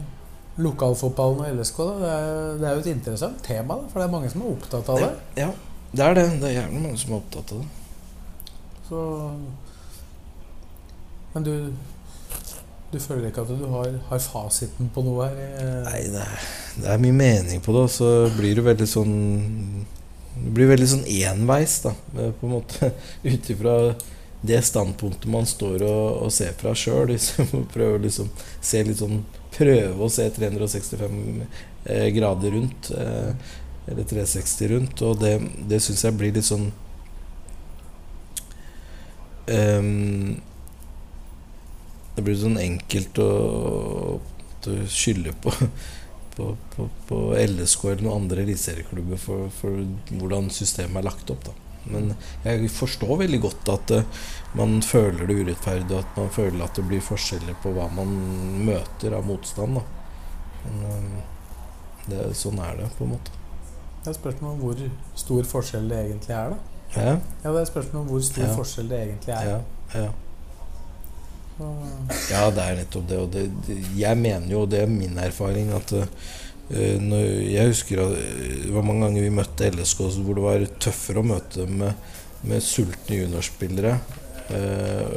lokalfotballen 0.59 1.45
og 1.45 1.61
LSK, 1.61 1.79
da, 1.79 1.95
det 2.03 2.11
er, 2.11 2.59
det 2.59 2.69
er 2.69 2.75
jo 2.75 2.83
et 2.83 2.93
interessant 2.97 3.43
tema. 3.47 3.77
Da, 3.79 3.91
for 3.93 4.01
det 4.03 4.09
er 4.09 4.15
mange 4.17 4.31
som 4.33 4.43
er 4.43 4.53
opptatt 4.57 4.89
av 4.91 5.03
det. 5.05 5.12
Ja, 5.39 5.51
det 5.93 6.07
er 6.09 6.19
det. 6.19 6.27
Det 6.43 6.49
er 6.51 6.57
gjerne 6.61 6.83
mange 6.83 6.99
som 6.99 7.12
er 7.15 7.21
opptatt 7.21 7.53
av 7.55 7.62
det. 7.62 7.69
Så 8.89 9.01
Men 11.35 11.45
du 11.45 11.53
Du 12.96 13.02
føler 13.04 13.28
ikke 13.28 13.44
at 13.44 13.50
du 13.52 13.66
har, 13.74 13.90
har 14.09 14.20
fasiten 14.24 14.88
på 14.94 15.02
noe 15.04 15.26
her? 15.28 15.37
eh? 15.61 15.78
Nei, 15.85 15.98
det 16.14 16.22
er, 16.24 16.44
det 16.80 16.90
er 16.94 17.02
mye 17.02 17.16
mening 17.18 17.61
på 17.64 17.74
det, 17.76 17.82
og 17.85 17.92
så 17.92 18.11
blir 18.38 18.56
det 18.56 18.64
veldig 18.64 18.87
sånn 18.88 19.16
Det 20.36 20.53
blir 20.57 20.70
veldig 20.72 20.88
sånn 20.94 21.05
enveis, 21.12 21.74
da. 21.84 21.92
eh, 22.16 22.30
På 22.40 22.49
en 22.49 22.55
måte 22.57 22.90
ut 23.30 23.51
ifra 23.53 23.76
det 24.47 24.61
standpunktet 24.64 25.28
man 25.32 25.47
står 25.49 25.82
og, 25.88 26.22
og 26.26 26.32
ser 26.32 26.53
fra 26.57 26.72
sjøl. 26.76 27.09
Liksom, 27.12 27.66
prøve 27.74 28.01
liksom 28.05 28.28
se 28.64 28.82
litt 28.86 29.01
sånn 29.05 29.22
Prøve 29.57 30.05
å 30.05 30.11
se 30.12 30.26
365 30.36 31.14
eh, 31.88 32.09
grader 32.12 32.53
rundt. 32.53 32.90
Eh, 32.92 33.30
eller 33.88 34.05
360 34.05 34.68
rundt. 34.74 35.01
Og 35.07 35.16
det, 35.22 35.30
det 35.70 35.78
syns 35.80 36.03
jeg 36.05 36.16
blir 36.20 36.34
litt 36.36 36.44
sånn 36.49 36.66
ehm, 39.47 40.36
Det 42.17 42.25
blir 42.25 42.37
sånn 42.41 42.57
enkelt 42.59 43.19
å, 43.21 43.31
å 44.17 44.81
skylde 44.89 45.35
på 45.45 45.53
på, 46.37 46.57
på, 46.77 46.89
på 47.09 47.19
LSK 47.41 47.85
eller 47.91 48.03
noen 48.05 48.23
andre 48.23 48.43
eliteserieklubber 48.45 49.21
for, 49.21 49.47
for 49.57 49.79
hvordan 50.11 50.51
systemet 50.53 51.01
er 51.01 51.07
lagt 51.09 51.31
opp. 51.33 51.47
da 51.49 51.55
Men 51.95 52.11
jeg 52.45 52.69
forstår 52.75 53.14
veldig 53.23 53.41
godt 53.41 53.71
at 53.73 53.93
eh, 53.97 54.27
man 54.59 54.75
føler 54.85 55.31
det 55.31 55.39
urettferdig, 55.41 55.89
og 55.95 56.03
at 56.03 56.19
man 56.21 56.29
føler 56.35 56.64
at 56.67 56.77
det 56.77 56.85
blir 56.91 57.05
forskjeller 57.05 57.57
på 57.62 57.73
hva 57.77 57.89
man 57.95 58.12
møter 58.69 59.17
av 59.17 59.25
motstand. 59.29 59.81
Da. 59.81 59.87
Men 60.67 60.85
eh, 60.91 61.25
det, 62.11 62.23
sånn 62.39 62.61
er 62.62 62.83
det, 62.83 62.91
på 62.99 63.07
en 63.07 63.14
måte. 63.17 63.33
Det 64.05 64.12
er 64.12 64.19
spørsmål 64.21 64.53
om 64.53 64.61
hvor 64.67 64.85
stor 65.19 65.49
forskjell 65.57 65.89
det 65.91 66.03
egentlig 66.05 66.37
er, 66.37 66.53
da. 66.53 66.61
Ja, 66.97 67.17
Ja, 67.43 67.51
det 67.51 67.64
er 67.64 67.73
spørsmål 67.73 68.05
om 68.05 68.12
hvor 68.12 68.23
stor 68.29 68.45
Ja. 68.45 68.53
forskjell 68.61 68.93
det 68.93 69.01
egentlig 69.07 69.35
er. 69.35 69.49
ja, 69.55 69.59
ja. 70.05 70.12
Ja, 71.57 72.48
det 72.52 72.64
er 72.64 72.76
nettopp 72.80 73.07
det. 73.09 73.20
Og 73.22 73.30
det, 73.32 73.46
det 73.66 73.78
jeg 73.96 74.18
mener 74.20 74.50
jo, 74.52 74.64
og 74.64 74.72
det 74.72 74.82
er 74.82 74.92
min 74.92 75.16
erfaring, 75.20 75.72
at 75.76 75.94
uh, 75.96 76.04
når, 77.00 77.24
Jeg 77.46 77.70
husker 77.70 78.02
at 78.02 78.16
eh, 78.18 78.61
det 78.66 78.74
var 78.74 78.84
mange 78.86 79.07
ganger 79.07 79.22
vi 79.22 79.34
møtte 79.38 79.70
LSK 79.70 80.00
hvor 80.18 80.36
det 80.36 80.44
var 80.44 80.66
tøffere 80.82 81.22
å 81.22 81.28
møte 81.30 81.62
dem 81.62 81.76
med, 81.84 82.09
med 82.50 82.64
sultne 82.64 83.22
juniorspillere. 83.22 83.96
Uh, 84.46 85.11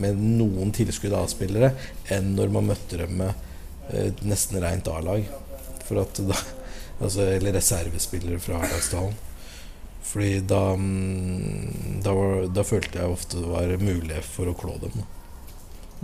med 0.00 0.18
noen 0.20 0.72
tilskudd 0.76 1.14
av 1.16 1.30
spillere 1.32 1.70
enn 2.12 2.34
når 2.36 2.50
man 2.52 2.66
møtte 2.68 2.98
dem 3.00 3.14
med 3.22 3.32
uh, 3.92 4.10
nesten 4.26 4.60
rent 4.64 4.90
A-lag. 4.92 5.28
For 5.84 6.02
at 6.02 6.18
da 6.24 6.36
altså, 7.04 7.28
Eller 7.28 7.54
reservespillere 7.60 8.42
fra 8.42 8.58
A-lagsdalen. 8.64 9.14
Fordi 10.04 10.40
da, 10.46 10.74
mm, 10.76 12.00
da, 12.04 12.12
var, 12.14 12.48
da 12.52 12.64
følte 12.66 13.00
jeg 13.00 13.12
ofte 13.12 13.40
det 13.40 13.50
var 13.50 13.70
mulighet 13.80 14.26
for 14.26 14.50
å 14.50 14.56
klå 14.58 14.76
dem. 14.82 14.98
Da. 15.00 15.23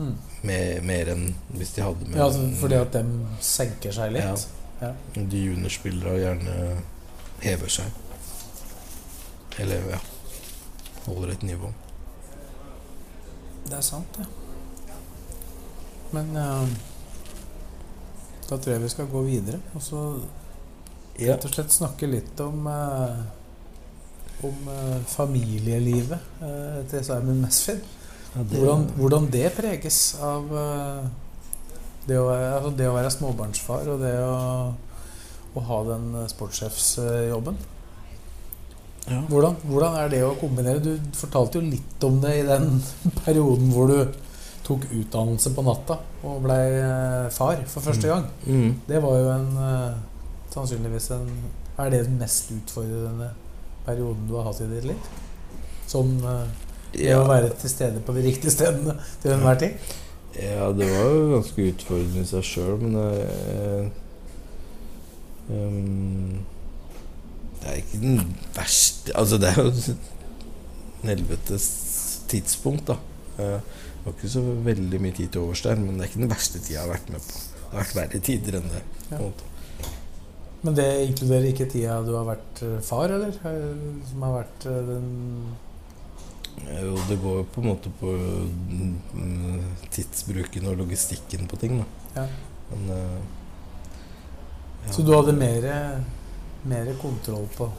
Mm. 0.00 0.14
Mer, 0.48 0.78
mer 0.88 1.10
enn 1.12 1.26
hvis 1.52 1.74
de 1.76 1.82
hadde 1.84 2.06
med 2.08 2.16
Ja, 2.16 2.28
altså, 2.30 2.46
fordi 2.56 2.76
at 2.80 2.94
dem 2.94 3.10
senker 3.44 3.92
seg 3.92 4.14
litt. 4.16 4.46
Ja. 4.80 4.94
De 5.14 5.42
juniorspillere 5.44 6.14
gjerne 6.22 6.54
hever 7.44 7.72
seg. 7.74 7.98
Eller 9.60 9.90
ja 9.92 9.98
Holder 11.04 11.32
et 11.32 11.42
nivå. 11.44 11.68
Det 13.66 13.76
er 13.76 13.84
sant, 13.84 14.16
det. 14.16 14.26
Men 16.12 16.32
uh, 16.36 16.68
da 18.48 18.56
tror 18.56 18.72
jeg 18.74 18.82
vi 18.82 18.90
skal 18.92 19.08
gå 19.12 19.22
videre. 19.26 19.60
Og 19.74 19.82
så 19.84 20.04
Ja. 21.20 21.34
rett 21.34 21.44
og 21.44 21.52
slett 21.52 21.72
snakke 21.72 22.08
litt 22.08 22.40
om 22.40 22.66
uh, 22.66 23.20
om 24.42 24.68
uh, 24.68 25.00
familielivet 25.04 26.18
eh, 26.40 26.78
til 26.88 27.04
Simon 27.04 27.42
Mesfin. 27.42 27.80
Ja, 28.34 28.42
det- 28.42 28.58
Hvordan, 28.60 28.84
hvordan 28.96 29.26
det 29.32 29.48
preges 29.56 30.00
av 30.22 30.52
eh, 30.54 31.08
det, 32.06 32.16
å, 32.18 32.28
være- 32.28 32.52
altså 32.60 32.70
det 32.78 32.86
å 32.88 32.94
være 32.94 33.10
småbarnsfar 33.10 33.88
og 33.90 34.00
det 34.04 34.12
å, 34.22 34.74
å 35.58 35.64
ha 35.66 35.78
den 35.88 36.04
eh, 36.22 36.28
sportssjefsjobben. 36.30 37.56
ja. 39.10 39.20
Hvordan, 39.28 39.56
hvordan 39.66 39.96
er 40.04 40.08
det 40.12 40.22
å 40.26 40.34
kombinere? 40.38 40.82
Du 40.84 40.92
fortalte 41.18 41.58
jo 41.58 41.66
litt 41.72 42.04
om 42.06 42.20
det 42.22 42.36
i 42.40 42.46
den 42.46 42.78
perioden 43.24 43.72
hvor 43.74 43.90
du 43.90 43.98
tok 44.66 44.84
utdannelse 44.94 45.50
på 45.56 45.64
natta 45.66 45.96
og 46.22 46.42
blei 46.44 46.62
eh, 46.78 47.26
far 47.34 47.64
for 47.66 47.82
første 47.82 48.06
gang. 48.12 48.28
Mm. 48.46 48.74
Det 48.86 49.02
var 49.02 49.18
jo 49.18 49.30
en 49.34 49.50
sannsynligvis 50.54 51.10
en 51.16 51.26
Er 51.80 51.88
det 51.90 52.04
den 52.04 52.18
mest 52.20 52.50
utfordrende 52.52 53.30
perioden 53.86 54.26
du 54.28 54.34
har 54.36 54.44
hatt 54.50 54.58
i 54.60 54.66
ditt 54.68 54.84
liv? 54.90 55.06
Sånn 55.88 56.18
det 56.94 57.10
å 57.16 57.24
være 57.28 57.50
til 57.60 57.72
stede 57.72 58.02
på 58.04 58.14
de 58.16 58.24
riktige 58.26 58.52
stedene 58.54 58.96
til 59.22 59.34
enhver 59.36 59.60
tid? 59.60 59.90
ja, 60.40 60.70
det 60.72 60.86
var 60.86 61.10
jo 61.10 61.26
ganske 61.34 61.66
utfordrende 61.72 62.22
i 62.22 62.28
seg 62.28 62.46
sjøl, 62.46 62.76
men 62.84 62.96
eh, 63.00 63.90
ehm, 65.56 66.40
Det 67.60 67.68
er 67.72 67.80
ikke 67.82 68.00
den 68.04 68.34
verste 68.56 69.16
Altså, 69.18 69.40
det 69.42 69.50
er 69.50 69.58
jo 69.58 69.72
en 71.00 71.10
helvetes 71.10 71.68
tidspunkt, 72.30 72.92
da. 72.92 72.98
Eh, 73.40 73.58
det 73.60 74.04
var 74.06 74.16
ikke 74.16 74.32
så 74.32 74.42
veldig 74.70 75.00
mye 75.02 75.16
tid 75.16 75.32
til 75.32 75.44
overs 75.44 75.64
der, 75.66 75.80
men 75.80 75.96
det 75.96 76.06
er 76.06 76.12
ikke 76.12 76.22
den 76.22 76.32
verste 76.32 76.60
tida 76.60 76.76
jeg 76.76 76.84
har 76.84 76.92
vært 76.92 77.10
med 77.12 77.24
på. 77.24 77.40
Det 77.56 77.70
har 77.70 77.80
vært 77.80 77.96
verre 77.98 78.20
tider 78.28 78.58
enn 78.60 78.70
det. 78.70 78.82
Ja. 79.10 79.18
Men 80.60 80.76
det 80.76 80.86
inkluderer 81.08 81.48
ikke 81.50 81.68
tida 81.72 81.98
du 82.06 82.14
har 82.14 82.28
vært 82.28 82.62
eh, 82.66 82.78
far, 82.86 83.12
eller? 83.16 83.34
Eh, 83.50 84.06
Som 84.12 84.24
har 84.28 84.38
vært 84.42 84.68
eh, 84.70 84.80
den 84.92 85.10
Eh, 85.69 85.69
Jo, 86.68 86.94
det 87.08 87.16
går 87.22 87.36
jo 87.40 87.44
på 87.54 87.60
en 87.62 87.66
måte 87.70 87.90
på 88.00 88.12
mm, 88.14 89.60
tidsbruken 89.90 90.66
og 90.70 90.80
logistikken 90.82 91.48
på 91.50 91.58
ting, 91.60 91.80
da. 91.80 91.86
Ja. 92.20 92.26
Men 92.70 92.90
eh, 92.96 93.20
ja. 94.86 94.92
Så 94.94 95.02
du 95.06 95.12
hadde 95.14 95.34
mer, 95.36 95.66
mer 96.68 96.90
kontroll 97.00 97.48
på 97.56 97.70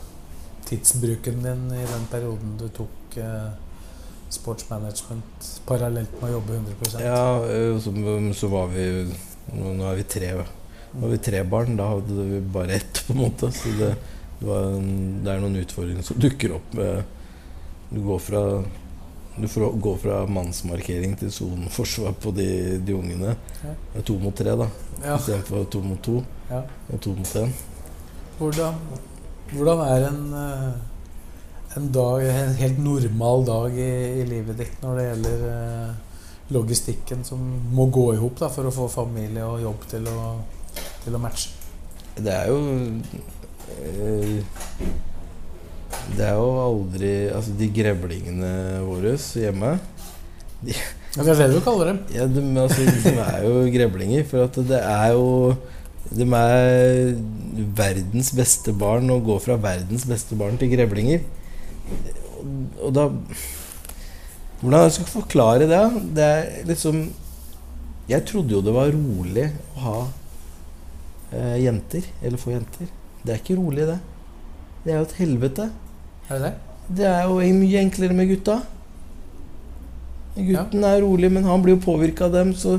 tidsbruken 0.68 1.44
din 1.44 1.68
i 1.76 1.86
den 1.88 2.08
perioden 2.12 2.58
du 2.60 2.68
tok 2.76 3.18
eh, 3.18 3.52
sportsmanagement 4.32 5.48
parallelt 5.68 6.14
med 6.22 6.30
å 6.30 6.38
jobbe 6.38 6.60
100 6.62 7.04
Ja, 7.04 7.24
eh, 7.52 7.78
så, 7.84 7.94
så 8.38 8.52
var 8.52 8.70
vi 8.72 8.88
Nå 9.52 9.88
er 9.90 9.98
vi 10.00 10.06
tre 10.08 10.34
Nå 10.92 11.08
er 11.08 11.14
vi 11.14 11.18
tre 11.24 11.42
barn. 11.48 11.78
Da 11.80 11.88
hadde 11.94 12.24
vi 12.28 12.40
bare 12.52 12.76
ett, 12.76 13.02
på 13.08 13.14
en 13.16 13.22
måte. 13.22 13.48
Så 13.56 13.72
det, 13.80 13.94
det, 14.42 14.48
var 14.48 14.66
det 14.76 15.32
er 15.32 15.40
noen 15.40 15.60
utfordringer 15.62 16.04
som 16.04 16.20
dukker 16.20 16.58
opp. 16.58 16.74
med- 16.76 17.21
Du 17.92 18.00
går 18.06 18.20
fra 18.24 18.44
du 19.36 19.48
får 19.48 19.72
gå 19.72 19.94
fra 19.98 20.26
mannsmarkering 20.28 21.16
til 21.20 21.32
soneforsvar 21.32 22.16
på 22.24 22.34
de, 22.36 22.48
de 22.84 22.96
ungene. 22.96 23.36
Ja. 23.64 24.04
To 24.06 24.18
mot 24.20 24.36
tre, 24.36 24.56
da. 24.60 24.68
Ja. 25.02 25.16
Istedenfor 25.18 25.66
to 25.72 25.82
mot 25.86 26.02
to 26.04 26.22
Ja. 26.52 26.62
og 26.92 27.02
to 27.02 27.14
mot 27.16 27.36
én. 27.40 27.54
Hvordan, 28.38 28.76
hvordan 29.54 29.82
er 29.86 30.08
en, 30.10 30.22
eh, 30.36 31.78
en, 31.78 31.92
dag, 31.96 32.26
en 32.28 32.56
helt 32.60 32.80
normal 32.84 33.46
dag 33.48 33.78
i, 33.80 33.92
i 34.22 34.26
livet 34.28 34.58
ditt 34.60 34.82
når 34.84 34.98
det 34.98 35.06
gjelder 35.08 35.46
eh, 35.52 35.94
logistikken 36.52 37.24
som 37.24 37.40
må 37.72 37.86
gå 37.94 38.10
i 38.16 38.20
hop 38.20 38.42
for 38.52 38.68
å 38.68 38.74
få 38.76 38.90
familie 38.92 39.46
og 39.48 39.62
jobb 39.64 39.88
til 39.94 40.10
å, 40.12 40.34
til 41.06 41.16
å 41.16 41.22
matche? 41.24 41.54
Det 42.20 42.34
er 42.34 42.52
jo 42.52 42.60
eh, 43.80 44.44
Det 46.16 46.26
er 46.28 46.38
jo 46.38 46.50
aldri 46.62 47.12
Altså, 47.32 47.54
de 47.58 47.70
grevlingene 47.76 48.54
våre 48.86 49.16
hjemme 49.18 49.76
Ja, 50.68 51.24
det 51.26 51.34
er 51.34 51.40
det 51.42 51.56
du 51.56 51.62
kaller 51.66 51.92
dem. 51.92 52.02
Ja, 52.14 52.28
de, 52.30 52.42
altså, 52.62 52.86
de 52.86 53.14
er 53.20 53.46
jo 53.46 53.64
grevlinger, 53.74 54.26
for 54.30 54.46
at 54.46 54.60
det 54.70 54.80
er 54.80 55.08
jo 55.16 55.56
De 56.12 56.28
er 56.38 57.16
verdens 57.78 58.32
beste 58.36 58.74
barn 58.76 59.10
og 59.12 59.26
går 59.28 59.42
fra 59.44 59.58
verdens 59.60 60.06
beste 60.08 60.38
barn 60.40 60.60
til 60.62 60.72
grevlinger. 60.72 61.26
Og, 61.92 62.54
og 62.88 62.94
da 62.96 63.08
Hvordan 64.62 64.92
skal 64.94 65.08
jeg 65.08 65.14
forklare 65.16 65.68
det? 65.70 65.84
Det 66.16 66.24
er 66.24 66.50
liksom 66.70 67.04
Jeg 68.10 68.26
trodde 68.30 68.54
jo 68.54 68.62
det 68.62 68.74
var 68.76 68.94
rolig 68.94 69.48
å 69.76 69.84
ha 69.88 70.00
eh, 71.34 71.58
jenter. 71.64 72.06
Eller 72.22 72.42
få 72.42 72.54
jenter. 72.54 72.90
Det 73.24 73.34
er 73.34 73.42
ikke 73.42 73.58
rolig, 73.58 73.88
det. 73.90 73.98
Det 74.84 74.94
er 74.94 74.98
jo 75.02 75.08
et 75.08 75.18
helvete. 75.20 75.70
Er 76.30 76.38
det 76.40 76.42
det? 76.48 76.54
Det 77.02 77.06
er 77.08 77.28
jo 77.30 77.38
mye 77.60 77.82
enklere 77.86 78.16
med 78.18 78.30
gutta. 78.32 78.60
Gutten 80.36 80.84
er 80.88 81.02
rolig, 81.04 81.30
men 81.32 81.44
han 81.44 81.62
blir 81.64 81.76
jo 81.76 81.84
påvirka 81.84 82.26
av 82.30 82.34
dem, 82.38 82.54
så 82.56 82.78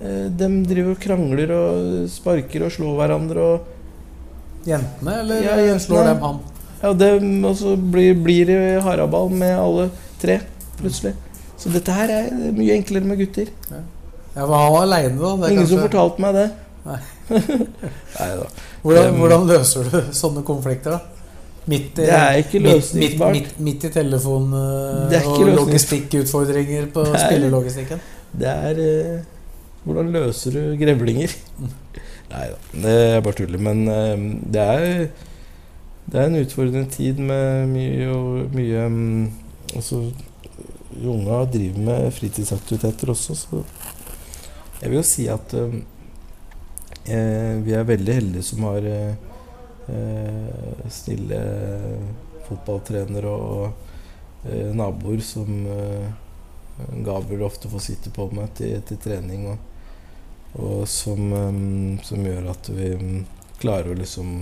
eh, 0.00 0.26
de 0.32 0.48
driver 0.66 0.94
og 0.94 1.02
krangler 1.04 1.52
og 1.54 2.08
sparker 2.10 2.64
og 2.66 2.72
slår 2.74 2.96
hverandre 3.02 3.44
og 3.54 3.70
Jentene, 4.64 5.18
eller 5.20 5.42
Ja, 5.44 5.56
jentene. 5.60 5.80
slår 5.84 6.06
dem 6.08 6.22
han? 6.24 6.38
Ja, 6.80 6.92
dem, 6.96 7.26
og 7.44 7.56
så 7.60 7.74
blir, 7.76 8.14
blir 8.24 8.46
det 8.48 8.60
haraball 8.84 9.28
med 9.36 9.52
alle 9.60 9.90
tre, 10.22 10.38
plutselig. 10.78 11.12
Så 11.60 11.68
dette 11.72 11.92
her 11.92 12.08
er 12.12 12.30
mye 12.56 12.72
enklere 12.78 13.04
med 13.04 13.20
gutter. 13.20 13.50
Ja, 13.68 13.82
men 14.40 14.54
han 14.56 14.72
var 14.72 14.82
aleine, 14.86 15.18
da. 15.20 15.34
Det 15.44 15.52
Ingen 15.52 15.68
som 15.68 15.82
fortalte 15.84 16.24
meg 16.24 16.38
det. 16.38 16.46
Nei. 16.88 16.96
Nei 17.28 18.30
da. 18.40 18.48
Hvordan, 18.84 19.18
hvordan 19.20 19.46
løser 19.52 19.92
du 19.92 19.98
sånne 20.16 20.42
konflikter, 20.48 20.96
da? 20.96 21.13
Midt 21.66 21.94
Det 21.96 22.08
er 22.12 22.38
ikke 22.42 22.60
løsningsbart. 22.60 23.32
midt, 23.32 23.52
midt, 23.58 23.60
midt 23.60 23.84
i 23.88 23.90
telefon 23.94 24.50
eh, 24.52 25.28
og 25.30 25.46
logistikkutfordringer 25.56 26.90
på 26.92 27.04
Det 27.06 27.14
er- 27.14 27.22
spillelogistikken. 27.26 28.02
Det 28.38 28.48
er 28.50 28.80
eh, 28.84 29.22
Hvordan 29.84 30.10
løser 30.12 30.50
du 30.56 30.60
grevlinger? 30.80 31.32
Nei 32.34 32.44
da, 32.50 32.58
det 32.82 32.92
er 33.14 33.20
bare 33.24 33.38
tuller. 33.38 33.58
Men 33.62 33.88
eh, 33.88 34.26
det 34.52 34.60
er 34.60 35.08
Det 36.10 36.20
er 36.20 36.26
en 36.28 36.36
utfordrende 36.42 36.90
tid 36.92 37.18
med 37.24 37.66
mye 37.72 38.08
og 38.12 38.54
mye 38.54 38.84
mm, 38.88 39.24
Altså 39.76 40.02
Unga 41.04 41.40
driver 41.50 41.80
med 41.88 42.10
fritidsaktiviteter 42.14 43.10
også, 43.10 43.34
så 43.34 43.62
jeg 44.82 44.90
vil 44.92 44.98
jo 45.00 45.02
si 45.08 45.24
at 45.32 45.54
eh, 47.08 47.54
vi 47.64 47.72
er 47.74 47.86
veldig 47.88 48.14
heldige 48.14 48.42
som 48.46 48.62
har 48.68 48.84
eh, 48.86 49.14
snille 50.90 51.40
fotballtrenere 52.48 53.30
og 53.30 53.64
eh, 54.48 54.70
naboer 54.76 55.20
som 55.24 55.66
eh, 55.66 56.08
Gabriel 57.04 57.42
ofte 57.46 57.70
får 57.70 57.84
sitte 57.84 58.10
på 58.10 58.28
med 58.34 58.54
til, 58.58 58.80
til 58.88 58.98
trening, 58.98 59.46
og, 59.52 59.58
og 60.58 60.88
som, 60.90 61.20
som 62.02 62.26
gjør 62.26 62.50
at 62.50 62.70
vi 62.74 62.88
um, 62.98 63.20
klarer 63.60 63.92
å 63.92 63.98
liksom 63.98 64.32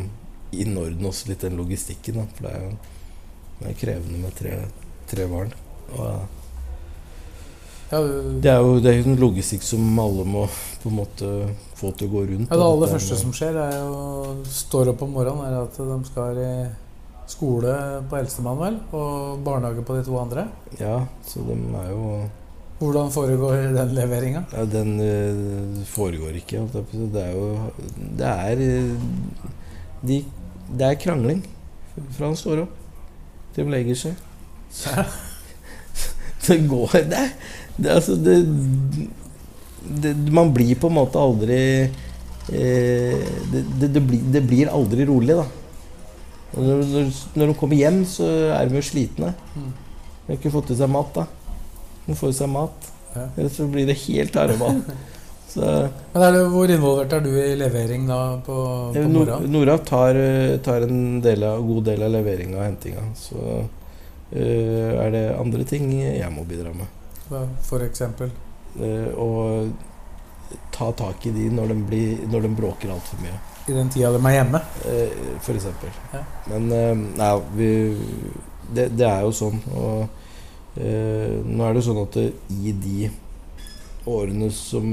innordne 0.53 1.09
oss 1.09 1.27
litt 1.29 1.45
den 1.45 1.59
logistikken. 1.61 2.23
Da. 2.23 2.25
For 2.33 2.49
det 2.49 2.55
er 2.55 2.65
jo 2.65 2.73
det 3.63 3.69
er 3.71 3.77
krevende 3.79 4.19
med 4.23 4.33
tre, 4.35 4.55
tre 5.11 5.27
barn. 5.31 5.53
Og 5.93 6.41
det 8.43 8.49
er 8.49 8.65
jo 8.65 8.81
det 8.81 8.91
er 8.91 9.05
en 9.05 9.21
logistikk 9.21 9.65
som 9.67 10.01
alle 10.01 10.25
må 10.25 10.47
på 10.83 10.89
en 10.89 10.99
måte 11.03 11.29
få 11.83 11.93
til 11.99 12.11
å 12.11 12.15
gå 12.15 12.25
rundt. 12.31 12.49
Ja, 12.49 12.59
det 12.59 12.69
aller 12.69 12.89
er 12.89 12.95
første 12.97 13.19
som 13.21 13.35
skjer, 13.37 13.59
er 13.59 13.77
jo 13.81 14.37
står 14.63 14.93
opp 14.95 15.03
om 15.07 15.17
morgenen, 15.19 15.45
er 15.49 15.59
at 15.65 15.79
de 15.79 15.99
skal 16.09 16.41
i 16.43 16.53
skole 17.33 17.73
på 18.11 18.19
eldstemann, 18.19 18.61
vel, 18.61 18.79
og 18.99 19.43
barnehage 19.47 19.85
på 19.87 19.97
de 19.99 20.05
to 20.07 20.19
andre. 20.21 20.47
Ja, 20.81 21.01
så 21.27 21.45
de 21.49 21.59
er 21.83 21.91
jo 21.95 22.07
Hvordan 22.83 23.13
foregår 23.15 23.69
den 23.77 23.93
leveringa? 23.95 24.41
Ja, 24.51 24.65
den 24.67 24.97
eh, 24.99 25.83
foregår 25.87 26.35
ikke. 26.41 26.65
Det 26.73 27.21
er 27.23 27.37
jo 27.37 27.71
Det 28.19 28.27
er 28.27 28.63
eh, 28.65 29.05
de, 30.03 30.17
Det 30.67 30.89
er 30.89 30.99
krangling 30.99 31.45
fra 32.17 32.27
han 32.27 32.37
står 32.37 32.65
opp 32.65 32.79
til 33.55 33.69
de 33.69 33.75
legger 33.77 34.01
seg. 34.01 34.15
Det 36.47 36.57
går 36.67 36.97
Det, 37.07 37.27
det, 37.77 37.91
altså, 37.93 38.17
det, 38.19 38.39
det 40.03 40.15
Man 40.33 40.53
blir 40.55 40.75
på 40.81 40.91
en 40.91 40.97
måte 40.97 41.21
aldri 41.21 41.59
eh, 41.83 43.23
det, 43.53 43.89
det, 43.89 44.01
blir, 44.01 44.23
det 44.35 44.43
blir 44.47 44.73
aldri 44.73 45.07
rolig, 45.09 45.37
da. 45.39 45.47
Når, 46.53 46.83
når, 47.35 47.47
de 47.47 47.55
kommer 47.57 47.79
hjem, 47.81 48.03
så 48.09 48.27
er 48.53 48.69
de 48.69 48.77
jo 48.77 48.85
slitne. 48.85 49.33
Mm. 49.57 49.71
De 49.73 50.29
har 50.29 50.39
ikke 50.39 50.53
fått 50.53 50.75
i 50.75 50.77
seg 50.79 50.91
mat, 50.93 51.17
da. 51.17 51.27
De 52.05 52.17
får 52.19 52.35
i 52.35 52.39
seg 52.43 52.51
mat. 52.53 52.91
Ja. 53.15 53.27
Ellers 53.37 53.57
så 53.57 53.69
blir 53.73 53.89
det 53.89 53.99
helt 54.07 54.35
tarreball. 54.37 54.83
Så 55.53 55.61
Men 56.15 56.23
det, 56.33 56.39
Hvor 56.49 56.71
involvert 56.73 57.13
er 57.13 57.21
du 57.21 57.33
i 57.37 57.51
levering 57.61 58.07
da 58.09 58.39
på, 58.41 58.55
på 58.95 59.01
Nora? 59.05 59.37
Nor? 59.37 59.49
Nora 59.53 59.75
tar, 59.85 60.17
eh, 60.17 60.55
tar 60.65 60.87
en 60.87 61.21
del 61.21 61.45
av, 61.45 61.61
god 61.67 61.85
del 61.91 62.07
av 62.07 62.15
leveringa 62.15 62.57
og 62.57 62.65
hentinga. 62.65 63.03
Så 63.19 63.43
eh, 64.33 64.97
er 64.97 65.13
det 65.13 65.27
andre 65.37 65.67
ting 65.69 65.91
jeg 66.01 66.31
må 66.33 66.47
bidra 66.49 66.73
med. 66.73 66.89
Hva- 67.29 67.45
For 67.69 67.85
eksempel? 67.85 68.33
Eh, 68.81 69.11
og 69.21 69.73
ta 70.73 70.93
tak 70.93 71.27
i 71.27 71.33
de 71.35 71.49
når 71.53 71.73
de, 71.73 71.79
blir, 71.89 72.23
når 72.31 72.47
de 72.47 72.53
bråker 72.57 72.93
altfor 72.93 73.21
mye. 73.23 73.39
I 73.69 73.77
den 73.77 73.91
tida 73.93 74.11
de 74.11 74.21
er 74.27 74.37
hjemme? 74.39 74.61
Eh, 74.91 75.19
for 75.45 75.55
eksempel. 75.59 75.93
Ja. 76.13 76.23
Men 76.51 76.73
eh, 76.75 77.03
nei, 77.21 77.33
vi, 77.57 77.69
det, 78.75 78.89
det 78.97 79.07
er 79.07 79.27
jo 79.27 79.35
sånn. 79.37 79.61
Og 79.77 80.81
eh, 80.81 81.37
nå 81.47 81.69
er 81.69 81.77
det 81.77 81.85
sånn 81.87 82.03
at 82.03 82.19
i 82.23 82.79
de 82.87 83.13
årene 84.11 84.51
som 84.55 84.89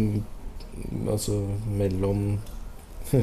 Altså 1.11 1.34
mellom 1.75 2.38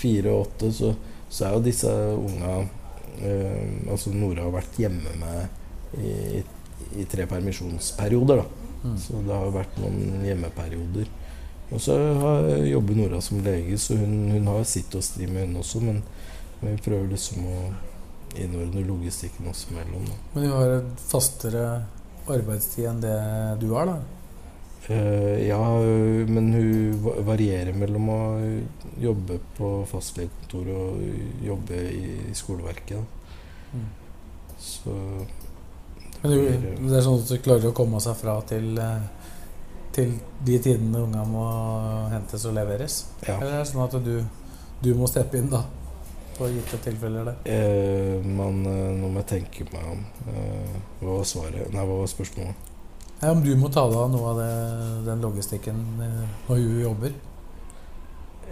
fire 0.00 0.30
og 0.32 0.46
åtte, 0.46 0.70
så, 0.72 0.94
så 1.28 1.44
er 1.44 1.58
jo 1.58 1.64
disse 1.66 1.90
unga 1.92 2.54
Altså 3.92 4.14
Nora 4.14 4.46
har 4.46 4.54
vært 4.54 4.78
hjemme 4.80 5.12
med 5.20 6.00
i, 6.00 6.40
i 7.02 7.04
tre 7.12 7.26
permisjonsperioder, 7.28 8.40
da. 8.40 8.61
Mm. 8.82 8.96
Så 8.98 9.22
det 9.26 9.34
har 9.34 9.54
vært 9.54 9.78
noen 9.82 10.24
hjemmeperioder. 10.26 11.10
Og 11.72 11.80
så 11.80 11.96
har, 12.20 12.48
jobber 12.68 12.98
Nora 12.98 13.20
som 13.24 13.40
lege, 13.44 13.78
så 13.80 13.96
hun, 13.96 14.28
hun 14.34 14.50
har 14.50 14.64
sitt 14.68 14.92
å 14.94 15.00
stri 15.04 15.28
med, 15.30 15.48
hun 15.48 15.62
også. 15.62 15.80
Men, 15.84 16.02
vi 16.62 16.76
prøver 16.78 17.08
liksom 17.10 17.46
å 17.48 17.60
innordne 18.38 18.84
logistikken 18.86 19.48
også 19.50 19.74
mellom. 19.74 20.04
Da. 20.06 20.18
Men 20.34 20.44
du 20.44 20.52
har 20.54 20.74
et 20.76 21.06
fastere 21.08 21.64
arbeidstid 22.30 22.86
enn 22.86 23.00
det 23.02 23.16
du 23.62 23.72
har, 23.74 23.90
da? 23.90 23.96
Uh, 24.82 25.38
ja, 25.42 25.58
men 26.26 26.48
hun 26.54 27.10
varierer 27.26 27.74
mellom 27.78 28.08
å 28.10 28.20
jobbe 29.02 29.38
på 29.56 29.72
fastlegekontoret 29.90 30.74
og 30.74 31.44
jobbe 31.46 31.82
i 31.94 32.34
skoleverket. 32.34 33.20
Mm. 33.72 33.86
Så 34.62 34.96
Men 36.22 36.30
du, 36.32 36.38
det 36.88 36.96
er 36.98 37.04
sånn 37.04 37.18
at 37.18 37.30
du 37.32 37.38
klarer 37.42 37.70
å 37.72 37.74
komme 37.76 38.00
seg 38.02 38.14
fra 38.20 38.36
til, 38.46 38.72
eh, 38.78 39.28
til 39.94 40.12
de 40.46 40.58
tidene 40.62 41.02
unga 41.02 41.24
må 41.26 41.44
hentes 42.12 42.46
og 42.46 42.54
leveres? 42.56 43.04
ja. 43.26 43.36
Eller 43.40 43.56
er 43.56 43.62
det 43.64 43.70
sånn 43.72 43.84
at 43.84 43.96
du, 44.04 44.16
du 44.82 44.92
må 44.98 45.10
steppe 45.10 45.40
inn 45.40 45.50
da? 45.50 45.64
På 46.36 46.46
gitte 46.48 46.78
tilfeller 46.80 47.26
det? 47.28 47.34
Eh, 47.52 48.22
men 48.24 48.62
eh, 48.66 48.92
nå 49.00 49.10
må 49.12 49.20
jeg 49.20 49.30
tenke 49.34 49.66
meg 49.74 49.90
om. 49.96 50.04
Eh, 50.32 50.78
hva 51.02 51.18
var 51.18 51.26
svaret? 51.28 51.66
Nei, 51.74 51.82
hva 51.84 51.98
var 52.00 52.08
spørsmålet? 52.14 52.70
Nei, 53.22 53.30
om 53.30 53.42
du 53.44 53.52
må 53.58 53.68
ta 53.70 53.84
deg 53.90 53.98
av 54.00 54.08
noe 54.10 54.30
av 54.32 54.38
det, 54.40 54.54
den 55.10 55.20
logistikken 55.22 55.82
eh, 56.02 56.22
når 56.48 56.62
du 56.62 56.80
jobber? 56.86 57.12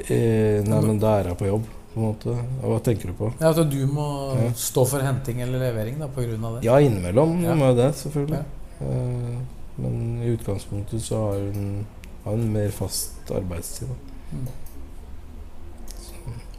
Eh, 0.04 0.60
nei, 0.66 0.80
men 0.84 1.00
da 1.02 1.16
er 1.20 1.30
jeg 1.32 1.38
på 1.40 1.48
jobb, 1.48 1.64
på 1.95 2.01
en 2.01 2.07
måte. 2.07 2.34
Hva 2.62 2.78
tenker 2.86 3.09
du 3.11 3.14
på? 3.18 3.32
Ja, 3.41 3.51
At 3.51 3.70
du 3.70 3.86
må 3.86 4.34
Ja. 4.38 4.53
stå 4.55 4.84
for 4.86 5.01
henting 5.01 5.41
eller 5.43 5.59
levering 5.59 5.99
da, 5.99 6.05
av 6.07 6.55
det? 6.55 6.64
Ja, 6.64 6.78
innimellom 6.80 7.43
Ja. 7.43 7.55
må 7.55 7.66
jeg 7.74 7.76
det, 7.76 7.95
selvfølgelig. 7.97 8.45
Eh, 8.80 9.38
men 9.78 10.22
i 10.22 10.36
utgangspunktet 10.36 11.01
så 11.03 11.16
har 11.16 11.38
hun, 11.38 11.86
har 12.24 12.32
hun 12.36 12.53
mer 12.53 12.70
fast 12.70 13.30
arbeidstid. 13.30 13.88
Da. 13.88 14.36
Mm. 14.36 14.47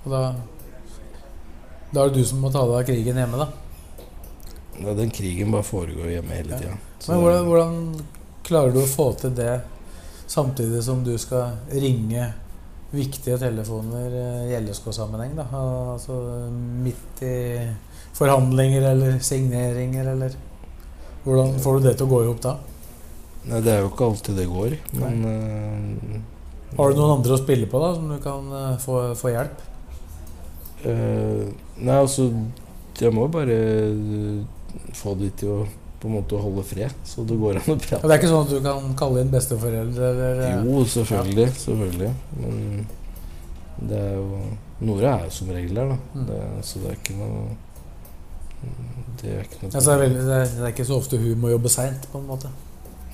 Og 0.05 0.11
da, 0.11 0.21
da 1.93 2.03
er 2.05 2.09
det 2.09 2.17
du 2.17 2.25
som 2.25 2.39
må 2.41 2.51
ta 2.51 2.63
deg 2.65 2.79
av 2.79 2.85
krigen 2.87 3.19
hjemme, 3.21 3.37
da? 3.37 3.47
Ja, 4.81 4.93
den 4.97 5.11
krigen 5.13 5.51
bare 5.53 5.63
foregår 5.67 6.09
hjemme 6.15 6.37
hele 6.39 6.49
Ja. 6.49 6.57
tida. 6.57 6.77
Men 7.07 7.21
hvordan, 7.21 7.45
hvordan 7.45 8.01
klarer 8.43 8.73
du 8.73 8.79
å 8.81 8.87
få 8.89 9.11
til 9.19 9.35
det 9.35 9.61
samtidig 10.27 10.81
som 10.83 11.03
du 11.03 11.17
skal 11.17 11.57
ringe 11.71 12.33
viktige 12.91 13.37
telefoner 13.39 14.15
i 14.49 14.57
LSK-sammenheng? 14.59 15.37
Altså 15.41 16.17
midt 16.83 17.23
i 17.25 17.35
forhandlinger 18.17 18.89
eller 18.91 19.19
signeringer, 19.23 20.11
eller 20.13 20.39
Hvordan 21.21 21.59
får 21.61 21.77
du 21.77 21.83
det 21.85 21.97
til 21.99 22.07
å 22.07 22.09
gå 22.09 22.19
i 22.23 22.29
hop 22.31 22.39
da? 22.41 22.55
Nei, 23.45 23.59
det 23.61 23.73
er 23.73 23.83
jo 23.83 23.89
ikke 23.91 24.07
alltid 24.09 24.37
det 24.37 24.47
går, 24.49 24.73
men 24.97 25.19
uh, 25.25 26.77
Har 26.77 26.89
du 26.89 26.97
noen 26.97 27.19
andre 27.19 27.35
å 27.35 27.41
spille 27.41 27.69
på 27.69 27.81
da, 27.81 27.91
som 27.97 28.09
du 28.09 28.17
kan 28.21 28.47
uh, 28.53 28.79
få, 28.81 29.01
få 29.17 29.33
hjelp? 29.33 29.61
Uh, 30.81 31.45
Nei, 31.81 31.97
altså 31.97 32.27
Jeg 33.01 33.13
må 33.13 33.27
bare 33.33 33.53
eh, 33.53 34.41
få 34.97 35.13
de 35.17 35.29
til 35.37 35.53
å 35.53 35.59
på 36.01 36.09
en 36.09 36.15
måte 36.17 36.33
å 36.33 36.41
holde 36.41 36.63
fred, 36.65 36.93
så 37.05 37.23
det 37.29 37.37
går 37.37 37.59
an 37.59 37.67
å 37.69 37.75
prate. 37.77 38.01
Det 38.01 38.15
er 38.15 38.19
ikke 38.21 38.31
sånn 38.31 38.47
at 38.47 38.53
du 38.55 38.63
kan 38.65 38.93
kalle 38.97 39.21
inn 39.21 39.29
besteforeldre? 39.33 40.07
Eller, 40.15 40.39
Jo, 40.65 40.81
selvfølgelig. 40.95 41.47
Selvfølgelig. 41.61 42.13
Men 42.41 42.87
det 43.81 43.99
er 43.99 44.15
jo 44.17 44.39
Nora 44.81 45.11
er 45.19 45.27
jo 45.27 45.35
som 45.35 45.51
regel 45.53 45.77
der, 45.77 45.91
da. 45.93 45.97
Mm. 46.15 46.25
Det, 46.25 46.39
så 46.65 46.81
det 46.81 46.89
er 46.89 46.97
ikke 46.97 47.17
noe 47.19 47.43
Det 49.21 49.29
er 49.29 49.45
ikke 49.45 49.61
noe 49.61 49.75
Altså, 49.77 49.97
det, 50.01 50.39
er 50.41 50.73
ikke 50.73 50.87
så 50.89 50.97
ofte 50.97 51.21
hun 51.21 51.41
må 51.41 51.53
jobbe 51.53 51.69
seint, 51.69 52.09
på 52.09 52.21
en 52.21 52.27
måte. 52.29 52.49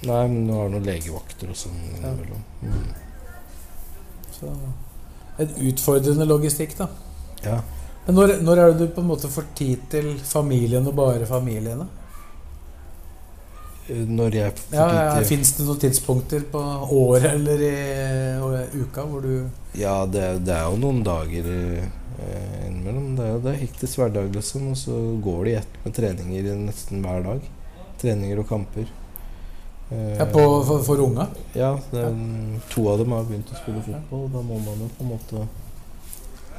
Nei, 0.08 0.24
men 0.32 0.42
nå 0.48 0.62
har 0.62 0.72
noen 0.72 0.88
legevakter 0.88 1.52
og 1.52 1.60
sånn 1.60 1.78
innimellom. 1.90 2.44
Mm. 2.64 2.88
Så 4.38 4.54
En 5.44 5.56
utfordrende 5.70 6.26
logistikk, 6.30 6.78
da. 6.80 6.88
Ja. 7.44 7.60
Men 8.08 8.16
når, 8.16 8.38
når 8.48 8.60
er 8.62 8.72
det 8.72 8.86
du 8.88 8.94
på 8.96 9.04
en 9.04 9.10
måte 9.12 9.30
får 9.30 9.52
tid 9.58 9.84
til 9.92 10.14
familien 10.24 10.88
og 10.88 10.96
bare 10.96 11.28
familiene? 11.28 11.90
Når 13.88 14.36
jeg 14.36 14.54
Ja, 14.74 14.88
ja, 14.92 15.22
Fins 15.28 15.54
det 15.56 15.66
noen 15.68 15.80
tidspunkter 15.80 16.44
på 16.52 16.60
året 16.92 17.30
eller 17.32 17.62
i 17.64 17.76
i 18.68 18.82
uka 18.82 19.06
hvor 19.08 19.24
du 19.24 19.48
Ja, 19.78 20.06
det, 20.06 20.26
det 20.48 20.54
er 20.56 20.66
jo 20.68 20.80
noen 20.82 21.04
dager 21.06 21.48
eh, 21.48 22.68
innimellom. 22.68 23.16
Det 23.16 23.26
er 23.26 23.34
jo 23.36 23.42
det 23.46 23.52
er 23.54 23.60
hektisk 23.62 24.02
hverdag, 24.02 24.32
liksom. 24.36 24.72
Og 24.74 24.80
så 24.80 24.96
går 25.24 25.44
det 25.46 25.52
i 25.52 25.58
ett 25.62 25.78
med 25.84 25.96
treninger 26.00 26.50
nesten 26.66 27.04
hver 27.06 27.22
dag. 27.28 27.46
Treninger 28.02 28.42
og 28.42 28.50
kamper. 28.50 28.90
Eh, 29.92 30.18
ja, 30.18 30.26
på, 30.26 30.44
for, 30.68 30.84
for 30.84 31.06
unga? 31.06 31.30
Ja, 31.56 31.76
det 31.94 32.04
er, 32.04 32.18
to 32.74 32.88
av 32.92 33.00
dem 33.04 33.14
har 33.16 33.28
begynt 33.30 33.54
å 33.54 33.62
spille 33.62 33.86
fotball. 33.86 34.28
Da 34.34 34.44
må 34.44 34.60
man 34.66 34.84
jo 34.84 34.92
på 34.98 35.06
en 35.06 35.14
måte 35.14 35.48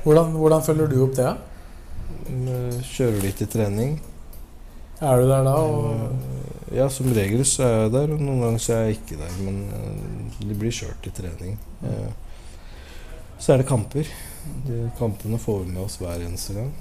Hvordan, 0.05 0.31
hvordan 0.39 0.63
følger 0.63 0.87
du 0.89 1.01
opp 1.05 1.17
det? 1.19 1.27
da? 1.27 1.37
eh, 2.29 3.21
litt 3.23 3.37
til 3.43 3.51
trening. 3.53 3.99
Er 5.01 5.21
du 5.23 5.29
der 5.29 5.45
da? 5.47 5.55
Og, 5.55 5.95
Eh, 5.95 6.77
Ja, 6.77 6.89
som 6.93 7.07
regel 7.17 7.41
så 7.49 7.63
er 7.65 7.77
jeg 7.83 7.93
der, 7.93 8.11
og 8.13 8.21
noen 8.21 8.41
ganger 8.43 8.59
så 8.61 8.73
er 8.75 8.83
jeg 8.89 8.99
ikke 8.99 9.17
der. 9.17 9.31
Men 9.41 9.63
det 10.39 10.49
de 10.51 10.55
blir 10.61 10.71
kjørt 10.71 11.01
til 11.03 11.13
trening. 11.17 11.55
Eh, 11.83 12.11
Så 13.41 13.53
er 13.55 13.59
det 13.63 13.67
kamper. 13.69 14.05
De 14.67 14.91
kampene 14.99 15.39
får 15.39 15.65
vi 15.65 15.71
med 15.73 15.83
oss 15.85 15.97
hver 15.97 16.21
eneste 16.27 16.55
gang. 16.55 16.73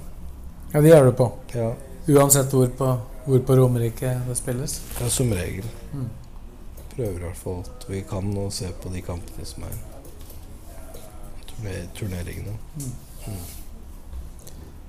ja, 0.74 0.80
de 0.80 0.90
er 0.92 1.04
du 1.04 1.12
på. 1.12 1.32
Ja, 1.54 1.72
Uansett 2.08 2.50
hvor 2.52 2.66
på, 2.68 2.98
hvor 3.26 3.38
på 3.40 3.56
Romerike 3.56 4.20
det 4.28 4.36
spilles? 4.36 4.80
ja 5.00 5.08
som 5.08 5.30
regel. 5.32 5.64
Mm. 5.94 6.08
Prøver 6.96 7.14
i 7.16 7.18
hvert 7.24 7.36
fall 7.36 7.54
alt 7.62 7.84
vi 7.88 8.00
kan 8.02 8.34
å 8.36 8.50
se 8.52 8.66
på 8.82 8.92
de 8.92 9.00
kampene 9.02 9.46
som 9.46 9.62
er 9.64 9.76
turner 11.46 11.86
turneringene. 11.94 12.56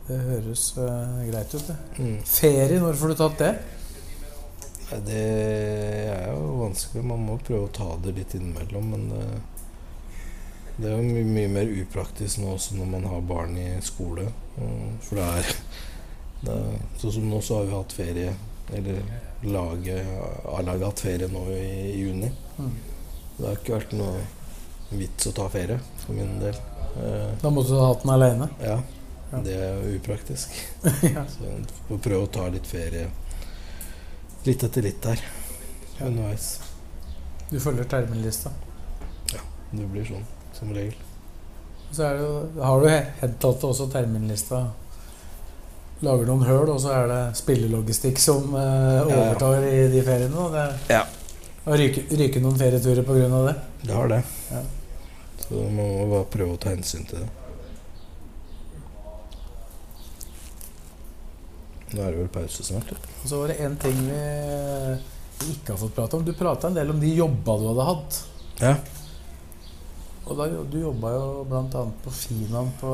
Det 0.10 0.18
høres 0.26 0.64
uh, 0.80 1.20
greit 1.30 1.52
ut, 1.54 1.68
det. 1.70 1.76
Mm. 2.00 2.16
Ferie, 2.26 2.80
når 2.82 2.98
får 2.98 3.12
du 3.14 3.16
tatt 3.20 3.38
det? 3.44 3.52
Det 5.06 5.20
er 6.10 6.32
jo 6.34 6.56
vanskelig. 6.64 7.04
Man 7.06 7.22
må 7.28 7.36
prøve 7.46 7.68
å 7.68 7.74
ta 7.76 7.92
det 8.02 8.16
litt 8.18 8.34
innimellom, 8.40 8.88
men 8.96 9.04
det, 9.12 9.26
det 10.80 10.90
er 10.90 10.96
jo 10.98 11.06
my 11.06 11.24
mye 11.30 11.52
mer 11.60 11.74
upraktisk 11.84 12.42
nå 12.42 12.56
også 12.56 12.80
når 12.80 12.90
man 12.96 13.06
har 13.12 13.22
barn 13.30 13.54
i 13.62 13.68
skole. 13.86 14.26
Uh, 14.58 14.90
For 15.06 15.22
det 15.22 15.30
er, 15.44 15.54
Det, 16.40 16.54
sånn 17.02 17.12
som 17.12 17.26
nå 17.28 17.42
så 17.44 17.58
har 17.60 17.66
vi 17.68 17.74
hatt 17.76 17.92
ferie, 17.92 18.30
eller 18.72 19.00
laget, 19.44 20.08
A-laget 20.48 20.86
har 20.86 20.94
hatt 20.94 21.02
ferie 21.04 21.28
nå 21.34 21.42
i, 21.52 21.66
i 21.92 21.98
juni. 22.00 22.30
Mm. 22.56 22.70
Det 23.36 23.44
har 23.50 23.58
ikke 23.60 23.74
vært 23.76 23.96
noe 24.00 24.22
vits 24.96 25.28
å 25.28 25.34
ta 25.36 25.50
ferie, 25.52 25.76
for 26.00 26.16
min 26.16 26.38
del. 26.40 26.56
Eh, 26.96 27.34
Da 27.44 27.52
måtte 27.52 27.74
du 27.76 27.82
ha 27.82 27.90
hatt 27.92 28.06
den 28.06 28.14
aleine. 28.16 28.48
ja, 28.64 28.78
Ja. 29.32 29.40
det 29.46 29.54
er 29.62 29.76
jo 29.84 29.96
upraktisk. 30.00 30.50
ja. 31.16 31.26
Så 31.30 31.52
får 31.88 32.00
prøve 32.08 32.24
å 32.26 32.32
ta 32.34 32.48
litt 32.50 32.66
ferie 32.68 33.08
litt 34.48 34.64
etter 34.64 34.82
litt 34.86 35.02
der 35.04 35.20
underveis. 36.02 36.48
Du 37.52 37.60
følger 37.60 37.84
terminlista. 37.92 38.50
Ja, 39.34 39.42
Det 39.72 39.86
blir 39.92 40.06
sånn, 40.08 40.26
som 40.56 40.72
regel. 40.74 40.96
Så 41.92 42.04
er 42.06 42.18
det, 42.18 42.24
jo- 42.24 42.64
har 42.64 42.82
du 42.82 42.90
hendt 43.22 43.44
også 43.50 43.90
terminlista 43.92 44.64
lager 46.06 46.26
noen 46.30 46.46
høl, 46.48 46.70
og 46.72 46.80
så 46.80 46.94
er 46.96 47.08
det 47.12 47.22
spillelogistikk 47.36 48.20
som 48.24 48.54
eh, 48.56 49.00
ja. 49.02 49.04
overtar 49.10 49.66
i 49.68 49.88
de 49.92 50.02
feriene. 50.06 50.38
Og 50.40 50.54
det 50.56 50.68
Ja. 50.96 51.02
har 51.66 51.78
ryket 51.82 52.14
ryke 52.22 52.40
noen 52.42 52.58
ferieturer 52.58 53.04
pga. 53.04 53.46
det. 53.50 53.56
Det 53.84 53.94
har 53.94 54.08
det. 54.08 54.22
Ja. 54.52 54.62
Så 55.44 55.54
man 55.66 55.76
må 55.76 55.90
bare 56.14 56.30
prøve 56.32 56.56
å 56.56 56.62
ta 56.62 56.70
hensyn 56.70 57.06
til 57.10 57.20
det. 57.26 57.30
Nå 61.90 62.04
er 62.04 62.14
det 62.14 62.20
vel 62.22 62.30
pause 62.34 62.62
snart. 62.66 62.90
Og 62.94 63.26
så 63.26 63.36
var 63.42 63.48
det 63.52 63.60
én 63.66 63.76
ting 63.82 63.98
vi, 64.06 64.22
vi 65.42 65.48
ikke 65.56 65.74
har 65.74 65.82
fått 65.82 65.98
prate 65.98 66.14
om. 66.20 66.26
Du 66.26 66.34
prata 66.38 66.64
en 66.70 66.78
del 66.78 66.90
om 66.94 67.00
de 67.02 67.10
jobba 67.18 67.52
du 67.58 67.64
hadde 67.72 67.90
hatt. 67.90 68.12
Ja. 68.60 68.74
Og 70.30 70.34
da, 70.38 70.44
du 70.70 70.78
jobba 70.78 71.08
jo 71.16 71.26
bl.a. 71.50 71.82
på 72.04 72.10
Finan 72.14 72.70
på, 72.78 72.92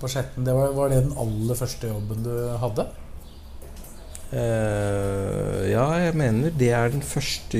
på 0.00 0.06
Skjetten. 0.08 0.44
Det 0.46 0.52
var, 0.56 0.72
var 0.76 0.86
det 0.88 1.04
den 1.04 1.18
aller 1.20 1.56
første 1.58 1.86
jobben 1.92 2.24
du 2.24 2.32
hadde? 2.62 2.84
Uh, 4.32 5.68
ja, 5.68 5.84
jeg 6.00 6.16
mener 6.16 6.50
det 6.56 6.72
er 6.72 6.88
den 6.94 7.04
første 7.04 7.58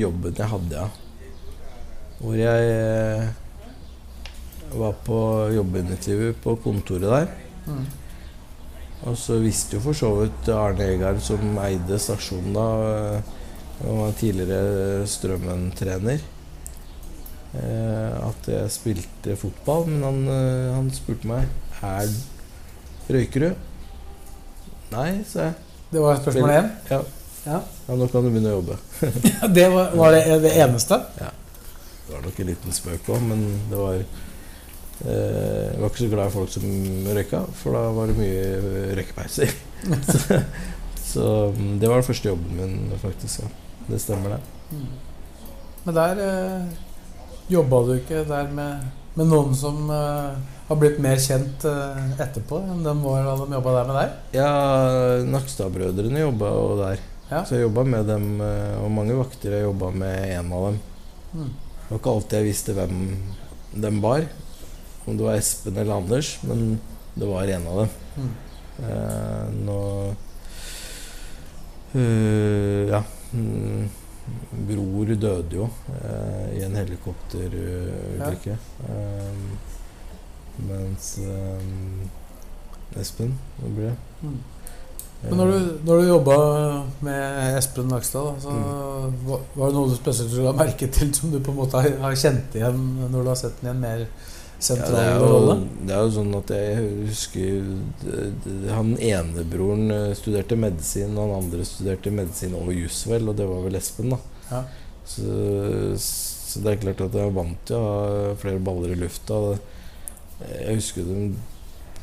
jobben 0.00 0.32
jeg 0.38 0.48
hadde, 0.48 0.72
ja. 0.72 0.88
Hvor 2.22 2.34
jeg 2.38 2.60
uh, 2.72 3.22
var 4.80 4.94
på 5.04 5.18
jobbintervju 5.52 6.32
på 6.40 6.56
kontoret 6.64 7.12
der. 7.12 7.28
Mm. 7.66 7.84
Og 9.08 9.16
så 9.18 9.38
visste 9.42 9.78
jo 9.78 9.82
for 9.88 9.98
så 9.98 10.10
vidt 10.20 10.50
Arne 10.54 10.86
Egard, 10.92 11.18
som 11.24 11.56
eide 11.64 11.98
stasjonen 11.98 12.54
da, 12.54 12.66
og 13.82 13.88
han 13.88 13.98
var 13.98 14.12
tidligere 14.20 15.08
Strømmen-trener, 15.10 16.22
eh, 17.58 18.12
at 18.22 18.50
jeg 18.52 18.70
spilte 18.70 19.34
fotball. 19.40 19.88
Men 19.90 20.06
han, 20.06 20.20
eh, 20.30 20.70
han 20.76 20.92
spurte 20.94 21.30
meg 21.30 21.50
er 21.82 22.12
Røyker 23.12 23.42
du? 23.42 23.50
Nei, 24.92 25.08
sa 25.26 25.48
jeg. 25.48 25.54
Det 25.92 26.00
var 26.00 26.20
spørsmål 26.22 26.54
én. 26.54 26.70
Ja. 26.92 27.00
Ja. 27.42 27.58
ja, 27.88 27.94
nå 27.98 28.06
kan 28.06 28.22
du 28.22 28.30
begynne 28.30 28.52
å 28.52 28.60
jobbe. 28.60 28.76
Det 29.56 29.64
var, 29.72 29.96
var 29.98 30.14
det 30.14 30.36
det 30.44 30.52
eneste? 30.62 31.00
Det 31.18 32.12
var 32.12 32.22
nok 32.22 32.38
en 32.38 32.50
liten 32.52 32.76
spøk 32.76 33.08
òg, 33.10 33.24
men 33.26 33.42
det 33.72 33.80
var 33.80 33.98
eh, 33.98 34.20
Jeg 35.02 35.80
var 35.80 35.88
ikke 35.88 36.02
så 36.04 36.08
glad 36.12 36.28
i 36.28 36.34
folk 36.36 36.52
som 36.52 36.66
røyka, 37.16 37.40
for 37.58 37.74
da 37.74 37.80
var 37.96 38.10
det 38.10 38.18
mye 38.20 38.92
røykepeiser. 38.98 39.54
så, 40.12 40.38
så 41.00 41.26
mm, 41.56 41.72
det 41.82 41.90
var 41.90 41.98
den 41.98 42.06
første 42.06 42.30
jobben 42.30 42.60
min, 42.60 42.76
faktisk. 43.02 43.42
Ja. 43.42 43.50
Det 43.88 43.98
stemmer, 43.98 44.36
det. 44.36 44.78
Men 45.84 45.96
der 45.96 46.20
eh, 46.22 46.74
jobba 47.50 47.82
du 47.86 47.94
ikke 47.96 48.22
der 48.28 48.50
med, 48.54 48.84
med 49.18 49.30
noen 49.30 49.56
som 49.58 49.90
eh, 49.90 50.36
har 50.68 50.78
blitt 50.80 51.00
mer 51.02 51.18
kjent 51.20 51.66
eh, 51.68 52.04
etterpå 52.22 52.62
enn 52.62 52.84
de 52.86 52.94
var 53.02 53.26
da 53.26 53.34
de 53.40 53.56
jobba 53.58 53.74
der 53.76 53.88
med 53.88 53.98
deg? 53.98 54.14
Ja, 54.38 54.52
Nakstad-brødrene 55.28 56.22
jobba 56.22 56.52
jo 56.54 56.76
der. 56.80 57.02
Ja. 57.32 57.42
Så 57.48 57.56
jeg 57.56 57.66
jobba 57.66 57.84
med 57.88 58.08
dem, 58.08 58.28
eh, 58.44 58.78
og 58.78 58.92
mange 58.94 59.16
vakter 59.18 59.56
jeg 59.56 59.66
jobba 59.66 59.90
med 60.04 60.36
en 60.38 60.52
av 60.52 60.68
dem. 60.68 60.80
Mm. 61.32 61.50
Det 61.82 61.90
var 61.90 62.00
ikke 62.00 62.14
alltid 62.16 62.38
jeg 62.38 62.48
visste 62.48 62.76
hvem 62.76 62.96
dem 63.82 64.00
var. 64.04 64.26
Om 65.06 65.16
det 65.18 65.24
var 65.26 65.34
Espen 65.38 65.76
eller 65.76 65.94
Anders, 65.96 66.38
men 66.46 66.80
det 67.18 67.26
var 67.28 67.48
en 67.50 67.66
av 67.66 67.76
dem. 67.82 67.88
Mm. 68.16 68.30
Eh, 68.82 69.46
nå 69.66 69.80
uh, 71.96 72.88
Ja. 72.92 73.02
Mm, 73.32 73.88
bror 74.68 75.08
døde 75.18 75.56
jo 75.56 75.66
eh, 75.96 76.58
i 76.58 76.62
en 76.66 76.74
helikopterulykke. 76.76 78.56
Eh, 78.88 79.38
mens 80.68 81.06
eh, 81.24 83.00
Espen 83.00 83.32
Hva 83.56 83.70
ble 83.72 83.86
det? 83.88 83.94
Mm. 84.22 84.36
Men 85.22 85.38
når 85.38 85.50
du, 85.54 85.58
når 85.86 86.00
du 86.02 86.08
jobba 86.10 86.36
med 87.06 87.56
Espen 87.58 87.88
Nakstad, 87.88 88.36
så 88.42 88.50
Mm. 88.52 89.16
var, 89.26 89.40
det 89.56 89.74
noe 89.78 89.88
du 89.90 89.96
spesielt 89.96 90.32
la 90.44 90.52
merke 90.52 90.86
til 90.92 91.12
som 91.14 91.30
du 91.32 91.38
på 91.40 91.50
en 91.54 91.60
måte 91.62 91.78
har, 91.80 91.96
har 92.04 92.14
kjent 92.18 92.54
igjen 92.58 92.78
når 93.08 93.22
du 93.22 93.28
har 93.32 93.38
sett 93.38 93.60
den 93.62 93.70
i 93.70 93.74
en 93.76 93.80
mer 93.80 94.00
Ja, 94.02 94.06
sentral 94.62 95.18
jo, 95.18 95.28
rolle? 95.28 95.56
det 95.82 95.94
er 95.94 96.04
jo 96.04 96.12
sånn 96.14 96.34
at 96.38 96.50
jeg 96.54 96.82
husker 97.08 98.70
Han 98.76 98.92
ene 99.02 99.44
broren 99.50 99.90
eh, 99.94 100.12
studerte 100.18 100.58
medisin, 100.58 101.16
og 101.16 101.26
han 101.26 101.46
andre 101.46 101.66
studerte 101.66 102.12
medisin 102.14 102.56
og 102.58 102.72
juss, 102.76 103.02
vel, 103.10 103.28
og 103.30 103.38
det 103.38 103.48
var 103.50 103.64
vel 103.66 103.78
Espen, 103.78 104.14
da. 104.14 104.20
Ja. 104.52 104.62
Så, 105.08 105.24
så 105.98 106.62
det 106.62 106.74
er 106.74 106.82
klart 106.84 107.02
at 107.08 107.16
jeg 107.18 107.34
vant 107.34 107.64
til 107.66 107.78
å 107.78 107.88
ha 107.88 108.36
flere 108.38 108.62
baller 108.62 108.94
i 108.94 109.00
lufta. 109.00 109.40
Jeg 110.42 110.78
husker 110.78 111.08
dem 111.08 111.34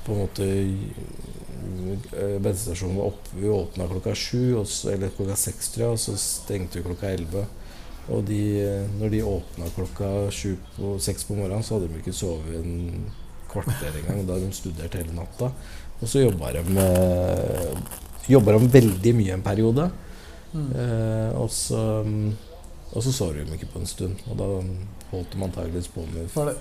på 0.05 0.15
en 0.15 0.21
måte 0.23 0.45
eh, 0.49 2.37
Bensinstasjonen 2.39 2.97
var 2.97 3.11
oppe 3.11 3.39
Vi 3.39 3.49
åpna 3.49 3.87
klokka 3.87 4.15
sju, 4.15 4.59
eller 4.91 5.15
klokka 5.15 5.35
seks, 5.39 5.73
tror 5.73 5.85
jeg, 5.85 5.95
og 5.95 6.03
så 6.03 6.17
stengte 6.19 6.79
vi 6.79 6.87
klokka 6.87 7.13
elleve. 7.13 7.45
Og 8.09 8.23
de, 8.25 8.41
når 8.99 9.13
de 9.13 9.23
åpna 9.25 9.69
klokka 9.75 10.09
sju 10.33 10.55
på, 10.75 10.95
seks 11.03 11.27
på 11.27 11.37
morgenen, 11.37 11.65
så 11.65 11.77
hadde 11.77 11.91
de 11.91 12.01
ikke 12.01 12.15
sovet 12.15 12.57
en 12.57 13.09
kvarter 13.51 13.99
engang. 14.01 14.23
Da 14.25 14.37
hadde 14.37 14.49
de 14.49 14.57
studert 14.57 14.97
hele 14.97 15.15
natta. 15.15 15.51
Og 15.99 16.07
så 16.07 16.23
jobba 16.23 16.53
de, 16.55 16.63
eh, 16.81 17.77
jobba 18.31 18.55
de 18.55 18.71
veldig 18.79 19.15
mye 19.19 19.33
en 19.35 19.45
periode. 19.45 19.89
Mm. 20.53 20.69
Eh, 20.75 21.31
og 21.37 21.51
så 21.53 22.03
mm, 22.05 22.29
Og 22.89 23.03
så 23.05 23.11
sov 23.13 23.35
de 23.35 23.43
ikke 23.53 23.67
på 23.69 23.79
en 23.79 23.85
stund. 23.85 24.17
Og 24.31 24.37
da 24.37 24.45
holdt 25.11 25.33
de 25.33 25.43
antakeligvis 25.45 25.91
på 25.93 26.01
med 26.09 26.25
Var 26.33 26.45
det, 26.49 26.55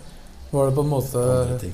var 0.53 0.67
det 0.67 0.75
på 0.75 0.83
en 0.85 0.91
måte. 0.93 1.71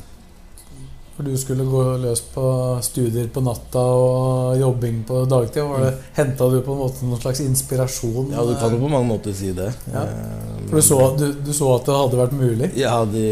For 1.14 1.22
du 1.22 1.36
skulle 1.38 1.62
gå 1.68 1.82
løs 2.02 2.20
på 2.34 2.44
studier 2.82 3.28
på 3.30 3.42
natta 3.46 3.82
og 3.94 4.56
jobbing 4.58 5.04
på 5.06 5.20
dagtid. 5.30 5.62
Var 5.62 5.84
det, 5.84 5.92
Henta 6.16 6.48
du 6.50 6.56
på 6.66 6.74
en 6.74 6.80
måte 6.80 7.06
noen 7.06 7.20
slags 7.22 7.42
inspirasjon? 7.44 8.32
Ja, 8.34 8.42
du 8.42 8.56
kan 8.58 8.74
jo 8.74 8.80
på 8.82 8.90
mange 8.90 9.06
måter 9.12 9.36
si 9.36 9.52
det. 9.54 9.68
Ja. 9.92 10.02
Eh, 10.08 10.64
For 10.72 10.80
du 10.80 10.86
så, 10.88 10.98
du, 11.20 11.28
du 11.46 11.52
så 11.54 11.70
at 11.76 11.86
det 11.86 11.98
hadde 12.00 12.18
vært 12.18 12.34
mulig? 12.38 12.72
Ja, 12.80 12.96
de, 13.06 13.22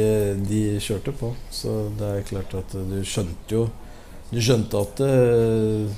de 0.46 0.62
kjørte 0.84 1.16
på. 1.18 1.32
Så 1.50 1.74
det 1.98 2.12
er 2.12 2.30
klart 2.30 2.54
at 2.60 2.76
du 2.76 3.00
skjønte 3.02 3.58
jo 3.58 3.66
Du 4.32 4.38
skjønte 4.40 4.80
at 4.80 5.02
uh, 5.04 5.90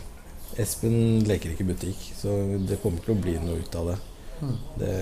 Espen 0.58 0.96
leker 1.28 1.52
ikke 1.52 1.68
butikk, 1.68 2.00
så 2.16 2.32
det 2.66 2.80
kommer 2.82 3.04
til 3.04 3.14
å 3.14 3.20
bli 3.20 3.36
noe 3.42 3.60
ut 3.60 3.76
av 3.78 3.92
det. 3.92 4.00
Mm. 4.40 4.56
Det 4.80 4.94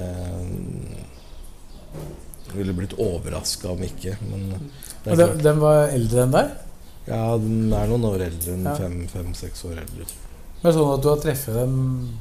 jeg 2.52 2.58
ville 2.58 2.74
blitt 2.76 2.98
overraska 3.00 3.70
om 3.72 3.80
ikke, 3.86 4.16
men 4.28 4.50
det 4.50 4.58
Og 5.06 5.12
er 5.14 5.20
den, 5.22 5.38
den 5.46 5.60
var 5.62 5.86
eldre 5.92 6.26
enn 6.26 6.34
deg? 6.34 6.50
Ja, 7.08 7.36
den 7.36 7.72
er 7.74 7.88
noen 7.90 8.04
år 8.12 8.22
eldre 8.28 8.52
enn 8.54 8.64
Ja. 8.68 8.74
fem-seks 9.10 9.64
år 9.66 9.80
eldre. 9.82 10.06
Men 10.62 10.70
er 10.70 10.72
det 10.72 10.78
sånn 10.78 10.92
at 10.94 11.02
du 11.02 11.08
har 11.10 11.16
treffet 11.18 11.54
dem 11.58 11.76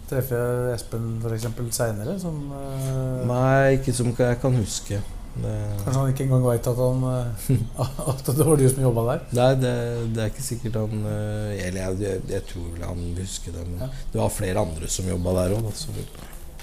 Treffet 0.09 0.73
Espen 0.73 1.09
f.eks. 1.21 1.43
seinere? 1.77 2.15
Sånn, 2.19 2.39
eh, 2.57 3.25
Nei, 3.29 3.75
ikke 3.77 3.93
som 3.93 4.09
jeg 4.17 4.39
kan 4.41 4.55
huske. 4.57 4.97
Det, 5.32 5.51
Kanskje 5.86 5.93
han 6.01 6.09
ikke 6.11 6.23
engang 6.25 6.43
veit 6.43 6.65
at, 6.67 6.79
eh, 6.82 8.07
at 8.11 8.25
det 8.36 8.45
var 8.47 8.57
du 8.57 8.65
som 8.67 8.82
jobba 8.84 9.03
der? 9.11 9.21
nei, 9.38 9.51
det, 9.61 9.75
det 10.15 10.23
er 10.25 10.32
ikke 10.34 10.43
sikkert 10.43 10.73
han 10.82 11.05
eh, 11.07 11.67
Eller 11.67 11.79
jeg, 11.86 11.99
jeg, 12.01 12.21
jeg 12.34 12.43
tror 12.49 12.65
vel 12.73 12.84
han 12.89 13.05
husker 13.21 13.51
det. 13.55 13.67
Men 13.69 13.79
Ja. 13.86 13.88
det 14.11 14.19
var 14.25 14.29
flere 14.41 14.59
andre 14.65 14.89
som 14.91 15.05
jobba 15.07 15.34
der 15.38 15.55
òg. 15.55 15.71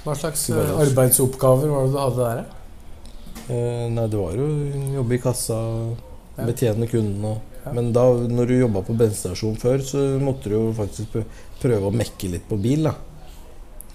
Hva 0.05 0.15
slags 0.19 0.49
arbeidsoppgaver 0.51 1.71
var 1.73 1.87
det 1.87 1.93
du 1.95 1.99
hadde 2.03 2.27
der? 2.27 2.45
Eh, 3.49 3.87
nei, 3.95 4.07
det 4.11 4.19
var 4.21 4.35
jo 4.37 4.51
jobbe 4.99 5.15
i 5.17 5.23
kassa, 5.23 5.57
betjene 6.43 6.91
kundene. 6.91 7.37
og-. 7.39 7.45
Men 7.75 7.93
da 7.93 8.05
når 8.29 8.47
du 8.51 8.55
jobba 8.59 8.83
på 8.87 8.97
bensinstasjon 8.99 9.57
før, 9.61 9.83
så 9.85 10.03
måtte 10.23 10.49
du 10.51 10.55
jo 10.57 10.65
faktisk 10.77 11.19
prøve 11.63 11.89
å 11.91 11.95
mekke 11.95 12.31
litt 12.33 12.49
på 12.49 12.57
bil. 12.61 12.85
da 12.89 12.95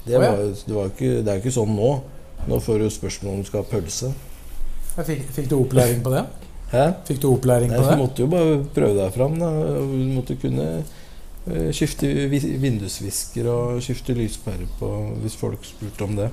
Det, 0.05 0.17
var, 0.19 0.37
det, 0.37 0.73
var 0.75 0.89
ikke, 0.91 1.11
det 1.23 1.27
er 1.31 1.37
jo 1.39 1.43
ikke 1.45 1.55
sånn 1.57 1.75
nå. 1.77 1.91
Nå 2.47 2.59
får 2.59 2.79
du 2.83 2.89
spørsmål 2.91 3.33
om 3.37 3.43
du 3.43 3.47
skal 3.47 3.63
ha 3.63 3.69
pølse. 3.71 4.09
Fikk, 4.97 5.21
fikk 5.33 5.47
du 5.49 5.55
opplæring 5.61 6.01
på 6.05 6.11
det? 6.13 6.25
Hæ? 6.73 6.83
Fikk 7.07 7.21
du 7.23 7.29
opplæring 7.31 7.69
Nei, 7.71 7.77
på 7.79 7.85
du 7.85 7.89
det? 7.89 7.97
måtte 8.01 8.21
jo 8.25 8.27
bare 8.33 8.57
prøve 8.75 8.97
deg 8.99 9.13
fram. 9.15 9.37
Da. 9.39 9.49
Du 9.93 10.09
måtte 10.13 10.35
kunne 10.41 10.67
eh, 10.83 11.69
skifte 11.73 12.09
vi- 12.31 12.57
vindusvisker 12.61 13.47
og 13.53 13.79
skifte 13.85 14.15
lyspærer 14.17 14.67
på 14.79 14.89
hvis 15.23 15.37
folk 15.39 15.63
spurte 15.65 16.03
om 16.07 16.17
det. 16.19 16.29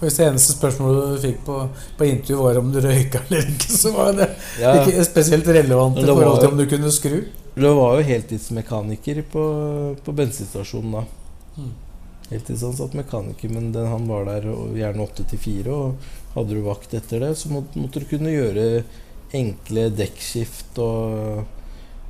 Hvis 0.00 0.16
det 0.16 0.26
eneste 0.30 0.54
spørsmålet 0.54 1.10
du 1.12 1.20
fikk 1.26 1.42
på, 1.44 1.56
på 1.98 2.06
intervju 2.08 2.38
var 2.40 2.58
om 2.60 2.70
du 2.72 2.78
røyka 2.80 3.20
eller 3.26 3.50
ikke, 3.52 3.68
så 3.76 3.92
var 3.92 4.14
det 4.16 4.30
Ja. 4.60 4.72
ikke 4.80 5.04
spesielt 5.04 5.48
relevant 5.52 6.00
i 6.00 6.06
forhold 6.08 6.40
til 6.40 6.48
om 6.54 6.56
du 6.60 6.64
kunne 6.70 6.92
skru. 6.94 7.18
Du 7.54 7.66
var 7.76 7.98
jo 7.98 8.06
heltidsmekaniker 8.08 9.20
på, 9.32 9.44
på 10.04 10.14
bensinstasjonen 10.16 10.96
da. 10.96 11.04
Mm. 11.58 11.70
Heltidsansatt 12.30 12.94
mekaniker, 12.94 13.50
men 13.52 13.72
den, 13.74 13.88
han 13.90 14.06
var 14.08 14.24
der 14.28 14.48
og 14.54 14.76
gjerne 14.78 15.04
åtte 15.04 15.26
til 15.28 15.42
fire. 15.42 15.74
Og 15.74 16.10
hadde 16.36 16.56
du 16.56 16.64
vakt 16.64 16.94
etter 16.96 17.20
det, 17.26 17.34
så 17.36 17.50
måtte, 17.52 17.76
måtte 17.82 18.00
du 18.00 18.06
kunne 18.08 18.32
gjøre 18.32 18.84
enkle 19.36 19.88
dekkskift 19.94 20.78
og, 20.82 21.44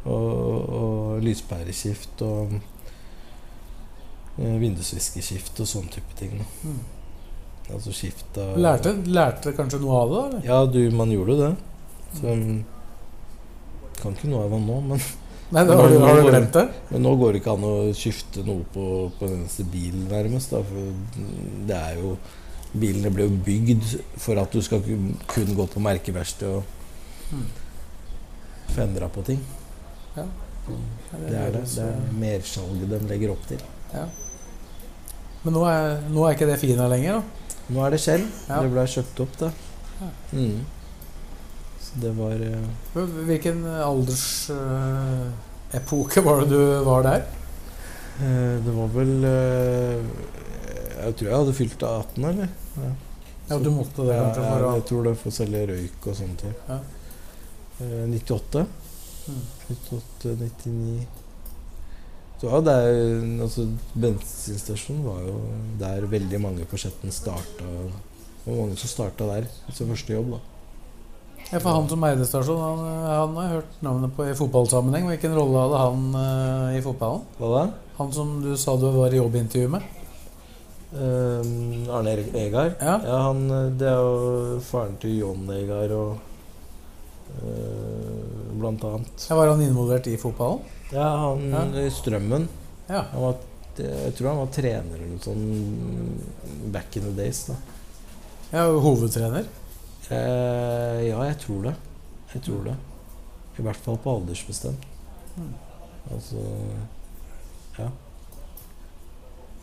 og, 0.05 0.30
og 0.80 1.24
lyspæreskift 1.24 2.22
og 2.24 2.55
vindusviskeskift 4.41 4.57
vindusviskerskift 4.61 5.61
og 5.61 5.68
sånn 5.68 5.91
type 5.93 6.16
ting. 6.16 6.38
Da. 6.41 6.47
Mm. 6.64 6.80
Altså 7.75 7.93
skifta 7.95 8.45
Lærte, 8.59 8.93
lærte 9.07 9.53
kanskje 9.57 9.79
noe 9.83 9.97
av 10.03 10.11
det? 10.12 10.23
eller? 10.27 10.45
Ja, 10.49 10.59
du, 10.66 10.81
man 10.97 11.11
gjorde 11.14 11.37
det. 11.41 11.51
Så 12.18 12.35
Kan 14.01 14.14
ikke 14.16 14.31
noe 14.33 14.45
av 14.47 14.55
det 14.55 14.61
nå, 14.66 14.79
men 14.91 15.03
Nei, 15.55 15.64
det, 15.66 15.75
har, 15.75 15.89
du, 15.91 15.97
har 15.99 16.14
du 16.21 16.29
glemt 16.29 16.53
det? 16.55 16.62
Men 16.93 17.03
nå 17.03 17.12
går 17.18 17.33
det 17.35 17.41
ikke 17.41 17.55
an 17.57 17.64
å 17.66 17.73
skifte 17.99 18.45
noe 18.47 18.62
på, 18.71 18.85
på 19.18 19.27
den 19.27 19.41
eneste 19.41 19.64
bilen, 19.66 20.05
nærmest. 20.11 20.53
Da, 20.55 20.61
for 20.62 20.93
det 21.66 21.75
er 21.79 21.97
jo 21.99 22.12
Bilene 22.71 23.11
ble 23.11 23.25
jo 23.27 23.33
bygd 23.49 23.97
for 24.23 24.39
at 24.39 24.53
du 24.55 24.61
skal 24.62 24.79
kun 24.87 25.49
gå 25.59 25.64
på 25.73 25.83
merkeverksted 25.83 26.53
og 26.61 26.77
Mm. 27.31 27.45
få 28.75 28.81
endra 28.83 29.07
på 29.14 29.23
ting. 29.27 29.39
Ja. 30.16 30.25
Det 31.12 31.35
er 31.39 31.53
det. 31.55 31.61
Det 31.71 31.85
er 31.85 32.01
mersalget 32.18 32.91
de 32.91 32.99
legger 33.11 33.31
opp 33.37 33.45
til. 33.47 33.61
Ja. 33.95 34.03
Men 35.45 35.55
nå 35.55 35.62
er, 35.71 36.01
nå 36.11 36.25
er 36.27 36.35
ikke 36.35 36.49
det 36.51 36.57
Fina 36.59 36.89
lenger, 36.91 37.21
da? 37.21 37.39
Nå 37.71 37.79
er 37.87 37.91
det 37.95 38.01
Kjell. 38.03 38.25
Ja. 38.49 38.57
Det 38.62 38.71
ble 38.75 38.83
kjøpt 38.95 39.16
opp, 39.25 39.35
det. 39.41 39.51
Ja. 40.01 40.09
Mm. 40.33 40.61
Så 41.81 41.91
det 42.01 42.12
var 42.16 42.37
uh, 42.41 42.66
Hvilken 43.29 43.59
aldersepoke 43.85 46.21
var 46.25 46.37
det 46.41 46.49
du 46.51 46.61
var 46.87 47.01
der? 47.07 47.21
Uh, 48.21 48.57
Det 48.64 48.73
var 48.77 48.89
vel 48.95 49.25
eh, 49.29 50.01
Jeg 51.01 51.12
tror 51.16 51.29
jeg 51.29 51.39
hadde 51.39 51.55
fylt 51.57 51.83
18, 51.83 52.25
eller? 52.25 52.49
Ja. 52.77 52.91
Ja, 53.51 53.59
du 53.59 53.71
måtte 53.75 54.05
det 54.07 54.14
Ja, 54.14 54.29
kanskje 54.31 54.62
å 54.62 54.75
jeg 54.77 54.85
tror 54.91 55.03
det 55.09 55.14
for 55.18 55.29
å 55.33 55.35
selge 55.35 55.66
røyk 55.73 56.01
og 56.07 56.14
sånne 56.14 56.37
ting. 56.39 56.55
Ja. 56.68 56.79
Eh, 57.83 58.05
98. 58.12 58.62
Mm. 59.31 59.45
98, 59.71 60.31
99 60.39 61.03
Så 61.03 61.20
ja, 62.49 62.61
det 62.64 62.72
er 62.72 63.43
altså 63.45 63.66
Bensinstasjonen 63.93 65.03
var 65.05 65.18
jo 65.26 65.34
der 65.80 66.07
veldig 66.09 66.41
mange 66.41 66.64
på 66.68 66.78
Skjetten 66.80 67.12
starta. 67.12 67.66
Det 67.66 68.47
var 68.47 68.62
mange 68.62 68.78
som 68.80 68.88
starta 68.88 69.28
der 69.28 69.51
som 69.68 69.93
første 69.93 70.16
jobb, 70.16 70.32
da. 70.38 70.41
Ja, 71.51 71.59
for 71.59 71.74
han 71.74 71.88
som 71.91 72.05
eide 72.07 72.26
stasjonen, 72.28 72.62
han, 72.62 73.07
han 73.11 73.32
har 73.36 73.47
jeg 73.47 73.55
hørt 73.57 73.78
navnet 73.82 74.12
på 74.14 74.26
i 74.28 74.34
fotballsammenheng. 74.38 75.09
Hvilken 75.11 75.32
rolle 75.34 75.64
hadde 75.64 75.80
han 75.82 76.05
uh, 76.14 76.76
i 76.78 76.82
fotballen? 76.84 77.24
Hva 77.41 77.49
da? 77.57 77.62
Han 77.99 78.12
som 78.14 78.36
du 78.45 78.53
sa 78.61 78.76
du 78.78 78.86
var 78.95 79.11
i 79.11 79.18
jobbintervju 79.18 79.72
med? 79.72 79.97
Uh, 80.95 81.91
Arne 81.97 82.14
Egar? 82.38 82.76
Ja. 82.78 82.97
han, 83.26 83.45
eh, 83.55 83.66
det 83.78 83.86
er 83.86 83.99
jo 83.99 84.57
faren 84.66 84.97
til 85.03 85.20
John 85.20 85.51
Egar 85.55 85.93
og 85.95 86.16
uh, 87.43 88.55
Blant 88.61 88.86
annet. 88.86 89.26
Ja, 89.26 89.36
var 89.38 89.51
han 89.51 89.62
involvert 89.66 90.07
i 90.11 90.16
fotballen? 90.18 90.62
Ja, 90.93 91.09
han 91.16 91.51
Ja. 91.53 91.64
i 91.80 91.91
Strømmen. 91.91 92.49
Ja. 92.88 93.03
Han 93.12 93.22
var, 93.22 93.34
jeg 93.78 94.14
tror 94.16 94.28
han 94.28 94.38
var 94.43 94.47
trener 94.53 94.95
eller 94.97 95.07
noe 95.07 95.22
sånt 95.22 96.72
back 96.72 96.97
in 96.97 97.03
the 97.03 97.12
days. 97.22 97.45
da 97.47 97.55
ja 98.53 98.64
hovedtrener? 98.82 99.45
eh, 100.11 101.07
Ja, 101.09 101.22
jeg 101.22 101.38
tror 101.38 101.62
det. 101.62 101.74
Jeg 102.34 102.43
tror 102.43 102.64
det. 102.64 102.76
I 103.59 103.62
hvert 103.62 103.76
fall 103.76 103.97
på 103.99 104.16
aldersbestemt. 104.16 104.84
Mm. 105.36 105.55
Altså 106.12 106.36
Ja. 107.78 107.88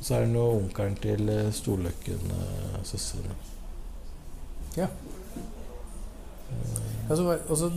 Så 0.01 0.15
er 0.15 0.19
det 0.21 0.29
nå 0.29 0.45
onkelen 0.61 0.95
til 1.01 1.29
eh, 1.29 1.51
Storløkken, 1.51 2.31
eh, 2.31 2.83
søstrene. 2.83 3.33
Ja. 4.77 4.87
Og 6.49 7.09
altså, 7.09 7.23
var- 7.23 7.39
og 7.49 7.57
så 7.57 7.71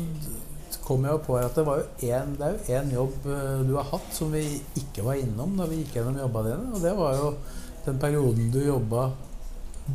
kom 0.90 1.06
jeg 1.06 1.22
på 1.26 1.38
at 1.38 1.54
det, 1.56 1.64
var 1.70 1.80
jo 1.80 2.12
en, 2.18 2.36
det 2.36 2.46
er 2.50 2.52
jo 2.58 2.76
én 2.80 2.92
jobb 2.98 3.26
eh, 3.30 3.64
du 3.70 3.72
har 3.78 3.86
hatt 3.94 4.12
som 4.16 4.32
vi 4.34 4.44
ikke 4.82 5.04
var 5.06 5.18
innom 5.22 5.54
da 5.60 5.66
vi 5.70 5.80
gikk 5.84 5.96
gjennom 6.00 6.18
jobba 6.26 6.42
dine. 6.50 6.70
Og 6.74 6.82
det 6.84 6.94
var 6.98 7.18
jo 7.22 7.32
den 7.86 7.98
perioden 8.02 8.50
du 8.54 8.60
jobba 8.66 9.08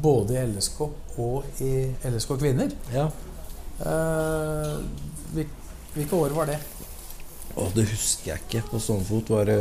både 0.02 0.36
i 0.40 0.46
LSK 0.50 0.80
og 1.22 1.62
i 1.64 1.74
LSK 2.10 2.34
Kvinner. 2.42 2.72
Ja. 2.96 3.06
Eh, 3.80 4.78
hvil- 5.36 5.54
hvilke 5.96 6.16
år 6.26 6.34
var 6.36 6.46
det? 6.54 6.58
Å, 7.56 7.68
det 7.76 7.86
husker 7.92 8.34
jeg 8.34 8.42
ikke 8.48 8.64
på 8.72 8.80
sånn 8.84 9.04
fot. 9.08 9.30
Var 9.32 9.46
det 9.52 9.60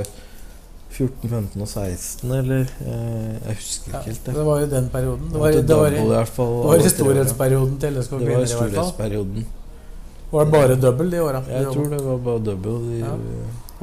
14, 0.95 1.29
15 1.31 1.63
og 1.63 1.69
16, 1.71 2.33
eller? 2.39 2.65
Eh, 2.87 3.35
jeg 3.49 3.59
husker 3.61 3.93
Ja, 3.93 3.99
ikke 4.01 4.11
helt 4.13 4.25
det 4.31 4.35
det. 4.39 4.45
var 4.49 4.61
jo 4.63 4.67
den 4.73 4.89
perioden. 4.95 5.29
Det 5.35 5.41
var, 5.43 5.51
det 5.51 5.79
var, 5.79 5.91
det 5.91 6.07
var, 6.09 6.25
det 6.25 6.71
var 6.71 6.87
i 6.87 6.91
storhetsperioden 6.95 7.77
til 7.83 7.99
LSK 7.99 8.11
Kvinner. 8.17 8.27
Det 8.31 8.37
var 8.39 8.47
i 8.49 8.53
storhetsperioden. 8.55 9.47
Var 10.35 10.45
det 10.45 10.53
bare 10.53 10.75
double 10.83 11.11
de 11.13 11.19
åra? 11.23 11.41
Jeg 11.49 11.65
tror 11.73 11.85
det 11.93 12.01
var 12.05 12.17
bare 12.27 12.41
double. 12.51 12.77
I, 12.91 12.93
Ja. 13.05 13.13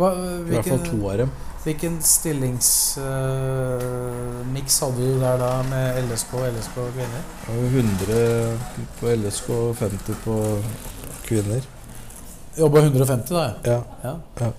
I 0.01 0.03
hvert 0.49 0.65
fall 0.67 0.79
to 0.87 0.97
av 1.11 1.15
dem. 1.21 1.29
hvilken 1.63 1.95
stillingsmiks 2.01 4.75
hadde 4.81 4.97
du 4.97 5.19
der 5.21 5.37
da 5.37 5.49
med 5.69 5.85
LSK 6.09 6.31
og 6.39 6.45
LSK 6.49 6.75
Kvinner? 6.95 7.23
Det 7.45 7.53
var 7.57 7.65
100 7.69 8.57
på 8.99 9.05
LSK 9.15 9.47
og 9.49 9.75
50 9.77 10.15
på 10.25 10.35
kvinner. 11.27 11.61
Jobba 12.59 12.77
150, 12.79 13.33
da? 13.35 13.53
Ja. 13.65 13.81
Ja. 14.03 14.13
Ja. 14.41 14.51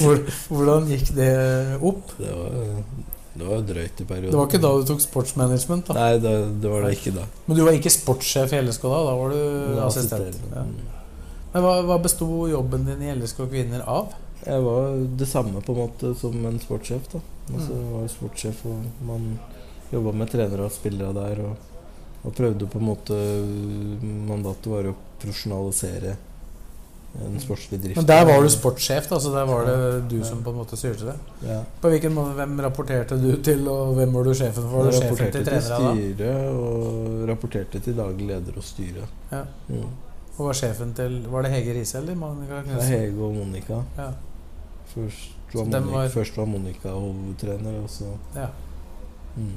Hvor, 0.00 0.16
hvordan 0.48 0.86
gikk 0.88 1.08
det 1.16 1.32
opp? 1.82 2.12
Det 2.18 2.32
var, 2.32 2.48
det 3.34 3.46
var 3.48 3.62
drøyt 3.64 4.00
i 4.00 4.04
perioden. 4.04 4.30
Det 4.30 4.38
var 4.38 4.48
ikke 4.50 4.60
da 4.62 4.70
du 4.76 4.84
tok 4.90 5.00
sportsmanagement, 5.00 5.86
da? 5.88 5.94
Nei, 5.96 6.18
det, 6.20 6.32
det 6.62 6.70
var 6.72 6.82
det 6.84 6.90
ikke 6.98 7.14
da. 7.16 7.24
Men 7.46 7.56
du 7.56 7.62
var 7.64 7.72
ikke 7.78 7.92
sportssjef 7.94 8.52
i 8.52 8.60
LSK 8.60 8.82
da? 8.82 8.98
Da 9.08 9.14
var 9.20 9.32
du 9.32 9.38
var 9.78 9.86
assistent? 9.86 10.42
Ja. 10.52 10.64
Mm. 10.68 10.74
Men 11.54 11.64
hva, 11.66 11.72
hva 11.88 11.96
besto 12.04 12.28
jobben 12.48 12.84
din 12.88 13.02
i 13.04 13.12
LSK 13.16 13.42
Kvinner 13.48 13.82
av? 13.88 14.12
Jeg 14.42 14.62
var 14.64 14.94
det 15.20 15.28
samme 15.30 15.60
på 15.62 15.72
en 15.74 15.80
måte 15.84 16.12
som 16.18 16.34
en 16.48 16.58
sportssjef. 16.60 17.08
da 17.12 17.20
Altså, 17.52 17.72
Mm. 17.74 17.92
var 17.92 18.08
sportssjef, 18.08 18.60
og 18.66 19.06
man 19.06 19.38
jobba 19.92 20.12
med 20.12 20.30
trenere 20.30 20.64
og 20.68 20.72
spillere 20.72 21.12
der. 21.16 21.40
Og, 21.44 21.56
og 22.24 22.34
prøvde 22.38 22.68
på 22.70 22.78
en 22.78 22.86
måte 22.86 23.16
Mandatet 24.28 24.66
var 24.72 24.88
å 24.90 24.94
profesjonalisere 25.22 26.16
en 27.20 27.34
sportslig 27.40 27.78
drift. 27.82 27.96
Men 27.96 28.06
der 28.08 28.24
var 28.24 28.40
du 28.42 28.48
sportssjef, 28.48 29.08
da, 29.10 29.18
så 29.20 29.32
der 29.34 29.44
var 29.44 29.66
det 29.68 29.74
du 30.08 30.24
som 30.24 30.40
på 30.42 30.50
en 30.50 30.56
måte 30.62 30.76
styrte 30.80 31.04
det. 31.10 31.16
Ja. 31.44 31.58
På 31.82 31.90
hvilken 31.92 32.14
måte, 32.16 32.32
Hvem 32.38 32.54
rapporterte 32.64 33.18
du 33.20 33.36
til, 33.44 33.66
og 33.68 33.94
hvem 33.98 34.14
var 34.16 34.24
du 34.24 34.32
sjefen 34.34 34.64
for? 34.70 34.88
Jeg 34.88 35.02
rapporterte 35.02 35.32
til 35.38 35.44
trenere 35.50 35.92
til 35.92 36.14
styret, 36.16 36.48
og 36.56 37.28
rapporterte 37.28 37.80
til 37.84 37.96
daglig 38.00 38.26
leder 38.32 38.56
og 38.56 38.64
styret. 38.64 39.08
Ja. 39.32 39.42
Mm. 39.68 39.84
Og 40.38 40.46
var 40.48 40.52
sjefen 40.56 40.94
til 40.96 41.18
Var 41.28 41.42
det 41.42 41.50
Hege 41.52 41.74
Riise 41.76 41.98
eller 41.98 42.14
Monica 42.16 42.62
Knutsen? 42.62 42.88
Hege 42.88 43.24
og 43.28 43.34
Monica. 43.36 43.82
Ja. 43.98 44.08
Først 44.94 45.54
var, 45.54 45.64
Monica, 45.64 45.90
var- 45.92 46.08
først 46.08 46.36
var 46.38 46.44
Monica 46.44 46.88
hovedtrener, 46.88 47.82
og 47.82 47.90
så 47.90 48.04
ja. 48.36 48.46
mm. 49.36 49.52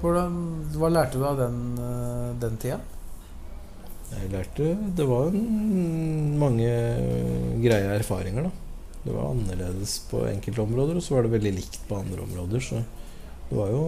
Hvordan, 0.00 0.34
hva 0.78 0.88
lærte 0.88 1.18
du 1.18 1.24
av 1.26 1.36
den, 1.36 1.78
eh, 1.82 2.40
den 2.40 2.56
tida? 2.56 2.78
Jeg 4.08 4.30
lærte 4.32 4.70
Det 4.96 5.04
var 5.08 5.34
mange 5.34 6.70
greie 7.62 7.98
erfaringer, 7.98 8.48
da. 8.48 8.50
Det 9.04 9.12
var 9.14 9.30
annerledes 9.32 9.98
på 10.10 10.24
enkelte 10.28 10.64
områder, 10.64 10.98
og 10.98 11.04
så 11.04 11.14
var 11.14 11.26
det 11.26 11.36
veldig 11.36 11.52
likt 11.58 11.78
på 11.88 12.00
andre 12.00 12.24
områder. 12.24 12.60
Så 12.64 12.82
det 13.48 13.56
var 13.56 13.70
jo 13.72 13.84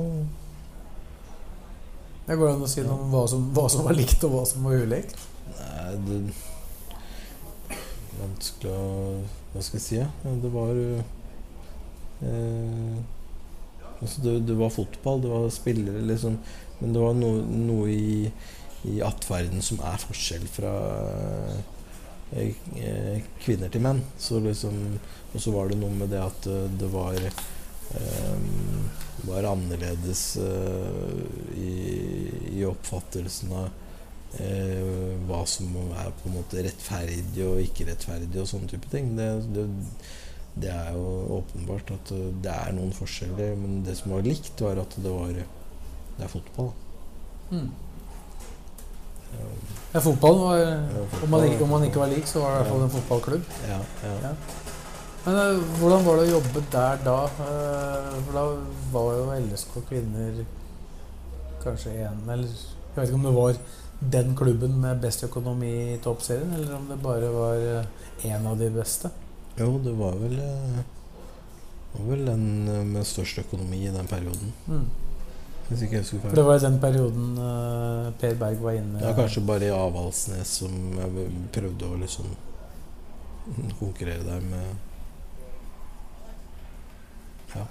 Det 2.29 2.37
går 2.39 2.53
an 2.53 2.63
å 2.65 2.71
si 2.71 2.85
noe 2.87 3.01
om 3.01 3.11
hva 3.13 3.25
som, 3.29 3.49
hva 3.57 3.67
som 3.73 3.85
var 3.89 3.97
likt, 3.99 4.23
og 4.25 4.37
hva 4.37 4.45
som 4.49 4.65
var 4.69 4.85
ulikt? 4.85 5.19
Nei, 5.59 5.93
det 6.07 6.23
Vanskelig 8.21 8.73
å 8.77 8.81
Hva 9.55 9.63
skal 9.65 9.79
jeg 9.81 9.87
si? 9.87 9.97
Ja? 9.99 10.09
Det 10.43 10.51
var 10.53 10.77
eh, 12.23 12.99
altså 14.01 14.25
det, 14.25 14.35
det 14.49 14.57
var 14.59 14.71
fotball, 14.75 15.23
det 15.25 15.31
var 15.33 15.49
spillere, 15.55 16.03
liksom. 16.07 16.39
Men 16.81 16.95
det 16.95 17.03
var 17.03 17.17
noe, 17.17 17.43
noe 17.45 17.89
i, 17.93 18.31
i 18.89 19.01
atferden 19.05 19.63
som 19.65 19.81
er 19.85 20.01
forskjell 20.01 20.47
fra 20.51 20.73
eh, 22.33 22.53
eh, 22.81 23.17
kvinner 23.43 23.73
til 23.73 23.85
menn. 23.85 24.03
Så 24.19 24.41
liksom, 24.41 24.77
og 25.35 25.43
så 25.43 25.55
var 25.55 25.71
det 25.71 25.81
noe 25.81 25.93
med 25.97 26.13
det 26.15 26.23
at 26.25 26.51
eh, 26.51 26.69
det 26.81 26.93
var 26.93 27.19
var 29.27 29.49
annerledes 29.51 30.39
i, 31.59 31.73
i 32.55 32.61
oppfattelsen 32.63 33.51
av 33.59 33.65
eh, 34.39 35.17
hva 35.27 35.41
som 35.43 35.75
er 35.99 36.13
på 36.21 36.29
en 36.31 36.37
måte 36.37 36.63
rettferdig 36.63 37.43
og 37.49 37.59
ikke 37.65 37.89
rettferdig 37.89 38.39
og 38.39 38.47
sånne 38.47 38.71
type 38.71 38.93
ting. 38.95 39.11
Det, 39.19 39.27
det, 39.57 39.67
det 40.63 40.71
er 40.71 40.95
jo 40.95 41.41
åpenbart 41.41 41.91
at 41.97 42.15
det 42.47 42.55
er 42.55 42.79
noen 42.79 42.95
forskjeller, 42.95 43.59
men 43.59 43.83
det 43.87 43.99
som 43.99 44.15
var 44.15 44.23
likt, 44.27 44.55
var 44.63 44.79
at 44.87 44.95
det 44.95 45.19
var 45.19 45.35
det 45.35 46.25
er 46.29 46.31
fotball. 46.31 46.71
Ja, 49.91 50.01
fotballen 50.05 50.43
var 50.47 50.61
om 51.25 51.33
man, 51.33 51.45
ikke, 51.49 51.65
om 51.65 51.73
man 51.75 51.85
ikke 51.85 51.99
var 51.99 52.13
lik, 52.13 52.27
så 52.31 52.45
var 52.45 52.53
det 52.53 52.59
i 52.59 52.61
hvert 52.61 52.73
fall 52.73 52.85
en 52.85 52.93
fotballklubb. 52.95 53.55
Ja, 53.67 53.79
ja. 54.05 54.13
Ja. 54.29 54.35
Men 55.25 55.37
uh, 55.37 55.65
hvordan 55.81 56.05
var 56.07 56.17
det 56.17 56.29
å 56.29 56.35
jobbe 56.37 56.63
der 56.73 57.03
da? 57.05 57.17
Uh, 57.41 58.21
for 58.27 58.39
da 58.39 58.45
var 58.95 59.17
jo 59.19 59.41
LSK 59.49 59.75
kvinner 59.89 60.45
kanskje 61.61 61.93
en 62.07 62.23
Eller 62.33 62.49
jeg 62.91 62.97
vet 62.97 63.11
ikke 63.11 63.19
om 63.19 63.27
det 63.29 63.35
var 63.37 63.59
den 64.01 64.37
klubben 64.37 64.79
med 64.81 65.03
best 65.03 65.25
økonomi 65.25 65.73
i 65.95 65.99
toppserien, 66.03 66.55
eller 66.57 66.73
om 66.75 66.89
det 66.89 66.97
bare 67.03 67.29
var 67.35 67.59
én 68.25 68.37
en 68.37 68.47
av 68.47 68.59
de 68.59 68.71
beste. 68.71 69.11
Jo, 69.57 69.79
det 69.85 69.93
var 69.93 70.17
vel 70.19 70.39
eh, 70.41 70.81
var 71.93 72.07
vel 72.09 72.25
den 72.27 72.69
eh, 72.69 72.85
med 72.85 73.07
størst 73.07 73.43
økonomi 73.45 73.85
i 73.87 73.93
den 73.93 74.09
perioden. 74.09 74.53
Mm. 74.67 74.87
Hvis 75.71 75.83
ikke 75.87 75.95
jeg 76.01 76.03
husker 76.03 76.23
For 76.25 76.35
det 76.35 76.45
var 76.45 76.57
i 76.59 76.63
den 76.65 76.79
perioden 76.83 77.27
uh, 77.39 78.13
Per 78.19 78.35
Berg 78.41 78.63
var 78.65 78.79
inne. 78.79 79.03
Ja, 79.05 79.13
kanskje 79.15 79.43
bare 79.47 79.69
i 79.69 79.75
Avaldsnes 79.75 80.55
som 80.63 80.73
jeg 80.99 81.27
prøvde 81.55 81.87
å 81.87 81.99
liksom 82.01 82.33
konkurrere 83.79 84.25
der 84.27 84.43
med 84.51 84.75
Ja. 87.55 87.65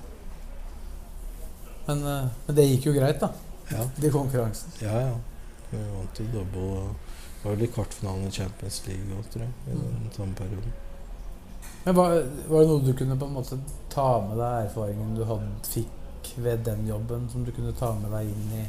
Men, 1.90 2.04
uh, 2.04 2.32
men 2.48 2.56
det 2.56 2.70
gikk 2.70 2.90
jo 2.90 2.96
greit, 2.96 3.20
da. 3.20 3.34
Ja, 3.70 3.84
De 4.00 4.12
konkurransene. 4.12 4.80
ja. 4.82 5.02
ja. 5.10 5.18
Vi 5.70 5.78
vant 5.78 6.18
jo 6.20 6.26
double 6.34 6.70
Det 6.90 7.44
var 7.44 7.54
vel 7.54 7.64
i 7.68 7.68
kvartfinalen 7.70 8.28
i 8.28 8.32
Champions 8.34 8.80
League 8.88 9.18
òg, 9.20 9.28
tror 9.30 9.44
jeg. 9.46 9.52
I 9.68 9.76
den 9.78 10.10
samme 10.16 10.34
perioden. 10.36 10.72
Men 11.84 11.96
var, 11.96 12.16
var 12.50 12.64
det 12.64 12.72
noe 12.72 12.84
du 12.84 12.90
kunne 12.98 13.16
på 13.20 13.28
en 13.30 13.36
måte 13.38 13.60
ta 13.94 14.08
med 14.26 14.40
deg 14.40 14.66
erfaringen 14.66 15.14
du 15.16 15.22
hadde, 15.30 15.52
fikk 15.64 15.99
ved 16.38 16.66
den 16.66 16.88
jobben, 16.88 17.30
som 17.32 17.46
du 17.46 17.52
kunne 17.56 17.74
ta 17.78 17.94
med 18.00 18.12
deg 18.14 18.30
inn 18.32 18.54
i, 18.60 18.66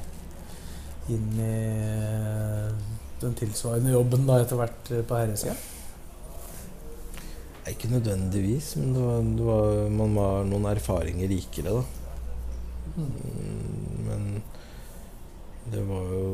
inn 1.15 1.29
i 1.39 1.51
eh, 1.51 2.73
den 3.21 3.37
tilsvarende 3.39 3.93
jobben 3.95 4.27
da 4.29 4.41
etter 4.43 4.61
hvert 4.61 4.91
eh, 4.95 5.05
på 5.07 5.19
herresida? 5.21 5.57
Ikke 7.71 7.91
nødvendigvis, 7.93 8.75
men 8.81 8.95
det 8.97 9.03
var, 9.05 9.23
det 9.39 9.47
var, 9.47 9.89
man 9.95 10.15
var 10.17 10.45
noen 10.49 10.69
erfaringer 10.73 11.31
rikere, 11.31 11.81
da. 11.81 11.83
Mm, 12.97 13.99
Men 14.09 14.43
det 15.71 15.83
var 15.87 16.09
jo 16.11 16.25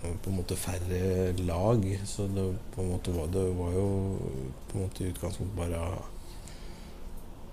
på 0.00 0.30
en 0.30 0.36
måte 0.36 0.56
færre 0.56 1.32
lag, 1.44 1.82
så 2.08 2.28
det 2.30 2.44
på 2.74 2.82
en 2.82 2.92
måte 2.92 3.12
var, 3.12 3.26
det 3.32 3.42
var 3.58 3.74
jo 3.74 3.88
på 4.70 4.78
en 4.78 4.84
måte 4.84 5.04
i 5.04 5.10
utgangspunktet 5.10 5.58
bare 5.58 5.82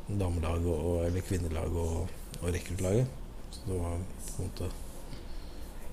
damelaget 0.07 0.71
og, 0.71 1.05
eller 1.05 1.25
kvinnelaget 1.27 1.81
og, 1.81 2.13
og 2.41 2.51
rekruttlaget. 2.53 3.07
Så 3.51 3.59
det 3.67 3.80
var 3.80 3.97
på 4.28 4.43
en 4.43 4.51
måte 4.51 4.69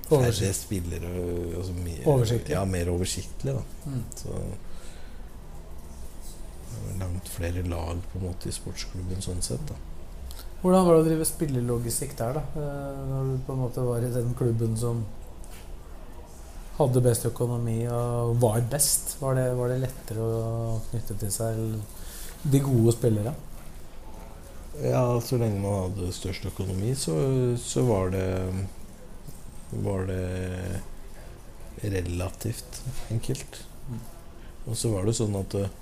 færre 0.08 0.52
spillere. 0.54 1.10
Altså, 1.56 1.72
mer, 1.72 2.00
Oversiktlig. 2.12 2.54
Ja, 2.56 2.64
mer 2.68 2.90
oversiktlig, 2.92 3.54
da. 3.54 3.62
Mm. 3.86 4.02
Så 4.16 4.28
det 6.74 6.78
var 6.84 6.98
langt 7.06 7.28
flere 7.28 7.62
lag 7.62 8.00
på 8.12 8.18
en 8.20 8.26
måte 8.28 8.48
i 8.50 8.52
sportsklubben 8.54 9.22
sånn 9.24 9.42
sett. 9.42 9.64
da. 9.68 9.74
Hvordan 10.62 10.86
var 10.86 10.96
det 10.96 11.02
å 11.02 11.06
drive 11.08 11.26
spillelogistikk 11.28 12.16
der, 12.18 12.38
da? 12.38 12.42
Eh, 12.56 13.00
Når 13.10 13.30
du 13.30 13.38
på 13.46 13.52
en 13.52 13.62
måte 13.66 13.84
var 13.84 14.04
i 14.04 14.12
den 14.12 14.34
klubben 14.38 14.76
som 14.80 15.04
hadde 16.78 17.02
best 17.04 17.26
økonomi 17.28 17.82
og 17.86 18.36
var 18.42 18.60
best? 18.72 19.16
Var 19.20 19.36
det, 19.38 19.48
var 19.58 19.68
det 19.70 19.82
lettere 19.84 20.24
å 20.24 20.78
knytte 20.90 21.18
til 21.20 21.30
seg 21.34 21.60
de 22.50 22.60
gode 22.64 22.92
spillere? 22.96 23.34
Ja, 24.82 25.20
så 25.20 25.38
lenge 25.38 25.60
man 25.62 25.84
hadde 25.84 26.12
størst 26.12 26.46
økonomi, 26.50 26.94
så, 26.98 27.14
så 27.60 27.84
var 27.86 28.10
det 28.10 28.26
var 29.70 30.06
det 30.06 30.80
relativt 31.82 32.82
enkelt. 33.10 33.64
Og 34.64 34.76
så 34.76 34.90
var 34.94 35.04
det 35.04 35.14
sånn 35.18 35.34
at 35.36 35.54
eh, 35.58 35.72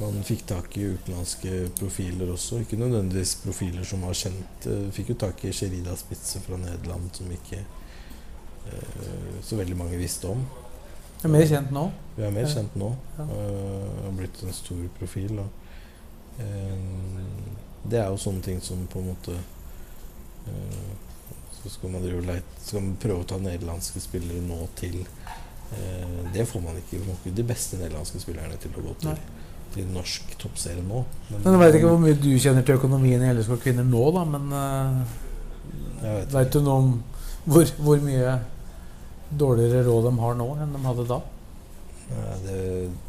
man 0.00 0.22
fikk 0.24 0.46
tak 0.48 0.76
i 0.78 0.86
utenlandske 0.94 1.66
profiler 1.76 2.30
også. 2.32 2.62
Ikke 2.64 2.78
nødvendigvis 2.80 3.34
profiler 3.42 3.84
som 3.84 4.06
var 4.06 4.16
kjent. 4.16 4.68
Eh, 4.70 4.86
Fikk 4.96 5.12
jo 5.12 5.18
tak 5.26 5.44
i 5.44 5.52
Sherida 5.52 5.96
Spitze 6.00 6.40
fra 6.44 6.56
Nederland, 6.60 7.10
som 7.16 7.28
ikke 7.32 7.60
eh, 7.60 9.36
så 9.44 9.58
veldig 9.60 9.76
mange 9.76 10.00
visste 10.00 10.32
om. 10.32 10.46
Du 11.20 11.28
er 11.28 11.32
mer 11.32 11.46
kjent 11.48 11.70
nå. 11.72 11.84
Vi 12.16 12.24
er 12.24 12.32
mer 12.32 12.48
kjent 12.48 12.74
nå. 12.76 12.90
Ja. 13.18 13.26
har 13.26 14.16
blitt 14.16 14.42
en 14.44 14.56
stor 14.56 14.82
profil. 14.98 15.38
Og, 15.44 15.70
eh, 16.40 17.65
det 17.90 18.00
er 18.02 18.08
jo 18.12 18.18
sånne 18.20 18.42
ting 18.44 18.60
som 18.64 18.82
på 18.90 19.00
en 19.02 19.10
måte 19.12 19.34
eh, 19.36 20.92
Så 21.62 21.70
skal 21.74 21.90
man, 21.94 22.04
leit- 22.26 22.60
skal 22.62 22.82
man 22.84 22.96
prøve 23.02 23.24
å 23.24 23.28
ta 23.28 23.38
nederlandske 23.42 24.00
spillere 24.02 24.42
nå 24.46 24.58
til 24.78 25.00
eh, 25.02 26.20
Det 26.34 26.46
får 26.46 26.62
man 26.64 26.78
ikke. 26.80 27.00
Man 27.02 27.16
får 27.16 27.30
ikke 27.30 27.40
de 27.40 27.46
beste 27.52 27.80
nederlandske 27.80 28.22
spillerne 28.22 28.58
til 28.62 28.74
å 28.78 28.84
gå 28.88 28.94
til, 29.02 29.20
til 29.74 29.88
norsk 29.94 30.36
toppserie 30.42 30.84
nå. 30.86 31.04
Men 31.32 31.46
Jeg 31.52 31.62
vet 31.64 31.78
ikke 31.80 31.92
hvor 31.94 32.02
mye 32.02 32.18
du 32.22 32.30
kjenner 32.38 32.66
til 32.66 32.78
økonomien 32.78 33.22
i 33.24 33.32
LSK 33.34 33.58
Kvinner 33.64 33.86
nå, 33.86 34.04
da, 34.14 34.24
men 34.36 34.52
uh, 34.54 35.00
vet, 36.04 36.30
veit 36.34 36.52
du 36.54 36.60
noe 36.62 36.76
om 36.84 36.92
hvor, 37.46 37.66
hvor 37.82 38.00
mye 38.02 38.36
dårligere 39.38 39.82
råd 39.86 40.06
de 40.06 40.14
har 40.22 40.38
nå 40.38 40.46
enn 40.62 40.72
de 40.74 40.80
hadde 40.86 41.04
da? 41.10 41.18
Nei, 42.06 42.38
det, 42.46 42.56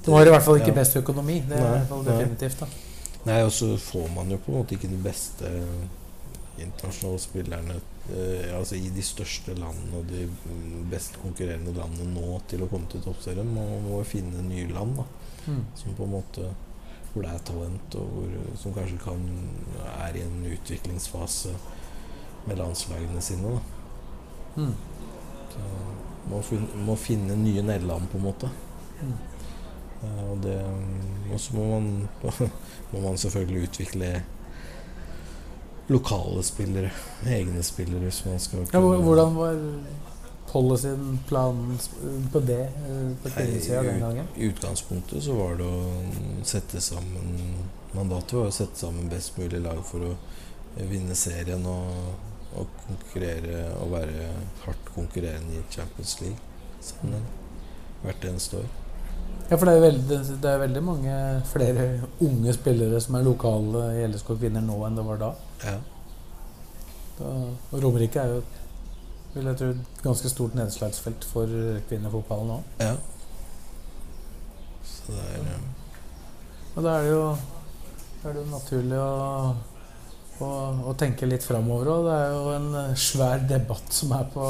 De 0.05 0.13
har 0.13 0.25
i 0.25 0.33
hvert 0.33 0.45
fall 0.45 0.57
ikke 0.57 0.73
ja. 0.73 0.77
best 0.79 0.97
økonomi. 0.97 1.39
Det 1.45 1.57
er 1.57 1.65
i 1.65 1.71
hvert 1.75 1.89
fall 1.91 2.05
definitivt. 2.07 2.61
da 2.65 2.86
Nei, 3.27 3.41
og 3.43 3.51
så 3.51 3.73
får 3.81 4.09
man 4.15 4.31
jo 4.31 4.39
på 4.39 4.51
en 4.53 4.59
måte 4.61 4.77
ikke 4.77 4.89
de 4.91 4.99
beste 5.03 5.49
internasjonale 6.57 7.19
spillerne 7.21 7.75
eh, 8.09 8.53
altså 8.57 8.77
i 8.79 8.89
de 8.93 9.03
største 9.05 9.53
landene 9.57 9.99
og 9.99 10.07
de 10.09 10.23
mm, 10.25 10.87
best 10.91 11.19
konkurrerende 11.21 11.73
landene 11.75 12.07
nå 12.15 12.39
til 12.49 12.63
å 12.63 12.69
komme 12.71 12.89
til 12.91 13.03
toppserien. 13.05 13.51
Man 13.53 13.83
må 13.85 13.99
jo 13.99 14.07
finne 14.15 14.45
nye 14.47 14.69
land 14.73 14.97
da, 15.01 15.07
Mm. 15.47 15.61
som 15.79 15.93
på 15.95 16.03
en 16.03 16.11
måte 16.11 16.49
hvor 17.13 17.23
det 17.23 17.29
er 17.31 17.43
talent, 17.47 17.95
og 17.95 18.07
hvor, 18.11 18.31
som 18.59 18.73
kanskje 18.75 18.97
kan 18.99 19.21
er 19.79 20.17
i 20.19 20.23
en 20.25 20.41
utviklingsfase 20.51 21.53
med 22.49 22.59
landslagene 22.59 23.21
sine. 23.23 23.53
Da. 23.55 23.61
Mm. 24.57 24.73
Så 25.53 25.69
må, 26.27 26.41
finne, 26.43 26.81
må 26.83 26.97
finne 26.99 27.37
nye 27.39 27.63
Nederland, 27.63 28.09
på 28.11 28.19
en 28.19 28.27
måte. 28.27 28.51
Mm. 28.99 29.15
Eh, 30.03 30.23
og 30.31 30.41
det 30.43 30.57
så 31.37 31.53
må 31.55 31.67
man, 31.69 32.09
må 32.91 32.99
man 33.03 33.17
selvfølgelig 33.17 33.69
utvikle 33.69 34.11
lokale 35.87 36.43
spillere, 36.43 36.91
egne 37.25 37.63
spillere, 37.63 37.99
hvis 38.03 38.25
man 38.25 38.39
skal 38.39 38.65
Ja, 38.73 38.79
hvordan 38.79 39.35
var 39.35 39.59
policyen, 40.51 41.19
planen 41.27 41.79
på 42.33 42.39
det 42.39 42.61
eh, 42.63 43.11
på 43.23 43.29
kvinnesida 43.29 43.83
den 43.83 43.99
gangen? 43.99 44.27
I 44.35 44.49
utgangspunktet 44.51 45.23
så 45.23 45.35
var 45.37 45.55
det 45.59 45.67
å 45.67 46.43
sette 46.47 46.81
sammen 46.81 47.35
Mandatet 47.95 48.33
var 48.35 48.49
å 48.49 48.53
sette 48.53 48.77
sammen 48.77 49.07
best 49.09 49.37
mulig 49.39 49.61
lag 49.63 49.79
for 49.87 50.03
å 50.09 50.15
vinne 50.91 51.15
serien 51.17 51.63
og, 51.65 52.11
og 52.59 52.73
konkurrere 52.83 53.61
og 53.79 53.93
være 53.95 54.27
hardt 54.65 54.91
konkurrerende 54.93 55.55
i 55.57 55.63
Champions 55.73 56.17
League. 56.21 56.37
Sammen, 56.83 57.23
hvert 58.03 58.27
eneste 58.27 58.59
år. 58.59 58.67
Ja, 59.47 59.55
for 59.55 59.69
det 59.69 59.73
er, 59.77 59.83
veldig, 59.85 60.17
det 60.43 60.49
er 60.51 60.57
veldig 60.59 60.81
mange 60.83 61.17
flere 61.47 61.83
unge 62.25 62.53
spillere 62.55 62.99
som 63.03 63.15
er 63.15 63.23
lokale 63.23 63.83
i 63.95 64.01
LSK 64.09 64.33
Kvinner 64.41 64.65
nå 64.65 64.75
enn 64.83 64.97
det 64.99 65.05
var 65.07 65.21
da. 65.21 65.29
Ja. 65.63 65.77
da 67.19 67.31
og 67.71 67.77
Romerike 67.83 68.19
er 68.19 68.33
jo 68.35 68.41
vil 69.37 69.45
jeg 69.51 69.57
tro, 69.59 69.69
et 69.69 70.03
ganske 70.03 70.29
stort 70.31 70.55
nedslagsfelt 70.57 71.25
for 71.29 71.51
kvinnefotballen 71.89 72.51
nå. 72.51 72.59
ja. 72.81 72.95
Så 74.87 75.13
det 75.13 75.23
er 75.23 75.47
ja. 75.47 75.57
Og 76.75 76.83
da 76.83 76.97
er 76.97 77.07
det 77.07 77.11
jo, 77.11 77.23
er 78.23 78.33
det 78.35 78.41
jo 78.43 78.49
naturlig 78.51 78.99
å, 79.01 79.11
å, 80.43 80.49
og 80.89 80.95
tenke 80.99 81.27
litt 81.29 81.45
framover 81.45 81.89
òg. 81.91 82.07
Det 82.07 82.15
er 82.17 82.33
jo 82.33 82.51
en 82.53 82.67
eh, 82.81 82.99
svær 82.99 83.43
debatt 83.49 83.93
som 83.93 84.13
er 84.17 84.27
på, 84.33 84.45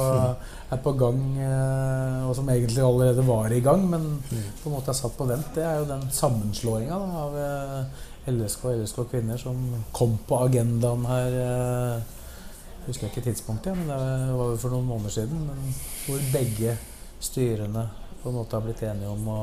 er 0.76 0.82
på 0.84 0.94
gang, 1.00 1.22
eh, 1.44 2.26
og 2.28 2.34
som 2.38 2.52
egentlig 2.52 2.84
allerede 2.84 3.26
var 3.28 3.54
i 3.56 3.62
gang, 3.64 3.86
men 3.92 4.10
mm. 4.20 4.50
på 4.62 4.70
en 4.70 4.76
måte 4.76 4.92
er 4.94 5.00
satt 5.00 5.16
på 5.18 5.28
vent. 5.30 5.54
Det 5.56 5.64
er 5.64 5.80
jo 5.82 5.90
den 5.90 6.08
sammenslåinga 6.14 7.00
av 7.24 7.38
eh, 7.44 8.06
LSK 8.34 8.66
og 8.68 8.82
LSK 8.82 9.02
Kvinner 9.14 9.40
som 9.40 9.62
kom 9.96 10.18
på 10.28 10.42
agendaen 10.44 11.06
her 11.08 11.36
Jeg 11.38 12.90
husker 12.90 13.08
ikke 13.08 13.24
tidspunktet, 13.30 13.78
men 13.78 13.88
det 13.88 14.36
var 14.36 14.52
jo 14.52 14.60
for 14.60 14.76
noen 14.76 14.90
måneder 14.90 15.14
siden. 15.16 15.48
Men 15.48 15.78
hvor 16.04 16.28
begge 16.34 16.76
styrene 17.24 17.86
på 18.20 18.28
en 18.28 18.36
måte 18.36 18.60
har 18.60 18.66
blitt 18.66 18.84
enige 18.84 19.14
om 19.14 19.32
å, 19.32 19.40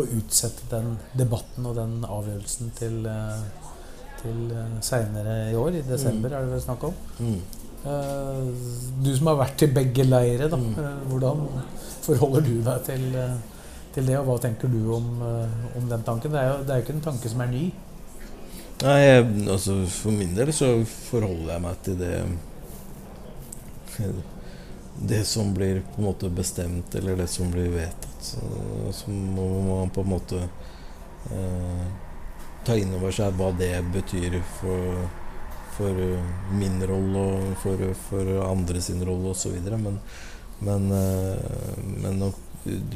å 0.00 0.06
utsette 0.16 0.70
den 0.72 0.94
debatten 1.12 1.68
og 1.68 1.76
den 1.76 1.98
avgjørelsen 2.08 2.72
til, 2.78 3.04
til 4.24 4.40
eh, 4.56 4.74
seinere 4.84 5.36
i 5.52 5.54
år. 5.60 5.78
I 5.78 5.84
desember 5.86 6.32
er 6.34 6.44
det 6.48 6.54
vel 6.56 6.64
snakk 6.64 6.84
om. 6.90 6.98
Mm. 7.20 7.38
Eh, 7.84 8.44
Du 9.04 9.10
som 9.16 9.30
har 9.32 9.38
vært 9.44 9.62
i 9.66 9.72
begge 9.78 10.04
leire, 10.08 10.48
da, 10.48 10.56
Mm. 10.56 10.74
eh, 10.80 11.08
hvordan 11.12 11.46
forholder 12.08 12.40
du 12.48 12.54
deg 12.66 12.84
til, 12.88 13.04
til 13.94 14.06
det? 14.10 14.18
Og 14.18 14.26
hva 14.28 14.38
tenker 14.42 14.68
du 14.72 14.80
om, 14.96 15.08
om 15.76 15.88
den 15.88 16.02
tanken? 16.02 16.32
Det 16.32 16.40
er, 16.40 16.48
jo, 16.50 16.62
det 16.64 16.70
er 16.70 16.80
jo 16.80 16.86
ikke 16.88 16.96
en 16.98 17.06
tanke 17.12 17.28
som 17.32 17.40
er 17.44 17.52
ny. 17.52 17.64
Nei, 18.84 18.98
jeg, 19.00 19.26
altså 19.48 19.78
for 19.88 20.10
min 20.12 20.34
del 20.36 20.50
så 20.52 20.72
forholder 20.84 21.52
jeg 21.54 21.62
meg 21.62 21.82
til 21.86 21.98
det 22.02 22.14
det 24.98 25.24
som 25.26 25.54
blir 25.54 25.80
på 25.94 26.00
en 26.00 26.04
måte 26.08 26.28
bestemt, 26.30 26.94
eller 26.94 27.16
det 27.16 27.26
som 27.30 27.50
blir 27.50 27.70
vedtatt. 27.74 28.18
Så, 28.24 28.40
så 28.94 29.10
må 29.10 29.46
man 29.66 29.90
på 29.94 30.00
en 30.04 30.08
måte 30.10 30.38
eh, 31.30 31.86
ta 32.66 32.76
inn 32.78 32.94
over 32.96 33.14
seg 33.14 33.36
hva 33.38 33.50
det 33.58 33.72
betyr 33.94 34.38
for, 34.58 35.04
for 35.76 36.00
min 36.56 36.80
rolle 36.88 37.26
og 37.34 37.52
for, 37.62 37.84
for 38.08 38.32
andre 38.46 38.82
sin 38.84 39.04
rolle 39.04 39.34
osv. 39.34 39.56
Men, 39.70 40.00
men, 40.64 40.90
eh, 40.96 41.78
men 42.02 42.28
å 42.28 42.34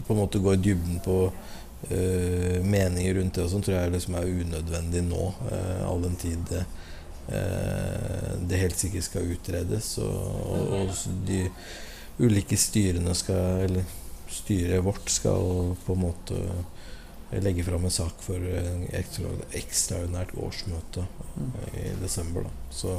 på 0.07 0.12
en 0.12 0.19
måte 0.19 0.39
gå 0.39 0.55
i 0.55 0.57
dybden 0.57 1.01
på 1.05 1.16
uh, 1.29 2.64
meninger 2.64 3.14
rundt 3.14 3.37
det 3.37 3.45
og 3.45 3.51
sånn, 3.53 3.64
tror 3.64 3.77
jeg 3.77 3.95
liksom 3.95 4.16
er 4.19 4.31
unødvendig 4.43 5.03
nå, 5.05 5.27
uh, 5.51 5.83
all 5.89 6.03
den 6.07 6.16
tid 6.21 6.47
det, 6.51 6.64
uh, 7.29 8.33
det 8.49 8.62
helt 8.62 8.81
sikkert 8.81 9.09
skal 9.09 9.35
utredes. 9.35 9.91
Og, 10.01 10.41
og, 10.55 10.73
og 10.81 11.23
de 11.29 11.45
ulike 12.19 12.57
styrene 12.59 13.14
skal 13.14 13.66
Eller 13.69 13.97
styret 14.29 14.83
vårt 14.85 15.09
skal 15.09 15.77
på 15.85 15.95
en 15.95 16.03
måte 16.03 16.39
legge 17.45 17.64
fram 17.66 17.85
en 17.85 17.93
sak 17.93 18.22
for 18.24 18.41
ekstraordinært 19.59 20.33
årsmøte 20.41 21.05
i 21.76 21.91
desember. 22.01 22.47
Da. 22.47 22.70
Så 22.72 22.95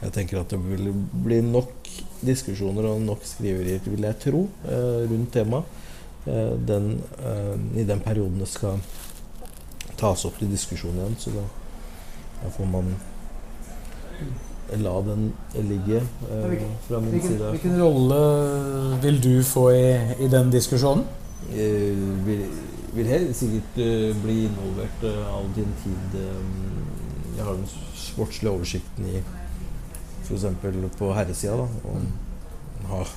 jeg 0.00 0.14
tenker 0.16 0.40
at 0.40 0.50
det 0.50 0.58
vil 0.64 0.90
bli 1.24 1.40
nok 1.44 1.90
diskusjoner 2.24 2.88
og 2.90 3.04
nok 3.04 3.22
skriverier, 3.28 3.84
vil 3.86 4.08
jeg 4.08 4.18
tro, 4.24 4.48
eh, 4.64 5.04
rundt 5.10 5.32
temaet. 5.36 5.78
Eh, 6.26 6.52
den, 6.66 7.02
eh, 7.24 7.80
I 7.80 7.84
den 7.84 8.00
perioden 8.00 8.38
det 8.38 8.48
skal 8.48 8.80
tas 9.96 10.24
opp 10.24 10.38
til 10.38 10.50
diskusjon 10.52 10.96
igjen. 10.96 11.16
Så 11.18 11.32
da, 11.36 11.44
da 12.42 12.52
får 12.56 12.68
man 12.72 12.94
la 14.80 14.92
den 15.02 15.32
ligge 15.66 16.00
eh, 16.00 16.66
fra 16.86 17.00
min 17.00 17.14
hvilken, 17.14 17.36
side. 17.36 17.52
hvilken 17.54 17.80
rolle 17.80 18.20
vil 19.02 19.20
du 19.22 19.32
få 19.44 19.70
i, 19.74 19.86
i 20.24 20.28
den 20.30 20.52
diskusjonen? 20.52 21.04
Jeg 21.50 21.96
vil, 22.94 23.06
helt 23.06 23.36
sikkert 23.36 23.78
uh, 23.80 24.16
bli 24.22 24.36
involvert 24.48 25.04
uh, 25.08 25.34
all 25.36 25.48
din 25.56 25.70
tid 25.84 26.16
um, 26.20 26.52
Jeg 27.36 27.44
har 27.46 27.54
den 27.58 27.66
sportslige 27.96 28.52
oversikten 28.52 29.06
i 29.06 29.22
f.eks. 30.26 30.44
på 30.98 31.12
herresida, 31.16 31.56
da. 31.56 31.66
Og 31.90 32.88
har, 32.90 33.08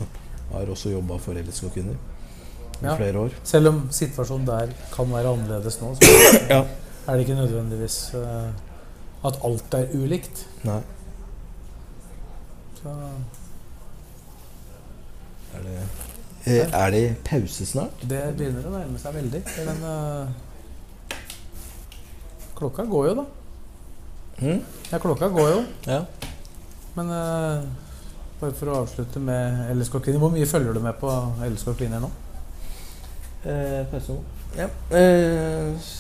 har 0.54 0.70
også 0.74 0.90
jobba 0.94 1.18
for 1.22 1.34
LSK 1.38 1.70
kvinner 1.76 1.94
i 1.94 2.86
Ja. 2.86 2.96
flere 2.98 3.20
år. 3.20 3.36
Selv 3.48 3.68
om 3.70 3.82
situasjonen 3.92 4.48
der 4.48 4.72
kan 4.96 5.12
være 5.14 5.30
annerledes 5.34 5.78
nå, 5.82 5.94
så 5.96 6.02
Ja. 6.50 6.64
er 7.08 7.14
det 7.14 7.20
ikke 7.28 7.36
nødvendigvis 7.38 7.98
uh, 8.18 8.50
at 9.28 9.38
alt 9.46 9.74
er 9.78 9.94
ulikt. 9.96 10.46
Nei. 10.68 10.82
Så 12.82 12.90
Er 15.54 15.62
det, 15.64 15.78
er 16.46 16.90
det 16.92 17.04
pause 17.24 17.66
snart? 17.66 18.02
det 18.10 18.20
begynner 18.38 18.66
å 18.68 18.74
nærme 18.74 19.00
seg 19.00 19.16
veldig. 19.16 19.42
Men 19.68 19.86
uh, 19.88 20.28
klokka 22.58 22.84
går 22.90 23.08
jo, 23.10 23.16
da. 23.22 23.26
Mm? 24.44 24.60
Ja, 24.92 25.00
klokka 25.00 25.30
går 25.34 25.50
jo. 25.54 25.64
Ja. 25.88 26.02
Men 26.98 27.10
uh, 27.10 27.64
bare 28.42 28.54
for 28.60 28.72
å 28.74 28.80
avslutte 28.84 29.22
med 29.24 29.72
LSK 29.78 30.00
Kvinner. 30.04 30.20
Hvor 30.20 30.34
mye 30.34 30.48
følger 30.50 30.76
du 30.76 30.82
med 30.84 30.98
på 31.00 31.12
LSK 31.48 31.74
Kvinner 31.80 32.04
nå? 32.04 32.10
Eh, 33.44 33.82
pause. 33.92 34.18
Ja. 34.58 34.70
Eh, 34.96 35.92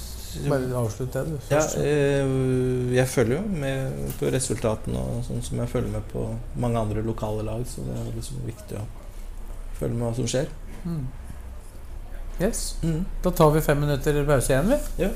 Bare 0.50 0.76
avslutt 0.80 1.14
det, 1.14 1.22
du. 1.28 1.34
Ja, 1.52 1.60
Først. 1.60 1.78
eh, 1.78 2.94
jeg 2.96 3.08
følger 3.08 3.36
jo 3.38 3.44
med 3.62 3.98
på 4.18 4.32
resultatene, 4.34 4.98
og 4.98 5.26
sånn 5.28 5.44
som 5.46 5.60
jeg 5.62 5.70
følger 5.70 5.91
med 5.94 6.08
på 6.10 6.24
mange 6.64 6.80
andre 6.80 7.04
lokale 7.06 7.44
lag. 7.46 7.62
Så 7.70 7.84
det 7.86 7.94
er 8.00 8.08
liksom 8.16 8.39
viktig 8.48 8.80
å 8.80 8.86
følge 9.84 9.99
med 9.99 10.07
hva 10.07 10.15
som 10.17 10.31
skjer. 10.31 10.49
Mm. 10.84 11.03
Yes. 12.41 12.63
Da 13.23 13.31
tar 13.31 13.53
vi 13.53 13.61
fem 13.61 13.79
minutter 13.84 14.23
pause 14.25 14.53
igjen, 14.53 14.73
vi. 14.73 15.05
Ja. 15.05 15.11